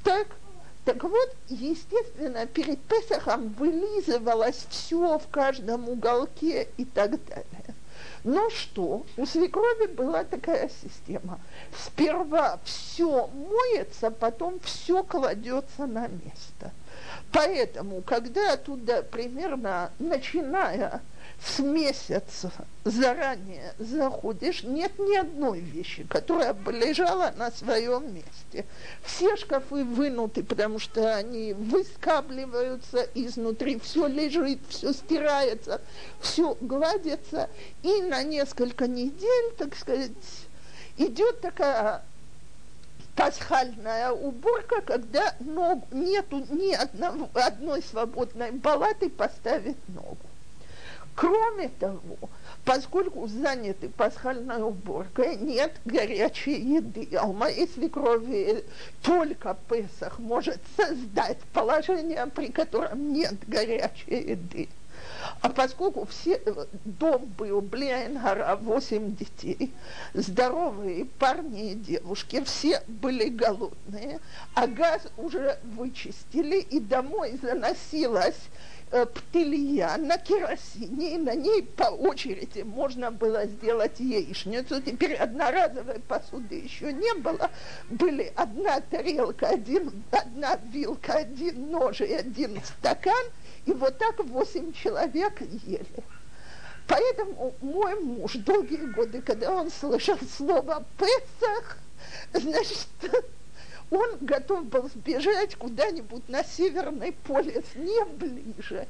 Так, 0.05 0.29
так 0.87 1.05
вот, 1.05 1.37
естественно, 1.51 2.47
перед 2.47 2.81
Песохом 2.81 3.51
вылизывалось 3.59 4.65
все 4.71 5.19
в 5.19 5.29
каждом 5.29 5.87
уголке 5.87 6.67
и 6.79 6.87
так 6.87 7.23
далее. 7.27 7.75
Но 8.25 8.51
что? 8.51 9.07
У 9.17 9.27
свекрови 9.27 9.87
была 9.87 10.25
такая 10.25 10.71
система. 10.83 11.41
Сперва 11.77 12.61
все 12.65 13.29
моется, 13.29 14.11
потом 14.11 14.61
все 14.61 15.03
кладется 15.03 15.87
на 15.87 16.09
место. 16.09 16.73
Поэтому, 17.33 18.03
когда 18.03 18.57
туда 18.57 19.03
примерно, 19.03 19.91
начиная 19.99 21.01
с 21.43 21.59
месяца 21.61 22.53
заранее 22.85 23.75
заходишь, 23.79 24.63
нет 24.63 24.99
ни 24.99 25.17
одной 25.17 25.61
вещи, 25.61 26.05
которая 26.05 26.53
бы 26.53 26.73
лежала 26.73 27.33
на 27.37 27.51
своем 27.51 28.15
месте. 28.15 28.67
Все 29.03 29.37
шкафы 29.37 29.85
вынуты, 29.85 30.43
потому 30.43 30.79
что 30.79 31.15
они 31.15 31.55
выскабливаются 31.55 33.09
изнутри, 33.15 33.81
все 33.81 34.07
лежит, 34.07 34.61
все 34.69 34.93
стирается, 34.93 35.81
все 36.21 36.57
гладится, 36.61 37.49
и 37.83 38.03
на 38.03 38.23
несколько 38.23 38.87
недель, 38.87 39.53
так 39.57 39.75
сказать, 39.77 40.11
идет 40.99 41.41
такая 41.41 42.03
пасхальная 43.17 44.13
уборка, 44.13 44.83
когда 44.83 45.35
ног, 45.41 45.85
нету 45.91 46.47
ни 46.51 46.73
одного, 46.73 47.29
одной 47.35 47.83
свободной 47.83 48.53
палаты 48.53 49.09
поставить 49.09 49.77
ногу. 49.89 50.30
Кроме 51.15 51.69
того, 51.69 52.17
поскольку 52.65 53.27
заняты 53.27 53.89
пасхальной 53.89 54.63
уборкой, 54.63 55.37
нет 55.37 55.75
горячей 55.85 56.61
еды. 56.61 57.09
А 57.17 57.27
у 57.27 57.33
моей 57.33 57.69
свекрови 57.69 58.65
только 59.03 59.57
Песах 59.69 60.19
может 60.19 60.61
создать 60.77 61.39
положение, 61.53 62.27
при 62.27 62.51
котором 62.51 63.13
нет 63.13 63.35
горячей 63.47 64.31
еды. 64.31 64.69
А 65.41 65.49
поскольку 65.49 66.07
все, 66.07 66.41
дом 66.85 67.27
был 67.39 67.61
Блейнгара, 67.61 68.57
8 68.57 69.17
детей, 69.17 69.73
здоровые 70.15 71.05
парни 71.05 71.73
и 71.73 71.75
девушки, 71.75 72.43
все 72.45 72.83
были 72.87 73.29
голодные, 73.29 74.21
а 74.55 74.67
газ 74.67 75.03
уже 75.17 75.59
вычистили, 75.77 76.61
и 76.61 76.81
домой 76.81 77.39
заносилась 77.43 78.39
Э, 78.93 79.07
птилья 79.07 79.97
на 79.99 80.19
керосине, 80.19 81.15
и 81.15 81.19
на 81.19 81.37
ней 81.37 81.63
по 81.63 81.85
очереди 81.85 82.63
можно 82.63 83.13
было 83.13 83.47
сделать 83.47 84.01
яичницу. 84.01 84.83
Теперь 84.83 85.15
одноразовой 85.15 86.01
посуды 86.01 86.57
еще 86.57 86.93
не 86.93 87.15
было. 87.21 87.53
Были 87.89 88.33
одна 88.35 88.81
тарелка, 88.81 89.51
один, 89.51 89.93
одна 90.11 90.59
вилка, 90.73 91.13
один 91.19 91.71
нож 91.71 92.01
и 92.01 92.13
один 92.13 92.61
стакан, 92.65 93.27
и 93.65 93.73
вот 93.73 93.97
так 93.99 94.19
восемь 94.25 94.73
человек 94.73 95.41
ели. 95.41 95.87
Поэтому 96.89 97.55
мой 97.61 97.95
муж 98.01 98.33
долгие 98.39 98.91
годы, 98.91 99.23
когда 99.23 99.53
он 99.53 99.71
слышал 99.71 100.19
слово 100.37 100.85
«Песах», 100.99 101.79
значит, 102.33 102.89
он 103.91 104.19
готов 104.21 104.67
был 104.67 104.89
сбежать 104.89 105.57
куда-нибудь 105.57 106.29
на 106.29 106.45
Северный 106.45 107.13
полюс, 107.13 107.65
не 107.75 108.05
ближе. 108.05 108.87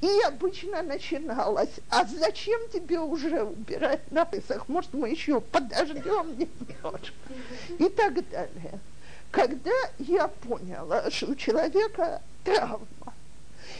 И 0.00 0.20
обычно 0.26 0.82
начиналось, 0.82 1.80
а 1.90 2.04
зачем 2.04 2.60
тебе 2.72 3.00
уже 3.00 3.42
убирать 3.42 4.10
на 4.12 4.24
Песах? 4.24 4.68
Может, 4.68 4.94
мы 4.94 5.10
еще 5.10 5.40
подождем 5.40 6.38
немножко? 6.38 7.14
И 7.78 7.88
так 7.88 8.28
далее. 8.30 8.78
Когда 9.30 9.72
я 9.98 10.28
поняла, 10.28 11.10
что 11.10 11.26
у 11.26 11.34
человека 11.34 12.22
травма, 12.44 12.86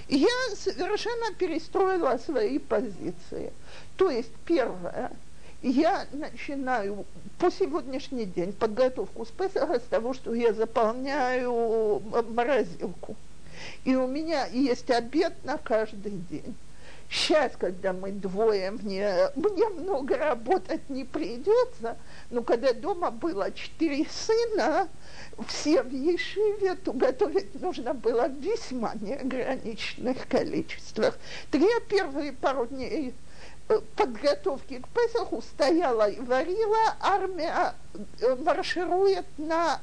я 0.09 0.29
совершенно 0.57 1.33
перестроила 1.35 2.19
свои 2.19 2.59
позиции. 2.59 3.53
То 3.97 4.11
есть, 4.11 4.33
первое– 4.45 5.13
я 5.63 6.07
начинаю 6.13 7.05
по 7.39 7.51
сегодняшний 7.51 8.27
день 8.27 8.53
подготовку 8.53 9.25
с 9.25 9.29
Песаха 9.29 9.81
с 9.81 9.85
того, 9.85 10.15
что 10.15 10.35
я 10.35 10.53
заполняю 10.53 12.03
морозилку. 12.31 13.17
И 13.85 13.97
у 13.97 14.07
меня 14.07 14.47
есть 14.47 14.91
обед 14.91 15.33
на 15.45 15.59
каждый 15.59 16.13
день. 16.31 16.55
Сейчас, 17.11 17.53
когда 17.59 17.95
мы 17.95 18.13
двое, 18.13 18.71
мне, 18.71 19.31
мне 19.35 19.69
много 19.71 20.17
работать 20.19 20.91
не 20.91 21.05
придется, 21.05 21.97
но 22.29 22.43
когда 22.43 22.75
дома 22.75 23.11
было 23.11 23.51
четыре 23.51 24.07
сына, 24.11 24.89
все 25.47 25.83
в 25.83 25.91
Ешиве, 25.91 26.75
то 26.75 26.93
готовить 26.93 27.59
нужно 27.63 27.95
было 27.95 28.29
в 28.29 28.39
весьма 28.41 28.93
неограниченных 29.01 30.29
количествах. 30.29 31.19
Так 31.51 31.63
я 31.63 31.81
первые 31.89 32.33
пару 32.33 32.67
дней 32.67 33.15
подготовки 33.97 34.79
к 34.79 34.89
Песаху 34.89 35.43
стояла 35.43 36.09
и 36.09 36.21
варила, 36.21 36.97
армия 37.01 37.75
э, 38.21 38.35
марширует 38.37 39.27
на 39.37 39.81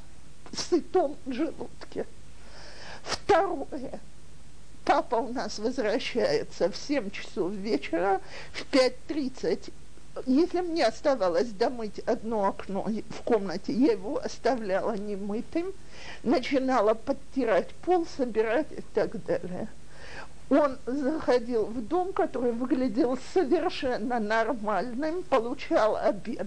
сытом 0.52 1.16
желудке. 1.26 2.06
Второе. 3.02 4.00
Папа 4.84 5.16
у 5.16 5.32
нас 5.32 5.58
возвращается 5.58 6.70
в 6.70 6.76
7 6.76 7.10
часов 7.10 7.52
вечера, 7.52 8.20
в 8.52 8.62
5.30 8.72 9.72
если 10.24 10.62
мне 10.62 10.86
оставалось 10.86 11.48
домыть 11.48 11.98
одно 12.06 12.46
окно 12.46 12.86
в 13.10 13.22
комнате, 13.22 13.74
я 13.74 13.92
его 13.92 14.18
оставляла 14.18 14.96
немытым, 14.96 15.74
начинала 16.22 16.94
подтирать 16.94 17.68
пол, 17.82 18.06
собирать 18.16 18.72
и 18.72 18.80
так 18.94 19.22
далее 19.26 19.68
он 20.48 20.78
заходил 20.86 21.64
в 21.66 21.86
дом, 21.86 22.12
который 22.12 22.52
выглядел 22.52 23.18
совершенно 23.34 24.20
нормальным, 24.20 25.22
получал 25.24 25.96
обед. 25.96 26.46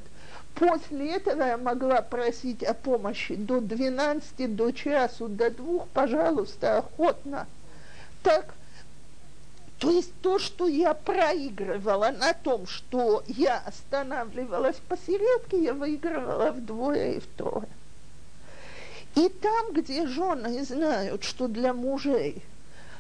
После 0.55 1.15
этого 1.15 1.43
я 1.43 1.57
могла 1.57 2.01
просить 2.01 2.63
о 2.63 2.73
помощи 2.73 3.35
до 3.35 3.59
12, 3.59 4.55
до 4.55 4.71
часу, 4.71 5.27
до 5.27 5.51
двух, 5.51 5.87
пожалуйста, 5.89 6.77
охотно. 6.79 7.47
Так, 8.23 8.53
то 9.79 9.89
есть 9.89 10.13
то, 10.21 10.39
что 10.39 10.67
я 10.67 10.93
проигрывала 10.93 12.11
на 12.11 12.33
том, 12.33 12.67
что 12.67 13.23
я 13.27 13.59
останавливалась 13.59 14.77
посередке, 14.87 15.63
я 15.63 15.73
выигрывала 15.73 16.51
вдвое 16.51 17.13
и 17.13 17.19
втрое. 17.19 17.67
И 19.15 19.27
там, 19.29 19.73
где 19.73 20.07
жены 20.07 20.63
знают, 20.63 21.23
что 21.23 21.47
для 21.47 21.73
мужей– 21.73 22.43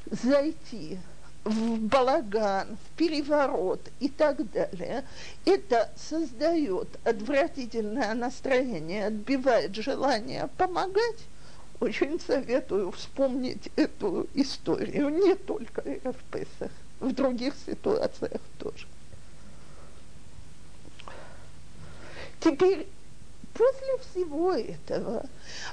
зайти 0.05 0.99
в 1.43 1.77
балаган, 1.79 2.77
в 2.77 2.97
переворот 2.97 3.81
и 3.99 4.09
так 4.09 4.49
далее, 4.51 5.03
это 5.45 5.89
создает 5.95 6.87
отвратительное 7.03 8.13
настроение, 8.13 9.07
отбивает 9.07 9.75
желание 9.75 10.49
помогать, 10.57 11.19
очень 11.79 12.19
советую 12.19 12.91
вспомнить 12.91 13.69
эту 13.75 14.27
историю, 14.33 15.09
не 15.09 15.35
только 15.35 15.81
в 15.81 16.31
Песах, 16.31 16.71
в 16.99 17.13
других 17.13 17.53
ситуациях 17.65 18.41
тоже. 18.59 18.85
Теперь 22.41 22.87
после 23.53 23.97
всего 23.99 24.53
этого 24.53 25.25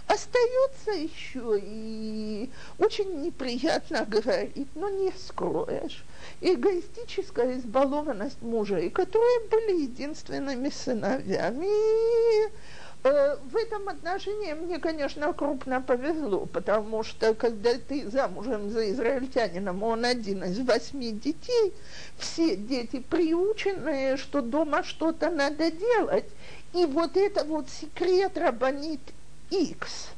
остается 0.06 0.92
еще 0.92 1.58
и 1.62 2.50
очень 2.78 3.22
неприятно 3.22 4.04
говорить, 4.04 4.68
но 4.74 4.88
не 4.88 5.12
скроешь, 5.12 6.04
эгоистическая 6.40 7.58
избалованность 7.58 8.42
мужей, 8.42 8.90
которые 8.90 9.48
были 9.48 9.82
единственными 9.82 10.68
сыновьями, 10.70 12.50
Э, 13.06 13.36
в 13.36 13.54
этом 13.54 13.88
отношении 13.88 14.52
мне, 14.52 14.80
конечно, 14.80 15.32
крупно 15.32 15.80
повезло, 15.80 16.46
потому 16.46 17.04
что 17.04 17.34
когда 17.34 17.74
ты 17.74 18.10
замужем 18.10 18.68
за 18.70 18.90
израильтянином, 18.90 19.84
он 19.84 20.04
один 20.04 20.42
из 20.42 20.58
восьми 20.58 21.12
детей, 21.12 21.72
все 22.18 22.56
дети 22.56 22.98
приученные, 22.98 24.16
что 24.16 24.40
дома 24.40 24.82
что-то 24.82 25.30
надо 25.30 25.70
делать. 25.70 26.24
И 26.76 26.84
вот 26.84 27.16
это 27.16 27.44
вот 27.44 27.70
секрет 27.70 28.36
рабанит 28.36 29.00
X, 29.50 30.08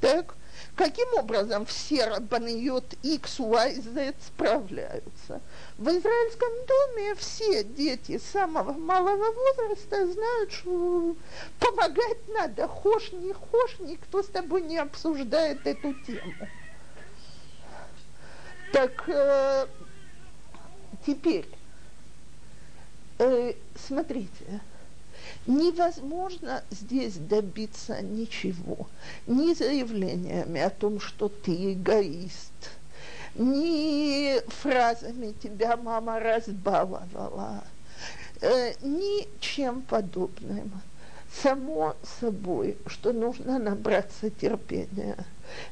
так, 0.00 0.36
Каким 0.76 1.08
образом 1.14 1.64
все 1.64 2.04
рабаниот 2.04 2.94
X, 3.02 3.38
Y, 3.38 3.80
Z 3.80 4.14
справляются? 4.26 5.40
В 5.78 5.88
израильском 5.88 6.52
доме 6.66 7.14
все 7.14 7.64
дети 7.64 8.18
самого 8.18 8.72
малого 8.72 9.32
возраста 9.32 10.06
знают, 10.06 10.52
что 10.52 11.16
помогать 11.58 12.28
надо, 12.28 12.68
хошь, 12.68 13.12
не 13.12 13.32
хошь, 13.32 13.78
никто 13.80 14.22
с 14.22 14.26
тобой 14.26 14.62
не 14.62 14.76
обсуждает 14.76 15.66
эту 15.66 15.94
тему. 16.04 16.46
Так 18.72 19.08
э, 19.08 19.66
теперь, 21.06 21.48
э, 23.18 23.54
смотрите, 23.76 24.60
невозможно 25.46 26.62
здесь 26.70 27.14
добиться 27.14 28.00
ничего. 28.02 28.88
Ни 29.26 29.54
заявлениями 29.54 30.60
о 30.60 30.70
том, 30.70 31.00
что 31.00 31.28
ты 31.28 31.72
эгоист, 31.72 32.52
ни 33.34 34.40
фразами 34.48 35.34
тебя 35.42 35.76
мама 35.76 36.18
разбаловала, 36.20 37.64
э, 38.40 38.74
ничем 38.82 39.82
подобным. 39.82 40.72
Само 41.42 41.96
собой, 42.20 42.78
что 42.86 43.12
нужно 43.12 43.58
набраться 43.58 44.30
терпения, 44.30 45.16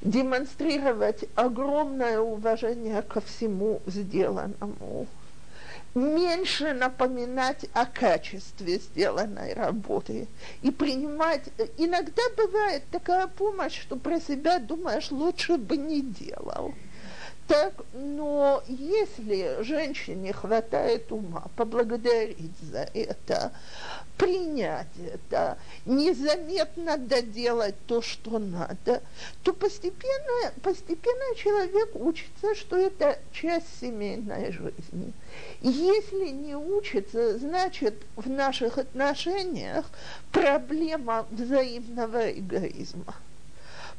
демонстрировать 0.02 1.24
огромное 1.34 2.20
уважение 2.20 3.00
ко 3.00 3.22
всему 3.22 3.80
сделанному– 3.86 5.06
меньше 5.94 6.72
напоминать 6.74 7.66
о 7.72 7.86
качестве 7.86 8.78
сделанной 8.78 9.54
работы 9.54 10.26
и 10.62 10.70
принимать. 10.70 11.42
Иногда 11.78 12.22
бывает 12.36 12.82
такая 12.90 13.26
помощь, 13.26 13.80
что 13.80 13.96
про 13.96 14.20
себя 14.20 14.58
думаешь, 14.58 15.10
лучше 15.10 15.56
бы 15.56 15.76
не 15.76 16.02
делал. 16.02 16.74
Так, 17.46 17.74
но 17.92 18.62
если 18.68 19.62
женщине 19.62 20.32
хватает 20.32 21.12
ума 21.12 21.44
поблагодарить 21.56 22.58
за 22.62 22.88
это, 22.94 23.52
принять 24.16 24.86
это, 25.12 25.58
незаметно 25.84 26.96
доделать 26.96 27.74
то, 27.86 28.00
что 28.00 28.38
надо, 28.38 29.02
то 29.42 29.52
постепенно, 29.52 30.52
постепенно 30.62 31.36
человек 31.36 31.90
учится, 31.94 32.54
что 32.54 32.78
это 32.78 33.18
часть 33.32 33.78
семейной 33.80 34.50
жизни. 34.50 35.12
Если 35.60 36.28
не 36.28 36.56
учится, 36.56 37.38
значит 37.38 37.94
в 38.16 38.30
наших 38.30 38.78
отношениях 38.78 39.84
проблема 40.32 41.26
взаимного 41.30 42.30
эгоизма. 42.30 43.14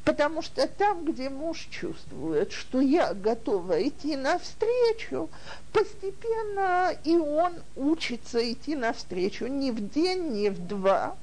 Потому 0.06 0.40
что 0.40 0.68
там, 0.68 1.04
где 1.04 1.28
муж 1.28 1.66
чувствует, 1.68 2.52
что 2.52 2.80
я 2.80 3.12
готова 3.12 3.88
идти 3.88 4.14
навстречу, 4.14 5.28
постепенно 5.72 6.94
и 7.02 7.16
он 7.16 7.54
учится 7.74 8.52
идти 8.52 8.76
навстречу 8.76 9.48
не 9.48 9.72
в 9.72 9.90
день, 9.90 10.28
не 10.28 10.50
в 10.50 10.64
два. 10.64 11.16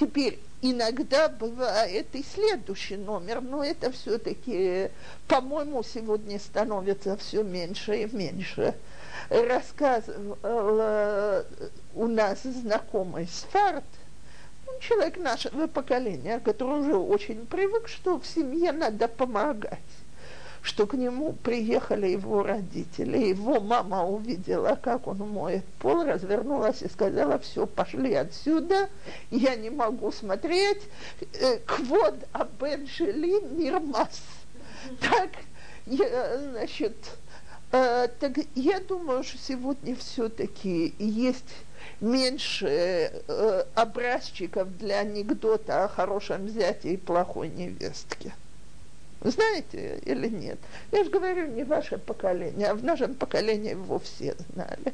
Теперь 0.00 0.40
иногда 0.62 1.28
бывает 1.28 2.06
и 2.14 2.24
следующий 2.24 2.96
номер, 2.96 3.42
но 3.42 3.62
это 3.62 3.92
все-таки, 3.92 4.88
по-моему, 5.28 5.82
сегодня 5.82 6.38
становится 6.38 7.18
все 7.18 7.42
меньше 7.42 8.04
и 8.04 8.16
меньше. 8.16 8.74
Рассказывал 9.28 11.44
у 11.94 12.06
нас 12.06 12.42
знакомый 12.42 13.28
Сфарт, 13.28 13.84
человек 14.82 15.18
нашего 15.18 15.66
поколения, 15.66 16.40
который 16.40 16.80
уже 16.80 16.96
очень 16.96 17.46
привык, 17.46 17.88
что 17.88 18.18
в 18.18 18.26
семье 18.26 18.72
надо 18.72 19.08
помогать 19.08 19.78
что 20.64 20.86
к 20.86 20.94
нему 20.94 21.32
приехали 21.32 22.06
его 22.06 22.42
родители. 22.42 23.18
Его 23.18 23.60
мама 23.60 24.06
увидела, 24.06 24.78
как 24.80 25.08
он 25.08 25.18
моет 25.18 25.64
пол, 25.80 26.04
развернулась 26.04 26.82
и 26.82 26.88
сказала, 26.88 27.38
все, 27.40 27.66
пошли 27.66 28.14
отсюда, 28.14 28.88
я 29.30 29.56
не 29.56 29.70
могу 29.70 30.12
смотреть. 30.12 30.82
Э, 31.34 31.58
квод 31.66 32.14
абен 32.32 32.86
шели 32.86 33.40
мирмас. 33.56 34.22
Так, 35.00 35.30
я, 35.86 36.38
значит, 36.38 36.96
э, 37.72 38.06
так 38.20 38.38
я 38.54 38.78
думаю, 38.78 39.24
что 39.24 39.38
сегодня 39.38 39.96
все-таки 39.96 40.94
есть 40.98 41.56
меньше 42.02 43.22
э, 43.28 43.64
образчиков 43.74 44.76
для 44.76 45.00
анекдота 45.00 45.84
о 45.84 45.88
хорошем 45.88 46.48
зяте 46.48 46.92
и 46.94 46.96
плохой 46.96 47.48
невестке. 47.48 48.34
Знаете 49.20 50.00
или 50.04 50.28
нет? 50.28 50.58
Я 50.90 51.04
же 51.04 51.10
говорю, 51.10 51.46
не 51.46 51.62
ваше 51.62 51.96
поколение, 51.96 52.68
а 52.68 52.74
в 52.74 52.82
нашем 52.82 53.14
поколении 53.14 53.70
его 53.70 54.00
все 54.00 54.34
знали. 54.52 54.92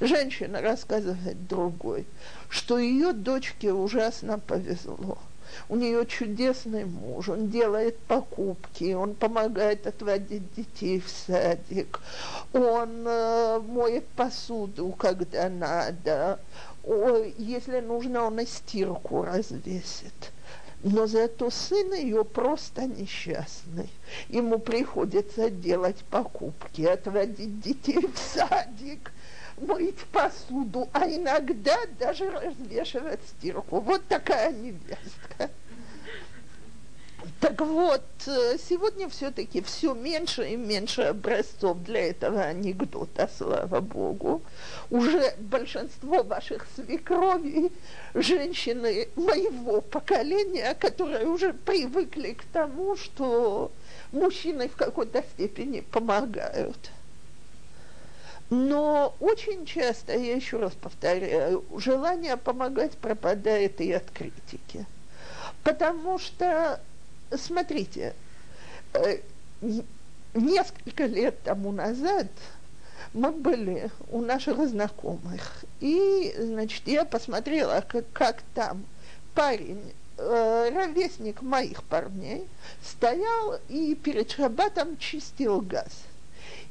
Женщина 0.00 0.62
рассказывает 0.62 1.46
другой, 1.46 2.06
что 2.48 2.78
ее 2.78 3.12
дочке 3.12 3.72
ужасно 3.72 4.38
повезло– 4.38 5.18
у 5.68 5.76
нее 5.76 6.06
чудесный 6.06 6.84
муж, 6.84 7.28
он 7.28 7.48
делает 7.48 7.98
покупки, 7.98 8.94
он 8.94 9.14
помогает 9.14 9.86
отводить 9.86 10.54
детей 10.54 11.00
в 11.00 11.08
садик, 11.08 12.00
он 12.52 13.06
э, 13.06 13.60
моет 13.60 14.06
посуду, 14.08 14.94
когда 14.98 15.48
надо, 15.48 16.40
О, 16.84 17.24
если 17.38 17.80
нужно, 17.80 18.24
он 18.24 18.40
и 18.40 18.46
стирку 18.46 19.22
развесит. 19.22 20.32
Но 20.82 21.06
зато 21.06 21.50
сын 21.50 21.94
ее 21.94 22.24
просто 22.24 22.86
несчастный. 22.86 23.90
Ему 24.28 24.58
приходится 24.58 25.50
делать 25.50 25.96
покупки, 26.10 26.82
отводить 26.82 27.60
детей 27.60 28.06
в 28.06 28.18
садик, 28.18 29.10
мыть 29.58 30.04
посуду, 30.12 30.88
а 30.92 31.08
иногда 31.08 31.76
даже 31.98 32.30
развешивать 32.30 33.20
стирку. 33.28 33.80
Вот 33.80 34.06
такая 34.06 34.52
невестка. 34.52 35.50
Так 37.40 37.60
вот, 37.60 38.02
э, 38.26 38.56
сегодня 38.58 39.08
все-таки 39.08 39.60
все 39.60 39.94
меньше 39.94 40.48
и 40.48 40.56
меньше 40.56 41.02
образцов 41.02 41.82
для 41.82 42.08
этого 42.08 42.40
анекдота, 42.40 43.28
слава 43.36 43.80
богу. 43.80 44.42
Уже 44.90 45.34
большинство 45.38 46.22
ваших 46.22 46.66
свекровей, 46.74 47.72
женщины 48.14 49.08
моего 49.16 49.80
поколения, 49.80 50.74
которые 50.74 51.26
уже 51.26 51.52
привыкли 51.52 52.32
к 52.32 52.44
тому, 52.52 52.96
что 52.96 53.72
мужчины 54.12 54.68
в 54.68 54.76
какой-то 54.76 55.22
степени 55.34 55.80
помогают. 55.80 56.90
Но 58.48 59.14
очень 59.18 59.66
часто, 59.66 60.12
я 60.12 60.36
еще 60.36 60.58
раз 60.58 60.72
повторяю, 60.74 61.64
желание 61.76 62.36
помогать 62.36 62.96
пропадает 62.96 63.80
и 63.80 63.92
от 63.92 64.08
критики. 64.10 64.86
Потому 65.64 66.18
что, 66.20 66.80
смотрите, 67.36 68.14
э, 68.92 69.18
несколько 70.34 71.06
лет 71.06 71.42
тому 71.42 71.72
назад 71.72 72.28
мы 73.12 73.32
были 73.32 73.90
у 74.10 74.20
наших 74.20 74.68
знакомых, 74.68 75.64
и, 75.80 76.32
значит, 76.38 76.86
я 76.86 77.04
посмотрела, 77.04 77.84
как, 77.88 78.04
как 78.12 78.42
там 78.54 78.84
парень, 79.34 79.92
э, 80.18 80.70
ровесник 80.72 81.42
моих 81.42 81.82
парней, 81.82 82.46
стоял 82.84 83.58
и 83.68 83.96
перед 83.96 84.30
шабатом 84.30 84.96
чистил 84.98 85.60
газ– 85.60 85.90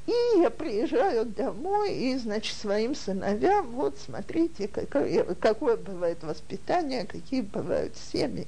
и 0.08 0.40
я 0.40 0.50
приезжаю 0.50 1.26
домой 1.26 1.94
и, 1.96 2.16
значит, 2.18 2.56
своим 2.56 2.96
сыновьям, 2.96 3.72
вот 3.72 3.98
смотрите, 3.98 4.68
какое, 4.68 5.24
какое 5.36 5.78
бывает 5.78 6.24
воспитание, 6.24 7.06
какие 7.06 7.42
бывают 7.42 7.96
семьи. 7.98 8.48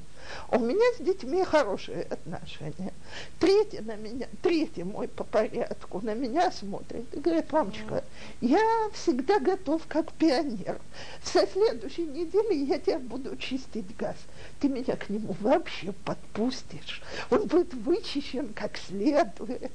У 0.51 0.59
меня 0.59 0.86
с 0.97 1.01
детьми 1.01 1.43
хорошие 1.43 2.03
отношения. 2.03 2.93
Третий 3.39 3.80
на 3.80 3.95
меня, 3.95 4.28
третий 4.41 4.84
мой 4.84 5.07
по 5.07 5.23
порядку 5.23 6.01
на 6.01 6.13
меня 6.13 6.51
смотрит 6.51 7.13
и 7.13 7.19
говорит, 7.19 7.51
мамочка, 7.51 8.03
я 8.41 8.89
всегда 8.93 9.39
готов 9.39 9.82
как 9.88 10.11
пионер. 10.13 10.80
Со 11.23 11.45
следующей 11.47 12.03
недели 12.05 12.65
я 12.65 12.80
тебя 12.80 12.99
буду 12.99 13.36
чистить 13.38 13.95
газ. 13.97 14.15
Ты 14.59 14.69
меня 14.69 14.95
к 14.95 15.09
нему 15.09 15.36
вообще 15.39 15.91
подпустишь. 15.91 17.01
Он 17.30 17.47
будет 17.47 17.73
вычищен 17.73 18.53
как 18.53 18.78
следует. 18.78 19.71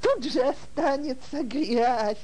Тут 0.00 0.24
же 0.24 0.40
останется 0.40 1.42
грязь. 1.42 2.18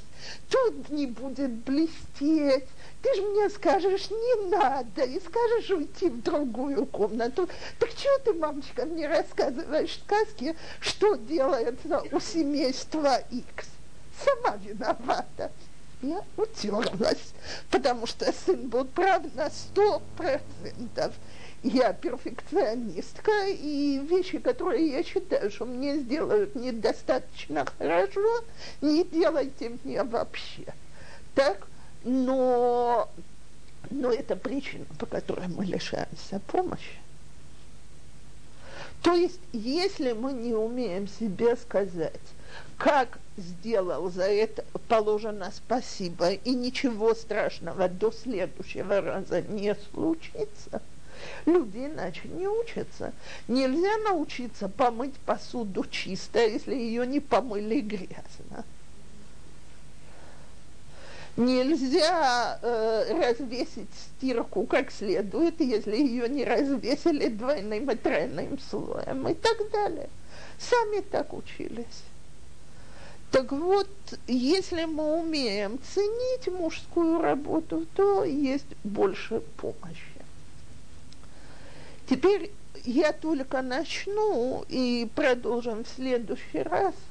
Тут 0.50 0.90
не 0.90 1.06
будет 1.06 1.50
блестеть 1.50 2.64
ты 3.03 3.14
же 3.14 3.22
мне 3.22 3.49
скажешь, 3.51 4.11
не 4.11 4.51
надо, 4.51 5.03
и 5.03 5.20
скажешь 5.20 5.70
уйти 5.70 6.09
в 6.09 6.22
другую 6.22 6.86
комнату. 6.86 7.49
Так 7.78 7.94
чего 7.94 8.18
ты, 8.24 8.32
мамочка, 8.34 8.84
мне 8.84 9.07
рассказываешь 9.07 9.99
сказки, 10.05 10.57
что 10.80 11.14
делается 11.14 12.03
у 12.11 12.20
семейства 12.20 13.18
X? 13.30 13.66
Сама 14.24 14.57
виновата. 14.57 15.53
Я 16.03 16.24
утерлась, 16.36 17.34
потому 17.70 18.07
что 18.07 18.32
сын 18.32 18.68
был 18.68 18.84
прав 18.84 19.22
на 19.34 19.51
сто 19.51 20.03
процентов. 20.16 21.14
Я 21.64 21.92
перфекционистка, 21.92 23.49
и 23.49 23.99
вещи, 24.09 24.38
которые 24.38 24.92
я 24.92 25.03
считаю, 25.03 25.51
что 25.51 25.64
мне 25.64 25.96
сделают 25.99 26.55
недостаточно 26.55 27.66
хорошо, 27.78 28.44
не 28.80 29.03
делайте 29.03 29.76
мне 29.82 30.05
вообще. 30.05 30.72
Так, 31.34 31.67
но, 32.05 33.09
но 33.90 34.12
это 34.12 34.36
причина, 34.36 34.86
по 34.99 35.07
которой 35.07 35.49
мы 35.49 35.64
лишаемся 35.64 36.40
помощи. 36.46 36.99
То 39.03 39.14
есть, 39.14 39.40
если 39.53 40.12
мы 40.12 40.32
не 40.32 40.55
умеем 40.55 41.07
себе 41.07 41.57
сказать, 41.57 42.20
как 42.76 43.18
сделал 43.36 44.11
за 44.11 44.24
это 44.24 44.64
положено 44.88 45.53
спасибо, 45.55 46.32
и 46.32 46.51
ничего 46.51 47.14
страшного 47.14 47.88
до 47.88 48.11
следующего 48.11 49.01
раза 49.01 49.42
не 49.42 49.76
случится, 49.92 50.82
люди 51.46 51.78
иначе 51.78 52.28
не 52.28 52.49
учатся. 52.49 53.12
Нельзя 53.46 53.96
научиться 53.99 54.68
помыть 54.68 55.14
посуду 55.26 55.84
чисто, 55.88 56.40
если 56.44 56.74
ее 56.74 57.07
не 57.07 57.20
помыли 57.20 57.80
грязно. 57.80 58.64
Нельзя 61.39 62.59
э, 62.61 63.16
развесить 63.16 63.86
стирку 63.95 64.66
как 64.66 64.91
следует, 64.91 65.61
если 65.61 65.95
ее 65.97 66.28
не 66.28 66.45
развесили 66.45 67.28
двойным 67.28 67.89
и 67.89 67.95
тройным 67.95 68.59
слоем 68.59 69.28
и 69.28 69.34
так 69.34 69.57
далее. 69.70 70.09
Сами 70.59 71.01
так 71.01 71.32
учились. 71.32 72.03
Так 73.30 73.53
вот, 73.53 73.89
если 74.26 74.84
мы 74.86 75.20
умеем 75.20 75.78
ценить 75.95 76.49
мужскую 76.49 77.22
работу, 77.22 77.86
то 77.95 78.24
есть 78.24 78.74
больше 78.82 79.41
помощи. 79.59 80.18
Теперь 82.11 82.51
я 82.84 83.12
только 83.12 83.62
начну 83.62 84.64
и 84.68 85.09
продолжим 85.14 85.84
в 85.84 85.89
следующий 85.89 86.62
раз– 86.62 86.95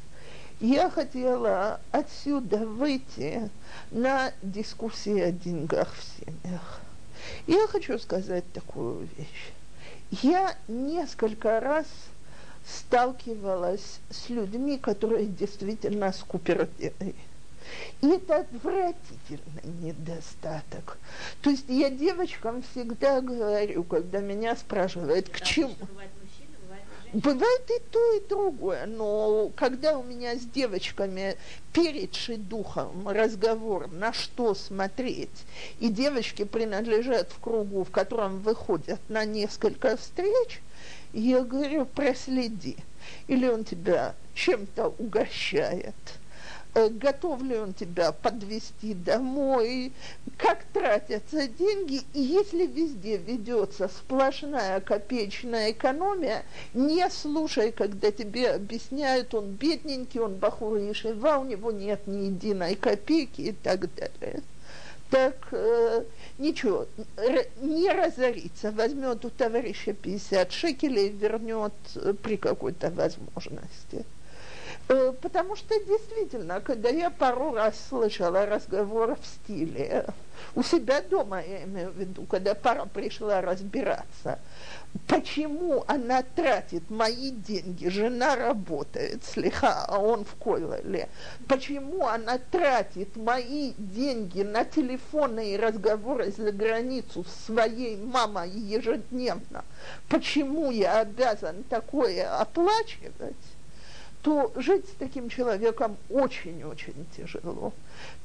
я 0.59 0.89
хотела 0.89 1.79
отсюда 1.91 2.57
выйти 2.57 3.49
на 3.91 4.31
дискуссии 4.41 5.19
о 5.19 5.31
деньгах 5.31 5.93
в 5.93 6.03
семьях. 6.25 6.81
Я 7.45 7.67
хочу 7.67 7.99
сказать 7.99 8.43
такую 8.53 9.07
вещь. 9.17 9.51
Я 10.11 10.55
несколько 10.67 11.59
раз 11.59 11.85
сталкивалась 12.65 13.99
с 14.09 14.29
людьми, 14.29 14.77
которые 14.77 15.25
действительно 15.25 16.11
скупердеи. 16.11 17.15
И 18.01 18.07
это 18.07 18.37
отвратительный 18.37 19.63
недостаток. 19.81 20.97
То 21.41 21.49
есть 21.49 21.65
я 21.67 21.89
девочкам 21.89 22.63
всегда 22.71 23.21
говорю, 23.21 23.83
когда 23.83 24.19
меня 24.19 24.55
спрашивают, 24.55 25.29
к 25.29 25.41
чему... 25.41 25.75
Бывает 25.79 26.11
Бывает 27.13 27.69
и 27.69 27.79
то, 27.89 28.13
и 28.17 28.27
другое, 28.27 28.85
но 28.85 29.49
когда 29.55 29.97
у 29.97 30.03
меня 30.03 30.35
с 30.35 30.41
девочками 30.41 31.37
перед 31.71 32.13
шедухом 32.13 33.07
разговор, 33.07 33.89
на 33.89 34.11
что 34.11 34.53
смотреть, 34.53 35.45
и 35.79 35.87
девочки 35.87 36.43
принадлежат 36.43 37.31
в 37.31 37.39
кругу, 37.39 37.85
в 37.85 37.91
котором 37.91 38.39
выходят 38.39 38.99
на 39.07 39.23
несколько 39.23 39.95
встреч, 39.95 40.61
я 41.13 41.43
говорю, 41.43 41.85
проследи, 41.85 42.75
или 43.27 43.47
он 43.47 43.63
тебя 43.63 44.13
чем-то 44.33 44.93
угощает– 44.97 45.95
готов 46.89 47.41
ли 47.41 47.57
он 47.57 47.73
тебя 47.73 48.11
подвести 48.11 48.93
домой, 48.93 49.91
как 50.37 50.63
тратятся 50.73 51.47
деньги, 51.47 52.01
и 52.13 52.21
если 52.21 52.67
везде 52.67 53.17
ведется 53.17 53.87
сплошная 53.87 54.79
копеечная 54.79 55.71
экономия, 55.71 56.43
не 56.73 57.09
слушай, 57.09 57.71
когда 57.71 58.11
тебе 58.11 58.51
объясняют, 58.51 59.33
он 59.33 59.51
бедненький, 59.51 60.19
он 60.19 60.35
бахур 60.35 60.77
Ешева, 60.77 61.37
у 61.37 61.45
него 61.45 61.71
нет 61.71 62.05
ни 62.05 62.25
единой 62.25 62.75
копейки 62.75 63.41
и 63.41 63.51
так 63.51 63.93
далее. 63.95 64.43
Так 65.09 65.47
э, 65.51 66.03
ничего, 66.37 66.85
не 67.61 67.89
разорится, 67.89 68.71
возьмет 68.71 69.23
у 69.23 69.29
товарища 69.29 69.93
50 69.93 70.51
шекелей 70.51 71.07
и 71.07 71.11
вернет 71.11 71.71
э, 71.95 72.13
при 72.13 72.35
какой-то 72.35 72.91
возможности. 72.91 74.05
Э, 74.89 75.11
потому 75.21 75.55
что 75.57 75.77
действительно, 75.83 76.61
когда 76.61 76.89
я 76.89 77.09
пару 77.09 77.53
раз 77.53 77.75
слышала 77.89 78.45
разговор 78.45 79.17
в 79.21 79.25
стиле, 79.25 80.05
у 80.55 80.63
себя 80.63 81.01
дома, 81.01 81.41
я 81.41 81.63
имею 81.63 81.91
в 81.91 81.97
виду, 81.97 82.23
когда 82.23 82.55
пара 82.55 82.85
пришла 82.85 83.41
разбираться, 83.41 84.39
почему 85.07 85.83
она 85.87 86.23
тратит 86.23 86.89
мои 86.89 87.31
деньги, 87.31 87.89
жена 87.89 88.37
работает 88.37 89.25
слегка, 89.25 89.83
а 89.87 89.99
он 89.99 90.23
в 90.23 90.35
Койлеле, 90.35 91.09
почему 91.49 92.07
она 92.07 92.37
тратит 92.37 93.17
мои 93.17 93.73
деньги 93.77 94.41
на 94.43 94.63
телефонные 94.63 95.59
разговоры 95.59 96.31
за 96.31 96.53
границу 96.53 97.25
с 97.25 97.45
своей 97.45 97.97
мамой 97.97 98.51
ежедневно, 98.51 99.65
почему 100.07 100.71
я 100.71 100.99
обязан 100.99 101.63
такое 101.63 102.39
оплачивать, 102.39 103.35
то 104.27 104.51
жить 104.57 104.85
с 104.89 104.91
таким 104.99 105.29
человеком 105.29 105.95
очень-очень 106.09 107.07
тяжело. 107.15 107.71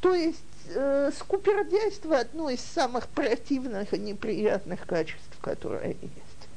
То 0.01 0.13
есть 0.13 0.43
э, 0.75 1.13
скупердяйство 1.17 2.19
одно 2.19 2.51
из 2.51 2.59
самых 2.61 3.07
противных 3.07 3.95
и 3.95 3.99
неприятных 4.01 4.85
качеств, 4.85 5.39
которые 5.41 5.97
есть. 6.03 6.49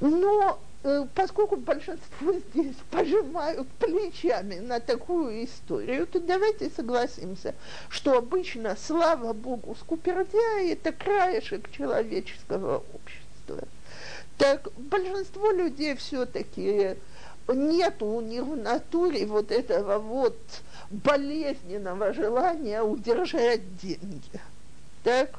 Но 0.00 0.58
э, 0.82 1.06
поскольку 1.14 1.54
большинство 1.54 2.32
здесь 2.50 2.74
пожимают 2.90 3.68
плечами 3.78 4.56
на 4.58 4.80
такую 4.80 5.44
историю, 5.44 6.04
то 6.08 6.18
давайте 6.18 6.70
согласимся, 6.70 7.54
что 7.88 8.18
обычно, 8.18 8.76
слава 8.84 9.32
богу, 9.32 9.76
скупердяи– 9.78 10.72
это 10.72 10.90
краешек 10.90 11.70
человеческого 11.70 12.82
общества. 12.94 13.68
Так 14.38 14.72
большинство 14.76 15.52
людей 15.52 15.94
все-таки 15.94 16.96
нет 17.48 18.02
у 18.02 18.20
них 18.20 18.44
в 18.44 18.56
натуре 18.56 19.26
вот 19.26 19.50
этого 19.50 19.98
вот 19.98 20.38
болезненного 20.90 22.12
желания 22.12 22.82
удержать 22.82 23.76
деньги. 23.78 24.40
Так? 25.02 25.30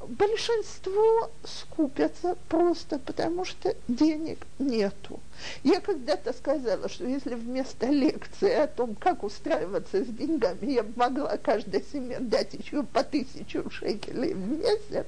Большинство 0.00 1.30
скупятся 1.44 2.34
просто 2.48 2.98
потому, 2.98 3.44
что 3.44 3.76
денег 3.86 4.46
нету. 4.58 5.20
Я 5.62 5.80
когда-то 5.80 6.32
сказала, 6.32 6.88
что 6.88 7.04
если 7.04 7.34
вместо 7.34 7.86
лекции 7.86 8.50
о 8.50 8.66
том, 8.66 8.94
как 8.94 9.22
устраиваться 9.22 10.02
с 10.02 10.06
деньгами, 10.06 10.70
я 10.70 10.86
могла 10.96 11.36
каждой 11.36 11.84
семье 11.84 12.18
дать 12.18 12.54
еще 12.54 12.82
по 12.82 13.04
тысячу 13.04 13.68
шекелей 13.68 14.32
в 14.32 14.48
месяц, 14.48 15.06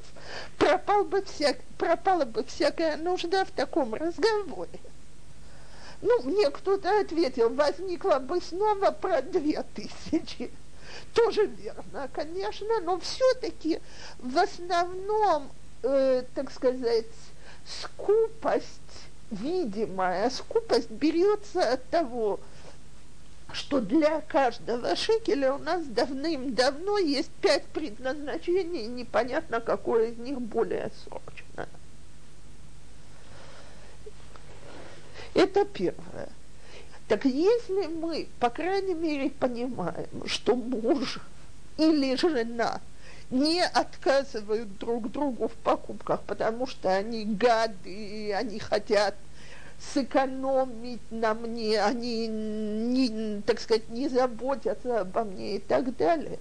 пропал 0.59 1.05
бы 1.05 1.23
вся, 1.23 1.57
пропала 1.79 2.27
бы 2.27 2.45
всякая 2.45 2.99
нужда 2.99 3.47
в 3.47 3.51
таком 3.51 3.95
разговоре. 3.95 4.79
Ну, 6.03 6.21
мне 6.25 6.51
кто-то 6.51 7.01
ответил, 7.01 7.49
возникла 7.55 8.19
бы 8.19 8.41
снова 8.41 8.91
про 8.91 9.23
две 9.23 9.63
тысячи. 9.75 10.51
Тоже 11.15 11.47
верно, 11.47 12.11
конечно, 12.13 12.81
но 12.83 12.99
все-таки 12.99 13.81
в 14.19 14.37
основном, 14.37 15.49
э, 15.83 16.25
так 16.35 16.51
сказать, 16.51 17.07
скупость, 17.65 18.67
видимая 19.31 20.29
скупость 20.31 20.91
берется 20.91 21.75
от 21.75 21.85
того, 21.89 22.41
что 23.53 23.81
для 23.81 24.21
каждого 24.23 24.97
шекеля 24.97 25.55
у 25.55 25.59
нас 25.59 25.85
давным-давно 25.85 26.99
есть 26.99 27.31
пять 27.41 27.65
предназначений, 27.67 28.87
непонятно, 28.87 29.61
какое 29.61 30.11
из 30.11 30.19
них 30.19 30.41
более 30.41 30.91
срочное. 31.05 31.42
Это 35.35 35.65
первое. 35.65 36.29
Так 37.09 37.25
если 37.25 37.87
мы, 37.87 38.29
по 38.41 38.51
крайней 38.51 38.95
мере, 38.95 39.31
понимаем, 39.31 40.27
что 40.27 40.55
муж 40.55 41.19
или 41.77 42.17
жена 42.17 42.81
не 43.31 43.63
отказывают 43.63 44.79
друг 44.79 45.11
другу 45.11 45.49
в 45.49 45.53
покупках, 45.53 46.23
потому 46.23 46.67
что 46.67 46.95
они 46.95 47.25
гады, 47.25 48.33
они 48.35 48.59
хотят 48.59 49.15
сэкономить 49.93 51.01
на 51.11 51.35
мне, 51.35 51.83
они, 51.83 52.29
не, 52.29 53.43
так 53.43 53.59
сказать, 53.59 53.89
не 53.89 54.09
заботятся 54.09 55.01
обо 55.01 55.25
мне 55.25 55.57
и 55.57 55.59
так 55.59 55.97
далее, 55.97 56.39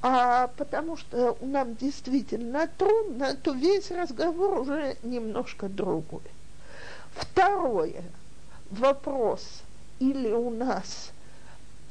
а 0.00 0.48
потому 0.56 0.96
что 0.96 1.36
нам 1.40 1.76
действительно 1.76 2.68
трудно, 2.78 3.36
то 3.36 3.52
весь 3.52 3.90
разговор 3.90 4.60
уже 4.60 4.96
немножко 5.02 5.68
другой. 5.68 6.22
Второе. 7.14 8.02
Вопрос. 8.70 9.62
Или 9.98 10.30
у 10.32 10.50
нас 10.50 11.12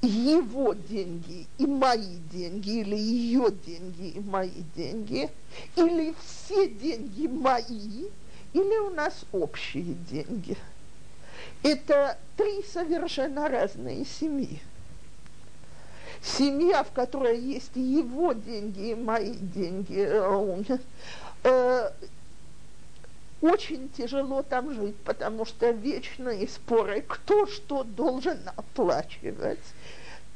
его 0.02 0.74
деньги 0.74 1.48
и 1.58 1.66
мои 1.66 2.18
деньги, 2.32 2.80
или 2.80 2.96
ее 2.96 3.52
деньги 3.66 4.10
и 4.10 4.20
мои 4.20 4.64
деньги, 4.76 5.30
или 5.76 6.16
все 6.26 6.68
деньги 6.68 7.28
мои, 7.28 8.08
или 8.54 8.80
у 8.80 8.90
нас 8.90 9.14
общие 9.32 9.94
деньги. 10.10 10.58
Это 11.64 12.18
три 12.36 12.64
совершенно 12.64 13.48
разные 13.48 14.06
семьи. 14.06 14.60
Семья, 16.24 16.84
в 16.84 16.92
которой 16.92 17.40
есть 17.40 17.76
его 17.76 18.34
деньги 18.34 18.92
и 18.92 18.96
мои 18.96 19.34
деньги, 19.34 19.98
э, 21.44 21.92
очень 23.42 23.90
тяжело 23.90 24.44
там 24.44 24.74
жить, 24.74 24.96
потому 25.04 25.46
что 25.46 25.72
вечные 25.72 26.48
споры, 26.48 27.04
кто 27.08 27.46
что 27.48 27.84
должен 27.84 28.40
оплачивать. 28.56 29.60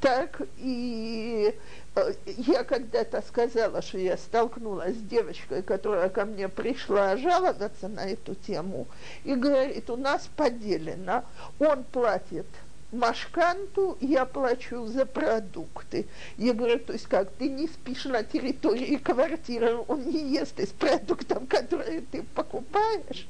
Так 0.00 0.42
и 0.58 1.54
э, 1.94 2.12
я 2.26 2.64
когда-то 2.64 3.22
сказала, 3.22 3.80
что 3.80 3.96
я 3.96 4.18
столкнулась 4.18 4.94
с 4.94 5.00
девочкой, 5.00 5.62
которая 5.62 6.10
ко 6.10 6.26
мне 6.26 6.48
пришла 6.48 7.16
жаловаться 7.16 7.88
на 7.88 8.06
эту 8.06 8.34
тему, 8.34 8.86
и 9.24 9.34
говорит, 9.34 9.88
у 9.88 9.96
нас 9.96 10.28
поделено, 10.36 11.24
он 11.58 11.84
платит– 11.84 12.46
Машканту 12.92 13.98
я 14.00 14.24
плачу 14.24 14.86
за 14.86 15.06
продукты. 15.06 16.06
Я 16.38 16.54
говорю, 16.54 16.78
то 16.78 16.92
есть 16.92 17.06
как, 17.06 17.30
ты 17.32 17.48
не 17.48 17.66
спишь 17.66 18.04
на 18.04 18.22
территории 18.22 18.96
квартиры, 18.96 19.78
он 19.88 20.04
не 20.04 20.32
ест 20.32 20.58
из 20.60 20.68
продуктов, 20.68 21.48
которые 21.48 22.02
ты 22.02 22.22
покупаешь. 22.22 23.26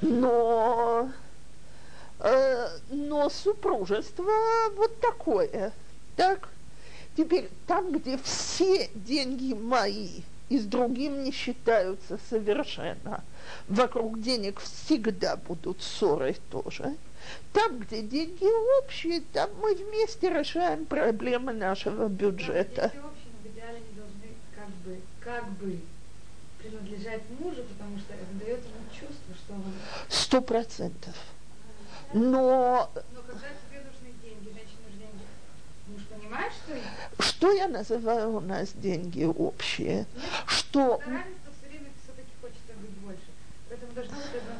Но, 0.00 1.10
э, 2.20 2.68
но 2.88 3.28
супружество 3.28 4.32
вот 4.76 4.98
такое. 5.00 5.72
Так, 6.16 6.48
теперь 7.16 7.50
там, 7.66 7.92
где 7.92 8.18
все 8.18 8.88
деньги 8.94 9.52
мои 9.52 10.22
и 10.48 10.58
с 10.58 10.64
другим 10.64 11.22
не 11.22 11.30
считаются 11.30 12.18
совершенно, 12.30 13.22
вокруг 13.68 14.20
денег 14.22 14.60
всегда 14.60 15.36
будут 15.36 15.82
ссоры 15.82 16.36
тоже– 16.50 16.96
там, 17.52 17.78
где 17.78 18.02
деньги 18.02 18.46
общие, 18.82 19.20
там 19.32 19.50
мы 19.60 19.74
вместе 19.74 20.28
решаем 20.28 20.86
проблемы 20.86 21.52
нашего 21.52 22.08
бюджета. 22.08 22.90
Деньги 22.92 23.06
общие, 23.06 23.32
но 23.44 23.50
в 23.50 23.96
должны 23.96 24.28
как 24.54 24.68
бы, 24.84 25.00
как 25.20 25.48
бы 25.52 25.80
принадлежать 26.58 27.22
мужу, 27.38 27.62
потому 27.64 27.98
что 27.98 28.14
это 28.14 28.44
дает 28.44 28.60
ему 28.60 28.84
чувство, 28.90 29.34
что 29.34 29.54
он... 29.54 29.64
Сто 30.08 30.40
процентов. 30.40 31.14
Но... 32.12 32.90
Но 32.94 33.22
когда 33.22 33.48
тебе 33.48 33.80
нужны 33.80 34.14
деньги, 34.22 34.46
женщине 34.46 34.78
нужны 34.88 34.98
деньги, 34.98 35.24
муж 35.88 36.02
понимает, 36.06 36.52
что... 36.52 37.22
Что 37.22 37.52
я 37.52 37.68
называю 37.68 38.36
у 38.36 38.40
нас 38.40 38.72
деньги 38.74 39.24
общие? 39.24 40.06
Нет, 40.14 40.24
что... 40.46 41.00
Равенство 41.04 41.44
должно 43.94 44.16
быть 44.16 44.26
однозначно 44.26 44.53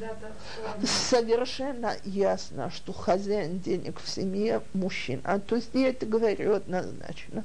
куда-то 0.00 0.86
Совершенно 0.86 1.96
ясно, 2.04 2.70
что 2.70 2.92
хозяин 2.92 3.60
денег 3.60 4.00
в 4.00 4.08
семье 4.08 4.62
мужчина. 4.72 5.40
То 5.40 5.56
есть 5.56 5.70
я 5.74 5.88
это 5.88 6.06
говорю 6.06 6.54
однозначно. 6.54 7.44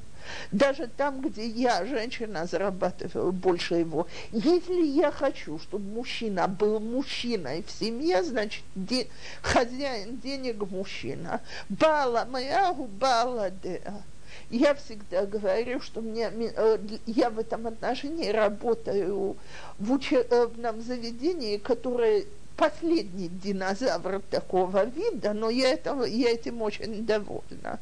Даже 0.52 0.88
там, 0.88 1.22
где 1.22 1.46
я, 1.46 1.86
женщина, 1.86 2.48
зарабатываю 2.48 3.32
больше 3.32 3.76
его. 3.76 4.08
Если 4.32 4.84
я 4.84 5.12
хочу, 5.12 5.60
чтобы 5.60 5.88
мужчина 5.88 6.48
был 6.48 6.80
мужчиной 6.80 7.64
в 7.64 7.72
семье, 7.72 8.24
значит, 8.24 8.64
де, 8.74 9.08
хозяин 9.44 10.18
денег 10.18 10.68
мужчина. 10.72 11.42
Бала 11.70 12.26
моя, 12.26 12.74
бала 12.74 13.52
деа 13.52 14.04
я 14.50 14.76
всегда 14.76 15.26
говорю, 15.26 15.82
что 15.82 16.02
мне, 16.02 16.30
э, 16.34 16.78
я 17.06 17.30
в 17.30 17.40
этом 17.40 17.68
отношении 17.68 18.30
работаю 18.30 19.36
в 19.80 19.92
учебном 19.92 20.82
заведении, 20.82 21.58
которое 21.58 22.26
последний 22.56 23.28
динозавр 23.28 24.22
такого 24.30 24.86
вида, 24.86 25.34
но 25.34 25.50
я, 25.50 25.74
этого, 25.74 26.04
я 26.04 26.32
этим 26.32 26.62
очень 26.62 27.06
довольна. 27.06 27.80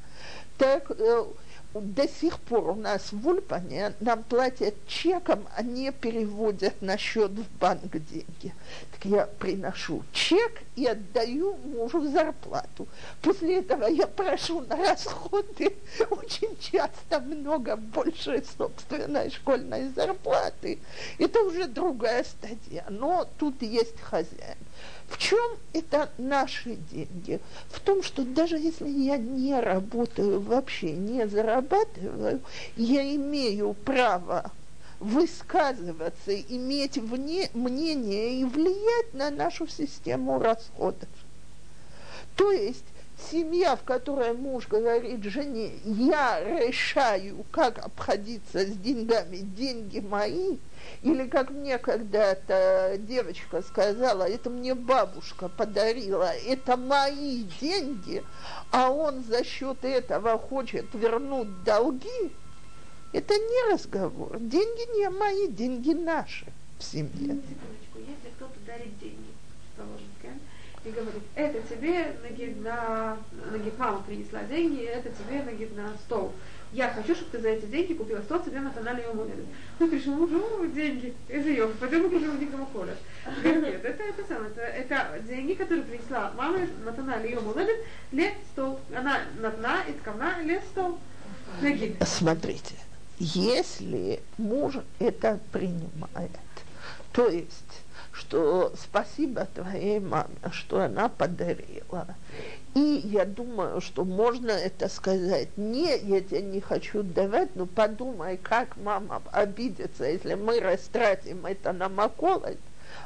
Так, 0.57 0.91
э, 0.91 1.25
до 1.73 2.07
сих 2.07 2.39
пор 2.39 2.69
у 2.69 2.75
нас 2.75 3.11
в 3.11 3.27
Ульпане 3.27 3.93
нам 3.99 4.23
платят 4.23 4.75
чеком, 4.87 5.47
а 5.55 5.63
не 5.63 5.91
переводят 5.91 6.81
на 6.81 6.97
счет 6.97 7.31
в 7.31 7.57
банк 7.59 7.91
деньги. 7.91 8.53
Так 8.91 9.05
я 9.05 9.25
приношу 9.25 10.03
чек 10.11 10.61
и 10.75 10.85
отдаю 10.85 11.55
мужу 11.57 12.07
зарплату. 12.11 12.87
После 13.21 13.59
этого 13.59 13.87
я 13.87 14.07
прошу 14.07 14.61
на 14.61 14.75
расходы 14.75 15.75
очень 16.11 16.55
часто 16.59 17.19
много 17.19 17.75
больше 17.75 18.43
собственной 18.57 19.31
школьной 19.31 19.89
зарплаты. 19.89 20.79
Это 21.17 21.41
уже 21.41 21.67
другая 21.67 22.23
стадия, 22.23 22.85
но 22.89 23.27
тут 23.39 23.61
есть 23.61 23.99
хозяин. 23.99 24.57
В 25.07 25.17
чем 25.17 25.57
это 25.73 26.09
наши 26.17 26.75
деньги? 26.75 27.39
В 27.69 27.79
том, 27.79 28.03
что 28.03 28.23
даже 28.23 28.57
если 28.57 28.89
я 28.89 29.17
не 29.17 29.59
работаю 29.59 30.41
вообще, 30.41 30.91
не 30.91 31.27
зарабатываю, 31.27 32.41
я 32.75 33.03
имею 33.15 33.73
право 33.73 34.51
высказываться, 34.99 36.33
иметь 36.33 36.97
вне, 36.97 37.49
мнение 37.53 38.39
и 38.39 38.45
влиять 38.45 39.13
на 39.13 39.29
нашу 39.29 39.67
систему 39.67 40.39
расходов. 40.39 41.09
То 42.35 42.51
есть 42.51 42.85
семья, 43.31 43.75
в 43.75 43.83
которой 43.83 44.33
муж 44.33 44.67
говорит 44.67 45.23
жене, 45.23 45.71
я 45.85 46.39
решаю, 46.41 47.45
как 47.51 47.79
обходиться 47.79 48.65
с 48.65 48.71
деньгами, 48.77 49.37
деньги 49.37 49.99
мои, 49.99 50.57
или 51.01 51.27
как 51.27 51.49
мне 51.51 51.77
когда-то 51.77 52.97
девочка 52.99 53.61
сказала, 53.61 54.23
это 54.23 54.49
мне 54.49 54.75
бабушка 54.75 55.49
подарила, 55.49 56.31
это 56.45 56.77
мои 56.77 57.43
деньги, 57.59 58.23
а 58.71 58.89
он 58.91 59.23
за 59.23 59.43
счет 59.43 59.83
этого 59.83 60.37
хочет 60.37 60.85
вернуть 60.93 61.63
долги, 61.63 62.31
это 63.11 63.33
не 63.35 63.73
разговор. 63.73 64.39
Деньги 64.39 64.97
не 64.97 65.09
мои, 65.09 65.47
деньги 65.47 65.93
наши 65.93 66.45
в 66.79 66.83
семье. 66.83 67.39
Если 67.95 68.29
кто-то 68.35 68.59
дарит 68.65 68.97
деньги, 68.99 69.33
и 70.85 70.89
говорит, 70.89 71.23
это 71.35 71.61
тебе 71.67 72.13
ноги 72.21 72.55
на, 72.61 73.17
ноги 73.51 73.71
мама 73.77 74.01
принесла 74.03 74.43
деньги, 74.43 74.83
это 74.83 75.09
тебе 75.09 75.41
ноги 75.43 75.69
на 75.75 75.95
стол. 76.05 76.33
Я 76.73 76.89
хочу, 76.89 77.13
чтобы 77.15 77.31
ты 77.31 77.39
за 77.39 77.49
эти 77.49 77.65
деньги 77.65 77.93
купила 77.93 78.21
стол 78.21 78.43
себе 78.43 78.59
на 78.59 78.71
канале 78.71 79.03
Йомулет. 79.03 79.45
Ну, 79.79 79.87
пришел, 79.87 80.15
ну, 80.15 80.65
деньги, 80.67 81.13
из 81.29 81.45
ее, 81.45 81.67
пойдем 81.67 82.09
купим 82.09 82.39
дикого 82.39 82.65
коля. 82.65 82.95
Нет, 83.43 83.85
это, 83.85 84.03
это 84.03 84.27
самое, 84.27 84.51
это, 84.51 84.61
это 84.61 85.19
деньги, 85.27 85.53
которые 85.53 85.83
принесла 85.85 86.33
мама 86.35 86.59
на 86.83 86.91
канале 86.91 87.31
Йомулет, 87.31 87.69
лет 88.11 88.33
стол. 88.51 88.79
Она 88.93 89.21
натна, 89.39 89.83
искамна, 89.87 90.41
лет 90.43 90.63
стол. 90.71 90.97
Смотрите, 92.05 92.75
если 93.19 94.21
муж 94.37 94.75
это 94.99 95.39
принимает, 95.51 96.31
то 97.11 97.29
есть 97.29 97.82
что 98.23 98.71
спасибо 98.81 99.47
твоей 99.53 99.99
маме, 99.99 100.35
что 100.51 100.81
она 100.81 101.09
подарила. 101.09 102.07
И 102.73 103.01
я 103.03 103.25
думаю, 103.25 103.81
что 103.81 104.03
можно 104.03 104.49
это 104.49 104.87
сказать. 104.87 105.49
Не, 105.57 105.97
я 105.97 106.21
тебе 106.21 106.41
не 106.41 106.61
хочу 106.61 107.03
давать, 107.03 107.55
но 107.55 107.65
подумай, 107.65 108.37
как 108.37 108.77
мама 108.77 109.21
обидится, 109.31 110.05
если 110.05 110.35
мы 110.35 110.59
растратим 110.59 111.45
это 111.45 111.73
на 111.73 111.89
маколот, 111.89 112.57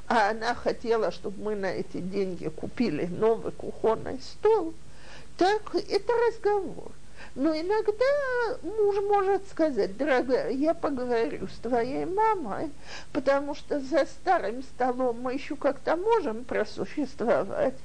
а 0.07 0.29
она 0.29 0.53
хотела, 0.53 1.11
чтобы 1.11 1.43
мы 1.43 1.55
на 1.55 1.67
эти 1.67 1.97
деньги 1.97 2.47
купили 2.47 3.07
новый 3.07 3.51
кухонный 3.51 4.21
стол. 4.21 4.73
Так, 5.37 5.75
это 5.75 6.13
разговор. 6.29 6.91
Но 7.37 7.55
иногда 7.55 8.57
муж 8.63 8.95
может 9.07 9.47
сказать, 9.47 9.95
дорогая, 9.95 10.49
я 10.49 10.73
поговорю 10.73 11.47
с 11.47 11.59
твоей 11.59 12.05
мамой, 12.05 12.71
потому 13.13 13.53
что 13.53 13.79
за 13.79 14.05
старым 14.05 14.63
столом 14.63 15.21
мы 15.21 15.35
еще 15.35 15.55
как-то 15.55 15.95
можем 15.97 16.45
просуществовать, 16.45 17.75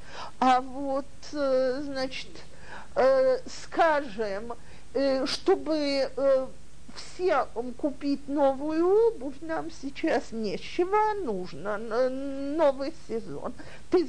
а 0.40 0.62
вот, 0.62 1.04
э, 1.34 1.82
значит, 1.84 2.30
э, 2.96 3.40
скажем, 3.46 4.54
э, 4.94 5.26
чтобы 5.26 6.10
все 6.96 7.46
купить 7.76 8.28
новую 8.28 8.86
обувь 9.08 9.36
нам 9.42 9.70
сейчас 9.82 10.32
нечего, 10.32 10.96
нужно 11.22 11.76
новый 11.76 12.94
сезон. 13.06 13.52
Ты, 13.90 14.06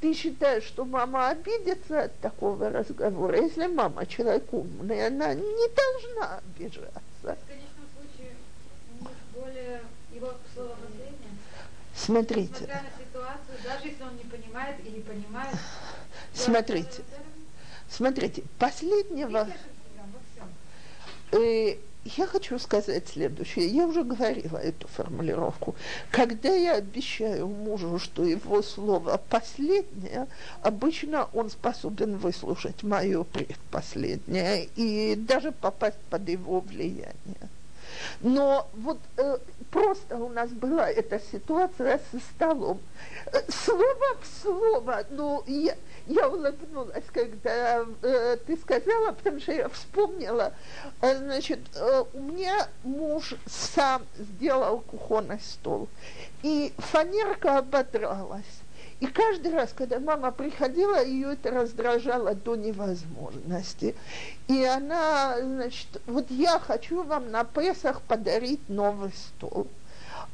ты 0.00 0.14
считаешь, 0.14 0.64
что 0.64 0.84
мама 0.84 1.28
обидится 1.30 2.04
от 2.04 2.18
такого 2.20 2.70
разговора? 2.70 3.40
Если 3.40 3.66
мама 3.66 4.06
человек 4.06 4.52
умный, 4.52 5.06
она 5.06 5.34
не 5.34 5.68
должна 5.74 6.38
обижаться. 6.38 7.00
В 7.22 7.22
конечном 7.22 7.86
случае, 7.96 8.34
муж 9.00 9.10
более 9.34 9.80
его 10.14 10.32
слово 10.54 10.74
последнее. 10.74 11.32
Смотрите. 11.94 12.52
Несмотря 12.52 12.82
на 12.82 13.04
ситуацию, 13.04 13.56
даже 13.64 13.88
если 13.88 14.02
он 14.02 14.16
не 14.16 14.24
понимает 14.24 14.76
или 14.84 15.00
понимает. 15.00 15.56
Смотрите. 16.34 17.02
Смотрите, 17.88 18.42
последнего... 18.58 19.48
И 21.32 21.80
я 22.16 22.26
хочу 22.26 22.58
сказать 22.58 23.08
следующее. 23.08 23.66
Я 23.68 23.86
уже 23.86 24.04
говорила 24.04 24.58
эту 24.58 24.88
формулировку. 24.88 25.74
Когда 26.10 26.54
я 26.54 26.74
обещаю 26.74 27.48
мужу, 27.48 27.98
что 27.98 28.24
его 28.24 28.62
слово 28.62 29.20
последнее, 29.28 30.26
обычно 30.62 31.28
он 31.32 31.50
способен 31.50 32.16
выслушать 32.16 32.82
мое 32.82 33.24
предпоследнее 33.24 34.68
и 34.76 35.16
даже 35.16 35.52
попасть 35.52 35.98
под 36.10 36.28
его 36.28 36.60
влияние. 36.60 37.48
Но 38.20 38.68
вот 38.74 38.98
э, 39.16 39.38
просто 39.70 40.16
у 40.16 40.28
нас 40.28 40.50
была 40.50 40.90
эта 40.90 41.18
ситуация 41.18 42.00
со 42.10 42.18
столом. 42.18 42.80
Э, 43.32 43.40
слово 43.48 44.16
в 44.20 44.42
слово, 44.42 45.04
ну, 45.10 45.42
я, 45.46 45.76
я 46.06 46.28
улыбнулась, 46.28 47.04
когда 47.12 47.84
э, 48.02 48.36
ты 48.46 48.56
сказала, 48.56 49.12
потому 49.12 49.40
что 49.40 49.52
я 49.52 49.68
вспомнила, 49.68 50.52
э, 51.00 51.16
значит, 51.16 51.60
э, 51.74 52.04
у 52.12 52.20
меня 52.20 52.68
муж 52.84 53.34
сам 53.46 54.02
сделал 54.16 54.80
кухонный 54.80 55.40
стол, 55.40 55.88
и 56.42 56.72
фанерка 56.78 57.58
ободралась. 57.58 58.44
И 59.00 59.06
каждый 59.06 59.52
раз, 59.52 59.74
когда 59.74 60.00
мама 60.00 60.32
приходила, 60.32 61.04
ее 61.04 61.34
это 61.34 61.50
раздражало 61.50 62.34
до 62.34 62.56
невозможности. 62.56 63.94
И 64.48 64.64
она, 64.64 65.36
значит, 65.38 66.00
вот 66.06 66.30
я 66.30 66.58
хочу 66.58 67.02
вам 67.02 67.30
на 67.30 67.44
Песах 67.44 68.00
подарить 68.00 68.68
новый 68.68 69.12
стол. 69.12 69.66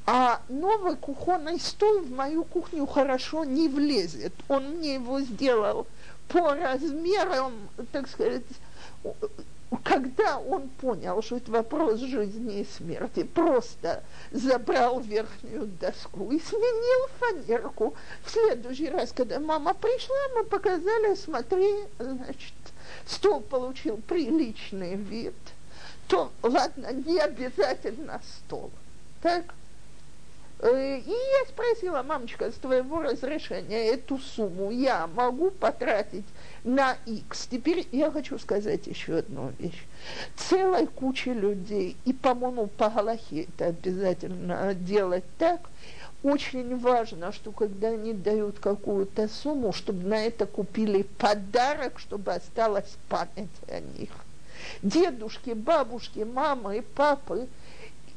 А 0.07 0.43
новый 0.49 0.97
кухонный 0.97 1.59
стол 1.59 2.03
в 2.03 2.11
мою 2.11 2.45
кухню 2.45 2.87
хорошо 2.87 3.45
не 3.45 3.69
влезет. 3.69 4.33
Он 4.49 4.77
мне 4.77 4.95
его 4.95 5.21
сделал 5.21 5.87
по 6.29 6.55
размерам, 6.55 7.53
так 7.91 8.09
сказать, 8.09 8.43
когда 9.79 10.39
он 10.39 10.69
понял, 10.69 11.23
что 11.23 11.37
это 11.37 11.51
вопрос 11.51 12.01
жизни 12.01 12.61
и 12.61 12.67
смерти, 12.67 13.23
просто 13.23 14.03
забрал 14.31 15.01
верхнюю 15.01 15.67
доску 15.81 16.31
и 16.31 16.39
сменил 16.39 17.09
фанерку. 17.19 17.95
В 18.25 18.31
следующий 18.31 18.91
раз, 18.91 19.13
когда 19.13 19.41
мама 19.41 19.73
пришла, 19.75 20.17
мы 20.37 20.45
показали, 20.45 21.15
смотри, 21.15 21.85
значит, 21.99 22.53
стол 23.07 23.41
получил 23.41 23.97
приличный 23.97 24.97
вид, 24.97 25.35
то, 26.07 26.31
ладно, 26.43 26.93
не 26.93 27.19
обязательно 27.19 28.21
стол. 28.25 28.71
Так? 29.23 29.55
Э, 30.59 30.99
и 30.99 31.11
я 31.11 31.47
спросила, 31.49 32.03
мамочка, 32.03 32.51
с 32.51 32.55
твоего 32.55 33.03
разрешения 33.03 33.89
эту 33.89 34.19
сумму 34.19 34.71
я 34.71 35.07
могу 35.09 35.51
потратить 35.51 36.27
на 36.65 36.97
X. 37.07 37.49
Теперь 37.51 37.87
я 37.93 38.11
хочу 38.11 38.39
сказать 38.39 38.87
еще 38.87 39.19
одну 39.19 39.53
вещь. 39.59 39.83
Целая 40.37 40.87
куча 40.87 41.33
людей, 41.33 41.97
и, 42.05 42.13
по-моему, 42.13 42.67
по 42.67 42.89
Галахе 42.89 43.43
это 43.45 43.67
обязательно 43.67 44.75
делать 44.75 45.25
так, 45.39 45.61
очень 46.23 46.79
важно, 46.79 47.33
что 47.33 47.51
когда 47.51 47.89
они 47.89 48.13
дают 48.13 48.61
какую-то 48.61 49.29
сумму, 49.29 49.73
чтобы 49.73 50.09
на 50.09 50.25
это 50.25 50.47
купили 50.47 51.03
подарок, 51.03 51.99
чтобы 51.99 52.33
осталась 52.33 52.97
память 53.09 53.51
о 53.69 53.81
них. 53.99 54.11
Дедушки, 54.83 55.51
бабушки, 55.51 56.21
мамы, 56.21 56.85
папы– 56.95 57.49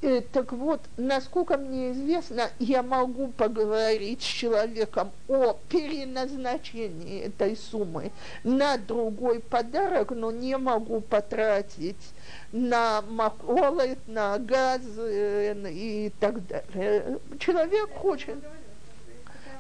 Э, 0.02 0.22
так 0.22 0.52
вот, 0.52 0.82
насколько 0.98 1.58
мне 1.58 1.92
известно, 1.92 2.50
я 2.60 2.84
могу 2.84 3.30
поговорить 3.30 4.22
с 4.22 4.26
человеком 4.26 5.12
о 5.28 5.58
переназначении 5.70 7.22
этой 7.22 7.56
суммы 7.56 8.12
на 8.44 8.78
другой 8.78 9.40
подарок, 9.40 10.12
но 10.12 10.32
не 10.32 10.58
могу 10.58 11.00
потратить 11.02 12.14
на 12.52 13.02
маколет, 13.04 14.00
на 14.08 14.38
газ 14.38 14.82
э, 14.98 15.56
и 15.72 16.12
так 16.20 16.46
далее. 16.48 17.20
Человек 17.40 17.92
хочет... 17.94 18.36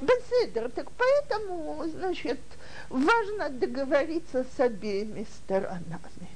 Беседер, 0.02 0.70
так 0.72 0.92
поэтому, 0.92 1.86
значит, 1.88 2.40
важно 2.90 3.50
договориться 3.50 4.46
с 4.56 4.60
обеими 4.60 5.26
сторонами. 5.38 6.30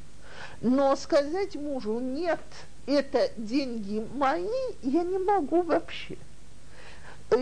Но 0.61 0.95
сказать 0.95 1.55
мужу 1.55 1.99
нет– 1.99 2.39
это 2.89 3.31
деньги 3.37 4.05
мои, 4.15 4.47
я 4.81 5.03
не 5.03 5.17
могу 5.19 5.61
вообще. 5.61 6.17
Был 7.29 7.37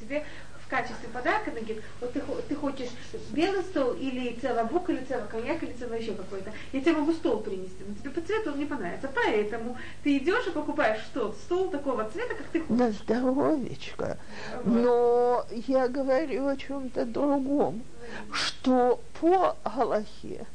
тебе 0.00 0.24
в 0.64 0.70
качестве 0.70 1.08
подарка, 1.08 1.50
она 1.50 1.60
говорит, 1.60 1.82
вот 2.00 2.12
ты, 2.12 2.22
ты 2.48 2.54
хочешь 2.54 2.90
белый 3.30 3.62
стол 3.62 3.94
или 3.94 4.38
целая 4.40 4.64
бука, 4.64 4.92
или 4.92 5.04
целый 5.04 5.26
коньяк, 5.28 5.62
или 5.62 5.72
целый 5.72 6.00
еще 6.02 6.12
какой-то. 6.12 6.52
Я 6.72 6.80
тебе 6.80 6.92
могу 6.92 7.12
стол 7.12 7.40
принести, 7.40 7.82
но 7.86 7.94
тебе 7.94 8.10
по 8.10 8.20
цвету 8.20 8.52
он 8.52 8.58
не 8.58 8.66
понравится. 8.66 9.10
Поэтому 9.14 9.78
ты 10.02 10.18
идешь 10.18 10.46
и 10.46 10.50
покупаешь 10.50 11.00
что? 11.04 11.32
Стол 11.44 11.70
такого 11.70 12.08
цвета, 12.10 12.34
как 12.34 12.46
ты 12.48 12.60
хочешь. 12.60 12.78
На 12.78 12.90
здоровечко. 12.90 14.18
Но 14.64 15.46
я 15.50 15.88
говорю 15.88 16.46
о 16.46 16.56
чем-то 16.56 17.06
другом, 17.06 17.82
что 18.30 19.00
по 19.20 19.56
Галахе 19.64 20.46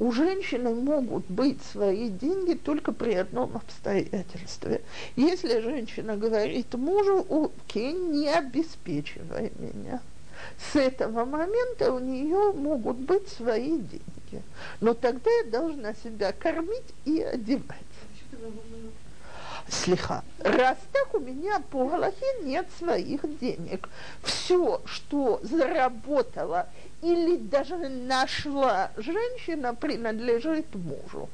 у 0.00 0.12
женщины 0.12 0.74
могут 0.74 1.26
быть 1.26 1.62
свои 1.62 2.08
деньги 2.08 2.54
только 2.54 2.90
при 2.90 3.12
одном 3.12 3.54
обстоятельстве. 3.54 4.80
Если 5.14 5.60
женщина 5.60 6.16
говорит 6.16 6.72
мужу, 6.74 7.26
окей, 7.28 7.92
не 7.92 8.28
обеспечивай 8.28 9.52
меня. 9.58 10.00
С 10.72 10.76
этого 10.76 11.26
момента 11.26 11.92
у 11.92 11.98
нее 11.98 12.52
могут 12.52 12.96
быть 12.96 13.28
свои 13.28 13.78
деньги. 13.78 14.42
Но 14.80 14.94
тогда 14.94 15.30
я 15.44 15.50
должна 15.50 15.92
себя 15.92 16.32
кормить 16.32 16.94
и 17.04 17.20
одевать. 17.20 17.76
Слиха. 19.70 20.24
Раз 20.40 20.78
так 20.92 21.14
у 21.14 21.20
меня 21.20 21.60
по 21.70 21.88
Галахе 21.88 22.26
нет 22.42 22.66
своих 22.76 23.20
денег. 23.38 23.88
Все, 24.22 24.82
что 24.84 25.38
заработала 25.42 26.68
или 27.02 27.36
даже 27.36 27.76
нашла 27.88 28.90
женщина, 28.96 29.74
принадлежит 29.74 30.74
мужу. 30.74 31.28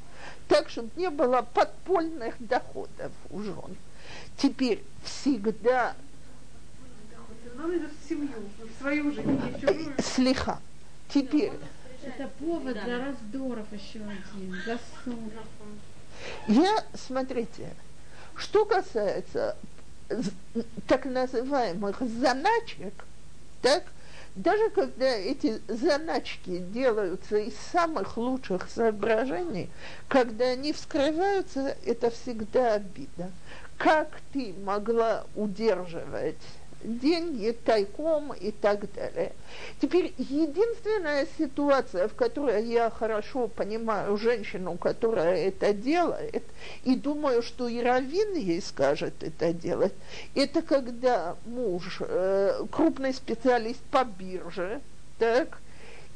Так, 0.48 0.68
чтобы 0.68 0.90
не 0.96 1.08
было 1.08 1.42
подпольных 1.42 2.34
доходов 2.38 3.12
у 3.30 3.40
жен. 3.40 3.76
Теперь 4.36 4.84
всегда... 5.02 5.94
Слиха. 9.98 10.60
Теперь... 11.08 11.52
Это 12.04 12.28
повод 12.38 12.74
для 12.84 13.04
раздоров 13.04 13.66
еще 13.72 14.00
один. 14.00 14.54
Я, 16.46 16.84
смотрите, 16.94 17.74
что 18.36 18.64
касается 18.64 19.56
так 20.86 21.04
называемых 21.04 22.00
заначек, 22.00 23.04
так, 23.62 23.84
даже 24.34 24.70
когда 24.70 25.08
эти 25.08 25.60
заначки 25.66 26.58
делаются 26.58 27.38
из 27.38 27.54
самых 27.72 28.16
лучших 28.16 28.68
соображений, 28.70 29.70
когда 30.08 30.46
они 30.46 30.72
вскрываются, 30.72 31.76
это 31.84 32.10
всегда 32.10 32.74
обидно. 32.74 33.30
Как 33.78 34.20
ты 34.32 34.54
могла 34.64 35.24
удерживать 35.34 36.36
деньги 36.82 37.56
тайком 37.64 38.32
и 38.32 38.50
так 38.50 38.92
далее. 38.92 39.32
Теперь 39.80 40.14
единственная 40.18 41.26
ситуация, 41.38 42.08
в 42.08 42.14
которой 42.14 42.64
я 42.66 42.90
хорошо 42.90 43.48
понимаю 43.48 44.16
женщину, 44.16 44.76
которая 44.76 45.48
это 45.48 45.72
делает, 45.72 46.44
и 46.84 46.94
думаю, 46.94 47.42
что 47.42 47.68
и 47.68 47.80
Равин 47.80 48.34
ей 48.34 48.62
скажет 48.62 49.14
это 49.22 49.52
делать, 49.52 49.94
это 50.34 50.62
когда 50.62 51.36
муж, 51.46 51.98
э, 52.00 52.64
крупный 52.70 53.14
специалист 53.14 53.80
по 53.90 54.04
бирже, 54.04 54.80
так, 55.18 55.58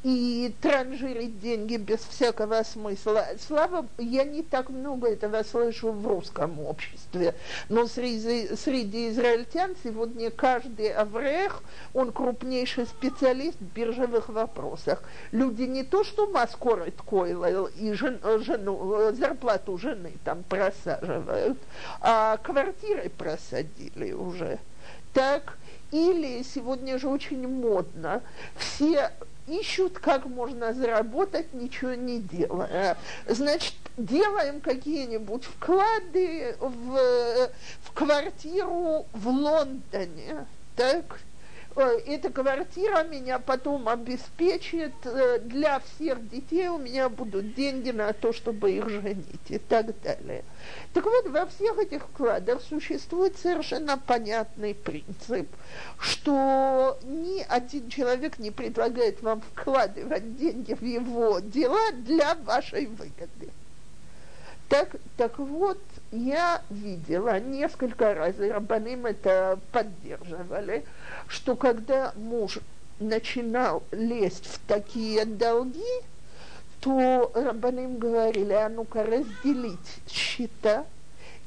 и 0.02 0.54
транжирить 0.62 1.40
деньги 1.40 1.76
без 1.76 2.00
всякого 2.00 2.62
смысла. 2.62 3.26
Слава, 3.46 3.86
я 3.98 4.24
не 4.24 4.42
так 4.42 4.70
много 4.70 5.08
этого 5.08 5.42
слышу 5.42 5.92
в 5.92 6.06
русском 6.06 6.58
обществе, 6.60 7.34
но 7.68 7.86
среди, 7.86 8.56
среди 8.56 9.10
израильтян 9.10 9.76
сегодня 9.84 10.30
каждый 10.30 10.90
аврех, 10.92 11.62
он 11.92 12.12
крупнейший 12.12 12.86
специалист 12.86 13.58
в 13.60 13.74
биржевых 13.74 14.30
вопросах. 14.30 15.02
Люди 15.32 15.62
не 15.62 15.84
то, 15.84 16.02
что 16.02 16.26
маскорит 16.26 17.00
койлел 17.02 17.66
и 17.66 17.92
жен, 17.92 18.20
жену, 18.42 19.12
зарплату 19.12 19.76
жены 19.76 20.12
там 20.24 20.42
просаживают, 20.44 21.58
а 22.00 22.38
квартиры 22.38 23.10
просадили 23.10 24.12
уже. 24.12 24.58
Так, 25.12 25.58
или 25.90 26.42
сегодня 26.42 26.98
же 26.98 27.08
очень 27.08 27.46
модно, 27.46 28.22
все 28.56 29.10
ищут, 29.58 29.98
как 29.98 30.26
можно 30.26 30.72
заработать, 30.72 31.52
ничего 31.52 31.94
не 31.94 32.20
делая. 32.20 32.96
Значит, 33.26 33.74
делаем 33.96 34.60
какие-нибудь 34.60 35.44
вклады 35.44 36.56
в, 36.60 37.50
в 37.82 37.92
квартиру 37.92 39.06
в 39.12 39.28
Лондоне, 39.28 40.46
так? 40.76 41.20
Эта 41.76 42.30
квартира 42.30 43.04
меня 43.04 43.38
потом 43.38 43.88
обеспечит 43.88 44.92
э, 45.04 45.38
для 45.38 45.80
всех 45.80 46.28
детей, 46.28 46.68
у 46.68 46.78
меня 46.78 47.08
будут 47.08 47.54
деньги 47.54 47.90
на 47.90 48.12
то, 48.12 48.32
чтобы 48.32 48.72
их 48.72 48.88
женить 48.88 49.48
и 49.48 49.58
так 49.58 49.98
далее. 50.02 50.44
Так 50.92 51.04
вот, 51.04 51.28
во 51.28 51.46
всех 51.46 51.78
этих 51.78 52.02
вкладах 52.02 52.60
существует 52.62 53.38
совершенно 53.38 53.96
понятный 53.96 54.74
принцип, 54.74 55.48
что 55.98 56.98
ни 57.04 57.42
один 57.48 57.88
человек 57.88 58.38
не 58.38 58.50
предлагает 58.50 59.22
вам 59.22 59.40
вкладывать 59.40 60.36
деньги 60.36 60.74
в 60.74 60.82
его 60.82 61.38
дела 61.38 61.92
для 61.92 62.34
вашей 62.34 62.86
выгоды. 62.86 63.50
Так, 64.68 64.96
так 65.16 65.38
вот, 65.38 65.80
я 66.12 66.62
видела 66.70 67.40
несколько 67.40 68.14
раз, 68.14 68.38
и 68.38 68.48
Рабаним 68.48 69.06
это 69.06 69.58
поддерживали, 69.72 70.84
что 71.30 71.56
когда 71.56 72.12
муж 72.16 72.58
начинал 72.98 73.82
лезть 73.92 74.46
в 74.46 74.58
такие 74.66 75.24
долги, 75.24 75.80
то 76.80 77.30
Рабаним 77.34 77.98
говорили, 77.98 78.52
а 78.52 78.68
ну-ка 78.68 79.04
разделить 79.04 80.00
счета– 80.06 80.84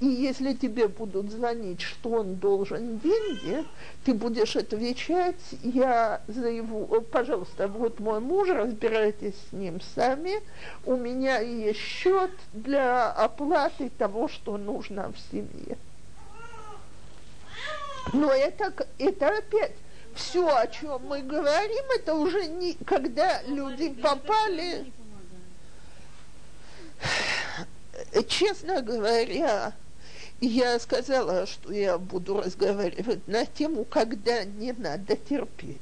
и 0.04 0.06
если 0.06 0.52
тебе 0.52 0.90
будут 0.90 1.32
звонить, 1.32 1.80
что 1.80 2.10
он 2.10 2.36
должен 2.36 3.00
деньги, 3.00 3.64
ты 4.04 4.14
будешь 4.14 4.58
отвечать, 4.58 5.40
я 5.64 6.22
заяву, 6.28 7.00
пожалуйста, 7.10 7.70
вот 7.70 8.02
мой 8.02 8.20
муж, 8.20 8.50
разбирайтесь 8.50 9.36
с 9.50 9.54
ним 9.54 9.80
сами, 9.96 10.42
у 10.86 10.98
меня 10.98 11.40
есть 11.40 11.80
счет 11.80 12.32
для 12.52 13.12
оплаты 13.12 13.90
того, 13.98 14.28
что 14.28 14.58
нужно 14.58 15.14
в 15.14 15.32
семье. 15.32 15.78
Но 18.12 18.32
это, 18.32 18.74
это 18.98 19.38
опять 19.38 19.74
все, 20.16 20.48
о 20.48 20.68
чем 20.68 21.06
мы 21.06 21.22
говорим, 21.22 21.86
это 21.96 22.14
уже 22.16 22.48
не 22.48 22.74
когда 22.86 23.42
люди 23.44 23.90
попали. 23.90 24.92
Честно 28.28 28.82
говоря, 28.82 29.74
я 30.40 30.80
сказала, 30.80 31.46
что 31.46 31.74
я 31.74 31.98
буду 31.98 32.42
разговаривать 32.42 33.28
на 33.28 33.46
тему, 33.46 33.86
когда 33.86 34.44
не 34.44 34.74
надо 34.74 35.16
терпеть. 35.16 35.80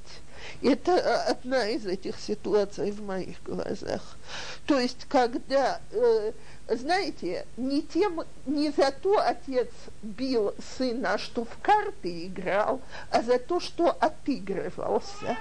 Это 0.61 0.91
э, 0.91 1.15
одна 1.31 1.67
из 1.67 1.85
этих 1.85 2.19
ситуаций 2.19 2.91
в 2.91 3.01
моих 3.03 3.41
глазах. 3.43 4.17
То 4.65 4.79
есть, 4.79 5.05
когда, 5.07 5.81
э, 5.91 6.31
знаете, 6.75 7.45
не, 7.57 7.81
тем, 7.81 8.21
не 8.45 8.71
за 8.71 8.91
то 8.91 9.19
отец 9.19 9.69
бил 10.01 10.53
сына, 10.77 11.17
что 11.17 11.45
в 11.45 11.57
карты 11.61 12.25
играл, 12.25 12.81
а 13.09 13.21
за 13.21 13.39
то, 13.39 13.59
что 13.59 13.91
отыгрывался. 13.91 15.37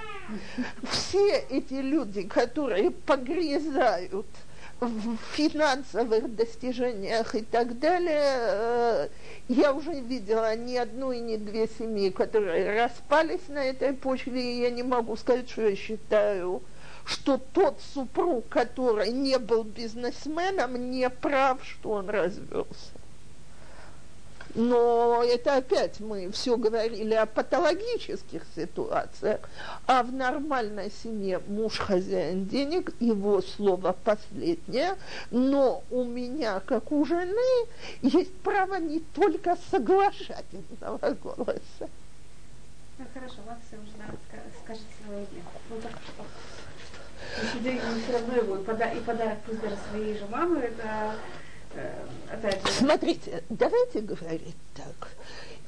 Все 0.89 1.37
эти 1.49 1.75
люди, 1.75 2.23
которые 2.23 2.91
погрязают– 2.91 4.27
в 4.81 5.15
финансовых 5.33 6.35
достижениях 6.35 7.35
и 7.35 7.41
так 7.41 7.77
далее, 7.77 8.33
э, 8.35 9.07
я 9.47 9.73
уже 9.73 9.93
видела 9.93 10.55
ни 10.55 10.75
одну 10.75 11.11
и 11.11 11.19
ни 11.19 11.37
две 11.37 11.67
семьи, 11.67 12.09
которые 12.09 12.81
распались 12.81 13.47
на 13.47 13.63
этой 13.63 13.93
почве, 13.93 14.41
и 14.41 14.61
я 14.61 14.71
не 14.71 14.81
могу 14.81 15.15
сказать, 15.17 15.47
что 15.49 15.67
я 15.67 15.75
считаю, 15.75 16.63
что 17.05 17.39
тот 17.53 17.79
супруг, 17.93 18.47
который 18.49 19.11
не 19.11 19.37
был 19.37 19.63
бизнесменом, 19.63 20.91
не 20.91 21.09
прав, 21.09 21.59
что 21.63 21.91
он 21.91 22.09
развелся. 22.09 22.91
Но 24.53 25.23
это 25.23 25.57
опять 25.57 25.99
мы 25.99 26.29
все 26.31 26.57
говорили 26.57 27.13
о 27.13 27.25
патологических 27.25 28.43
ситуациях, 28.55 29.39
а 29.87 30.03
в 30.03 30.11
нормальной 30.11 30.91
семье 30.91 31.41
муж 31.47 31.77
хозяин 31.77 32.45
денег, 32.47 32.91
его 32.99 33.41
слово 33.41 33.95
последнее, 34.03 34.97
но 35.29 35.83
у 35.89 36.03
меня, 36.03 36.59
как 36.59 36.91
у 36.91 37.05
жены, 37.05 37.67
есть 38.01 38.33
право 38.39 38.75
не 38.75 38.99
только 38.99 39.57
соглашательного 39.69 41.15
голоса. 41.23 41.89
Ну, 42.97 43.05
хорошо, 43.13 43.37
Максим 43.47 43.79
уже 43.81 43.95
скажет 44.63 44.83
свое 45.03 45.25
имя. 45.31 45.41
Так 47.41 47.49
что? 47.49 47.69
Если 47.69 48.01
все 48.03 48.13
равно 48.13 48.35
его 48.35 48.57
и 48.57 48.99
подарок 48.99 49.37
пусть 49.45 49.61
даже 49.61 49.75
своей 49.89 50.17
же 50.17 50.25
мамы, 50.27 50.59
это 50.59 51.15
Э, 51.73 52.05
опять 52.31 52.65
же... 52.65 52.73
Смотрите, 52.73 53.43
давайте 53.49 54.01
говорить 54.01 54.55
так. 54.75 55.09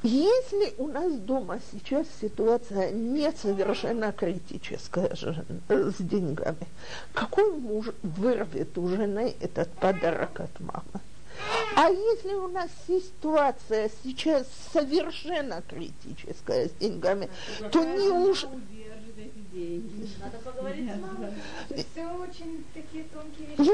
Если 0.01 0.73
у 0.79 0.87
нас 0.87 1.13
дома 1.13 1.59
сейчас 1.71 2.07
ситуация 2.19 2.91
не 2.91 3.31
совершенно 3.31 4.11
критическая 4.11 5.15
с 5.15 5.95
деньгами, 5.99 6.67
какой 7.13 7.53
муж 7.53 7.87
вырвет 8.01 8.77
у 8.77 8.87
жены 8.89 9.33
этот 9.39 9.69
подарок 9.71 10.41
от 10.41 10.59
мамы? 10.59 11.01
А 11.75 11.89
если 11.89 12.33
у 12.33 12.49
нас 12.49 12.69
ситуация 12.85 13.89
сейчас 14.03 14.45
совершенно 14.73 15.61
критическая 15.67 16.67
с 16.67 16.71
деньгами, 16.73 17.29
то 17.71 17.83
не 17.83 18.09
уж... 18.09 18.45
Надо 19.53 20.37
поговорить 20.39 20.89
с 20.91 20.99
мамой. 20.99 21.33
Все 21.69 22.07
очень 22.07 22.65
такие 22.73 23.03
тонкие 23.05 23.47
вещи. 23.47 23.71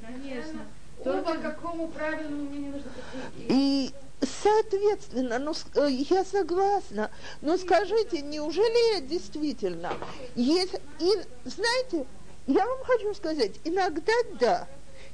Конечно. 0.00 0.60
То, 1.02 1.22
по 1.22 1.34
какому 1.34 1.88
правильному 1.88 2.50
мне 2.50 2.70
нужно 2.70 2.90
И 3.48 3.92
Соответственно, 4.42 5.38
ну, 5.38 5.52
э, 5.74 5.88
я 5.90 6.24
согласна, 6.24 7.10
но 7.42 7.58
скажите, 7.58 8.22
неужели 8.22 8.94
я 8.94 9.00
действительно, 9.02 9.92
есть, 10.34 10.74
и, 11.00 11.10
знаете, 11.44 12.06
я 12.46 12.66
вам 12.66 12.82
хочу 12.84 13.12
сказать, 13.14 13.60
иногда 13.64 14.12
да, 14.40 14.68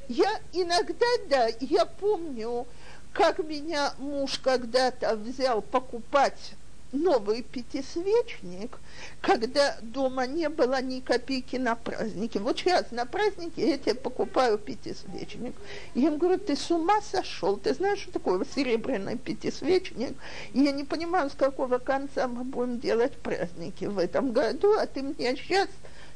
я 0.07 0.41
иногда 0.53 1.07
да, 1.29 1.49
я 1.59 1.85
помню, 1.85 2.65
как 3.13 3.41
меня 3.41 3.93
муж 3.99 4.39
когда-то 4.39 5.17
взял 5.17 5.63
покупать 5.63 6.53
новый 6.93 7.43
пятисвечник, 7.43 8.79
когда 9.21 9.77
дома 9.81 10.27
не 10.27 10.49
было 10.49 10.81
ни 10.81 11.01
копейки 11.01 11.57
на 11.57 11.75
праздники. 11.75 12.39
Вот 12.39 12.59
сейчас 12.59 12.91
на 12.91 13.07
праздники 13.07 13.61
я 13.61 13.79
тебе 13.79 13.95
покупаю 13.95 14.59
пятисвечник. 14.59 15.55
Я 15.95 16.09
им 16.09 16.19
говорю, 16.19 16.39
ты 16.39 16.55
с 16.55 16.71
ума 16.71 17.01
сошел? 17.01 17.57
Ты 17.57 17.75
знаешь, 17.75 18.01
что 18.01 18.13
такое 18.13 18.45
серебряный 18.55 19.17
пятисвечник? 19.17 20.15
И 20.53 20.63
я 20.63 20.73
не 20.73 20.85
понимаю, 20.85 21.31
с 21.31 21.35
какого 21.35 21.79
конца 21.79 22.29
мы 22.29 22.45
будем 22.45 22.79
делать 22.79 23.17
праздники 23.17 23.87
в 23.87 23.99
этом 23.99 24.33
году, 24.33 24.75
а 24.75 24.87
ты 24.87 25.03
мне 25.03 25.37
сейчас 25.37 25.69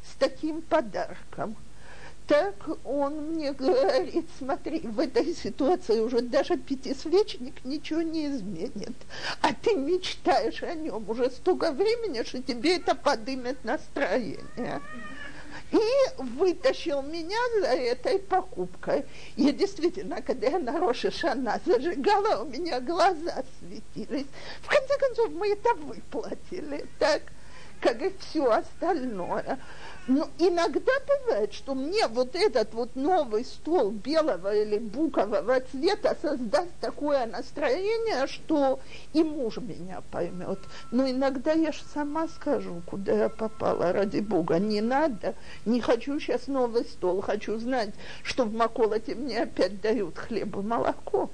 с 0.03 0.15
таким 0.19 0.63
подарком 0.63 1.57
так 2.27 2.55
он 2.85 3.33
мне 3.33 3.53
говорит, 3.53 4.29
смотри, 4.39 4.81
в 4.81 4.99
этой 4.99 5.35
ситуации 5.35 6.01
уже 6.01 6.23
даже 6.23 6.57
пятисвечник 6.57 7.65
ничего 7.65 8.03
не 8.03 8.27
изменит. 8.27 8.97
А 9.43 9.53
ты 9.55 9.75
мечтаешь 9.75 10.63
о 10.63 10.75
нем 10.75 11.09
уже 11.09 11.31
столько 11.31 11.73
времени, 11.73 12.25
что 12.25 12.43
тебе 12.43 12.77
это 12.77 12.95
подымет 12.95 13.65
настроение. 13.65 14.81
И 15.71 15.79
вытащил 16.19 17.03
меня 17.03 17.39
за 17.61 17.69
этой 17.69 18.19
покупкой. 18.19 19.05
Я 19.37 19.53
действительно, 19.53 20.23
когда 20.23 20.49
я 20.49 20.59
на 20.59 20.79
Роше 20.79 21.13
зажигала, 21.13 22.43
у 22.43 22.47
меня 22.47 22.81
глаза 22.81 23.45
светились. 23.59 24.27
В 24.63 24.69
конце 24.69 24.99
концов, 24.99 25.31
мы 25.33 25.53
это 25.53 25.75
выплатили, 25.75 26.87
так, 26.99 27.23
как 27.81 28.01
и 28.01 28.13
все 28.19 28.49
остальное. 28.49 29.59
Но 30.09 30.29
иногда 30.39 30.93
бывает, 31.07 31.53
что 31.53 31.75
мне 31.75 32.07
вот 32.07 32.37
этот 32.37 32.73
вот 32.75 32.95
новый 32.95 33.45
стол 33.45 33.91
белого 33.91 34.55
или 34.55 34.79
букового 34.79 35.61
цвета 35.61 36.17
создаст 36.23 36.71
такое 36.81 37.27
настроение, 37.27 38.29
что 38.29 38.79
и 39.13 39.25
муж 39.25 39.57
меня 39.57 40.03
поймет. 40.13 40.61
Но 40.93 41.11
иногда 41.11 41.53
я 41.53 41.73
же 41.73 41.83
сама 41.93 42.29
скажу, 42.29 42.83
куда 42.87 43.13
я 43.13 43.29
попала, 43.29 43.93
ради 43.93 44.21
бога. 44.21 44.61
Не 44.61 44.81
надо, 44.81 45.35
не 45.65 45.81
хочу 45.81 46.21
сейчас 46.21 46.47
новый 46.47 46.85
стол, 46.85 47.21
хочу 47.21 47.59
знать, 47.59 47.93
что 48.23 48.45
в 48.45 48.55
Маколоте 48.55 49.17
мне 49.17 49.43
опять 49.43 49.81
дают 49.81 50.19
хлеб 50.19 50.57
и 50.57 50.61
молоко. 50.61 51.31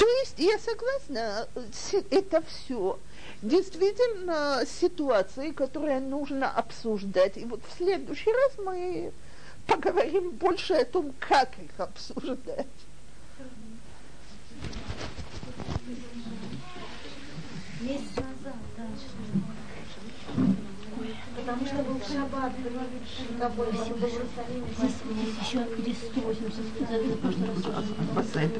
То 0.00 0.08
есть 0.20 0.38
я 0.38 0.58
согласна, 0.58 1.46
это 2.08 2.40
все 2.40 2.98
действительно 3.42 4.64
ситуации, 4.64 5.50
которые 5.50 6.00
нужно 6.00 6.50
обсуждать. 6.50 7.36
И 7.36 7.44
вот 7.44 7.60
в 7.68 7.76
следующий 7.76 8.32
раз 8.32 8.52
мы 8.64 9.12
поговорим 9.66 10.30
больше 10.30 10.72
о 10.72 10.86
том, 10.86 11.12
как 11.18 11.50
их 11.58 11.78
обсуждать. 11.78 12.66
Месяц 17.82 18.16
назад, 18.16 18.56
да. 18.78 18.86
Потому 21.50 21.66
что 21.66 21.82
был 21.82 22.00
шаббат, 22.06 22.52
был 22.62 23.64
в 23.64 24.04
Иерусалиме. 24.04 24.66
Здесь, 24.78 24.98
еще 25.42 25.66
здесь 25.78 25.98
180 26.12 26.54
за 26.78 27.72
прошлый. 28.12 28.50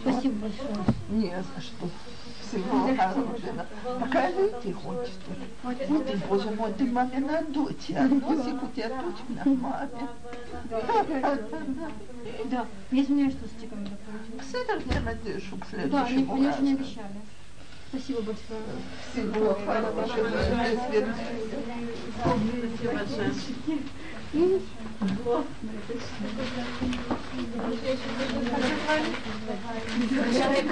Спасибо 0.00 0.34
большое. 0.40 0.84
Не 1.10 1.28
за 1.28 1.60
что. 1.60 1.88
Всего 2.40 2.96
хорошего. 2.96 3.66
Покажите 4.00 4.72
хоть 4.72 5.06
что-то. 5.08 5.44
Вот 5.88 6.06
ты, 6.06 6.16
боже 6.26 6.50
мой, 6.52 6.72
ты 6.72 6.84
мамина 6.86 7.42
дочь. 7.48 7.90
А 7.94 8.02
носик 8.08 8.62
у 8.62 8.66
тебя 8.68 8.88
точно 8.88 9.42
маме. 9.44 10.08
Да, 12.50 12.66
я 12.90 13.02
извиняюсь, 13.02 13.34
что 13.34 13.46
с 13.46 13.60
тиками 13.60 13.84
так 13.84 13.98
получилось. 14.00 14.40
Кседер, 14.40 14.94
я 14.94 15.00
надеюсь, 15.02 15.44
что 15.44 15.56
к 15.56 15.66
Да, 15.70 16.04
они, 16.04 16.24
следующему 16.24 16.32
очень 16.32 16.46
разу. 16.46 16.66
обещали. 16.66 17.20
Спасибо 17.88 18.20
большое. 18.20 18.60
Всего 19.12 19.54
хорошего. 19.64 20.28
Спасибо 22.20 22.92
большое. 22.92 23.32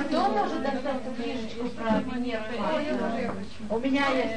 Кто 0.08 0.28
может 0.28 0.62
достать 0.62 1.02
книжечку 1.16 1.68
про 1.70 2.00
Венеру? 2.00 2.44
У 3.70 3.78
меня 3.78 4.08
есть. 4.10 4.34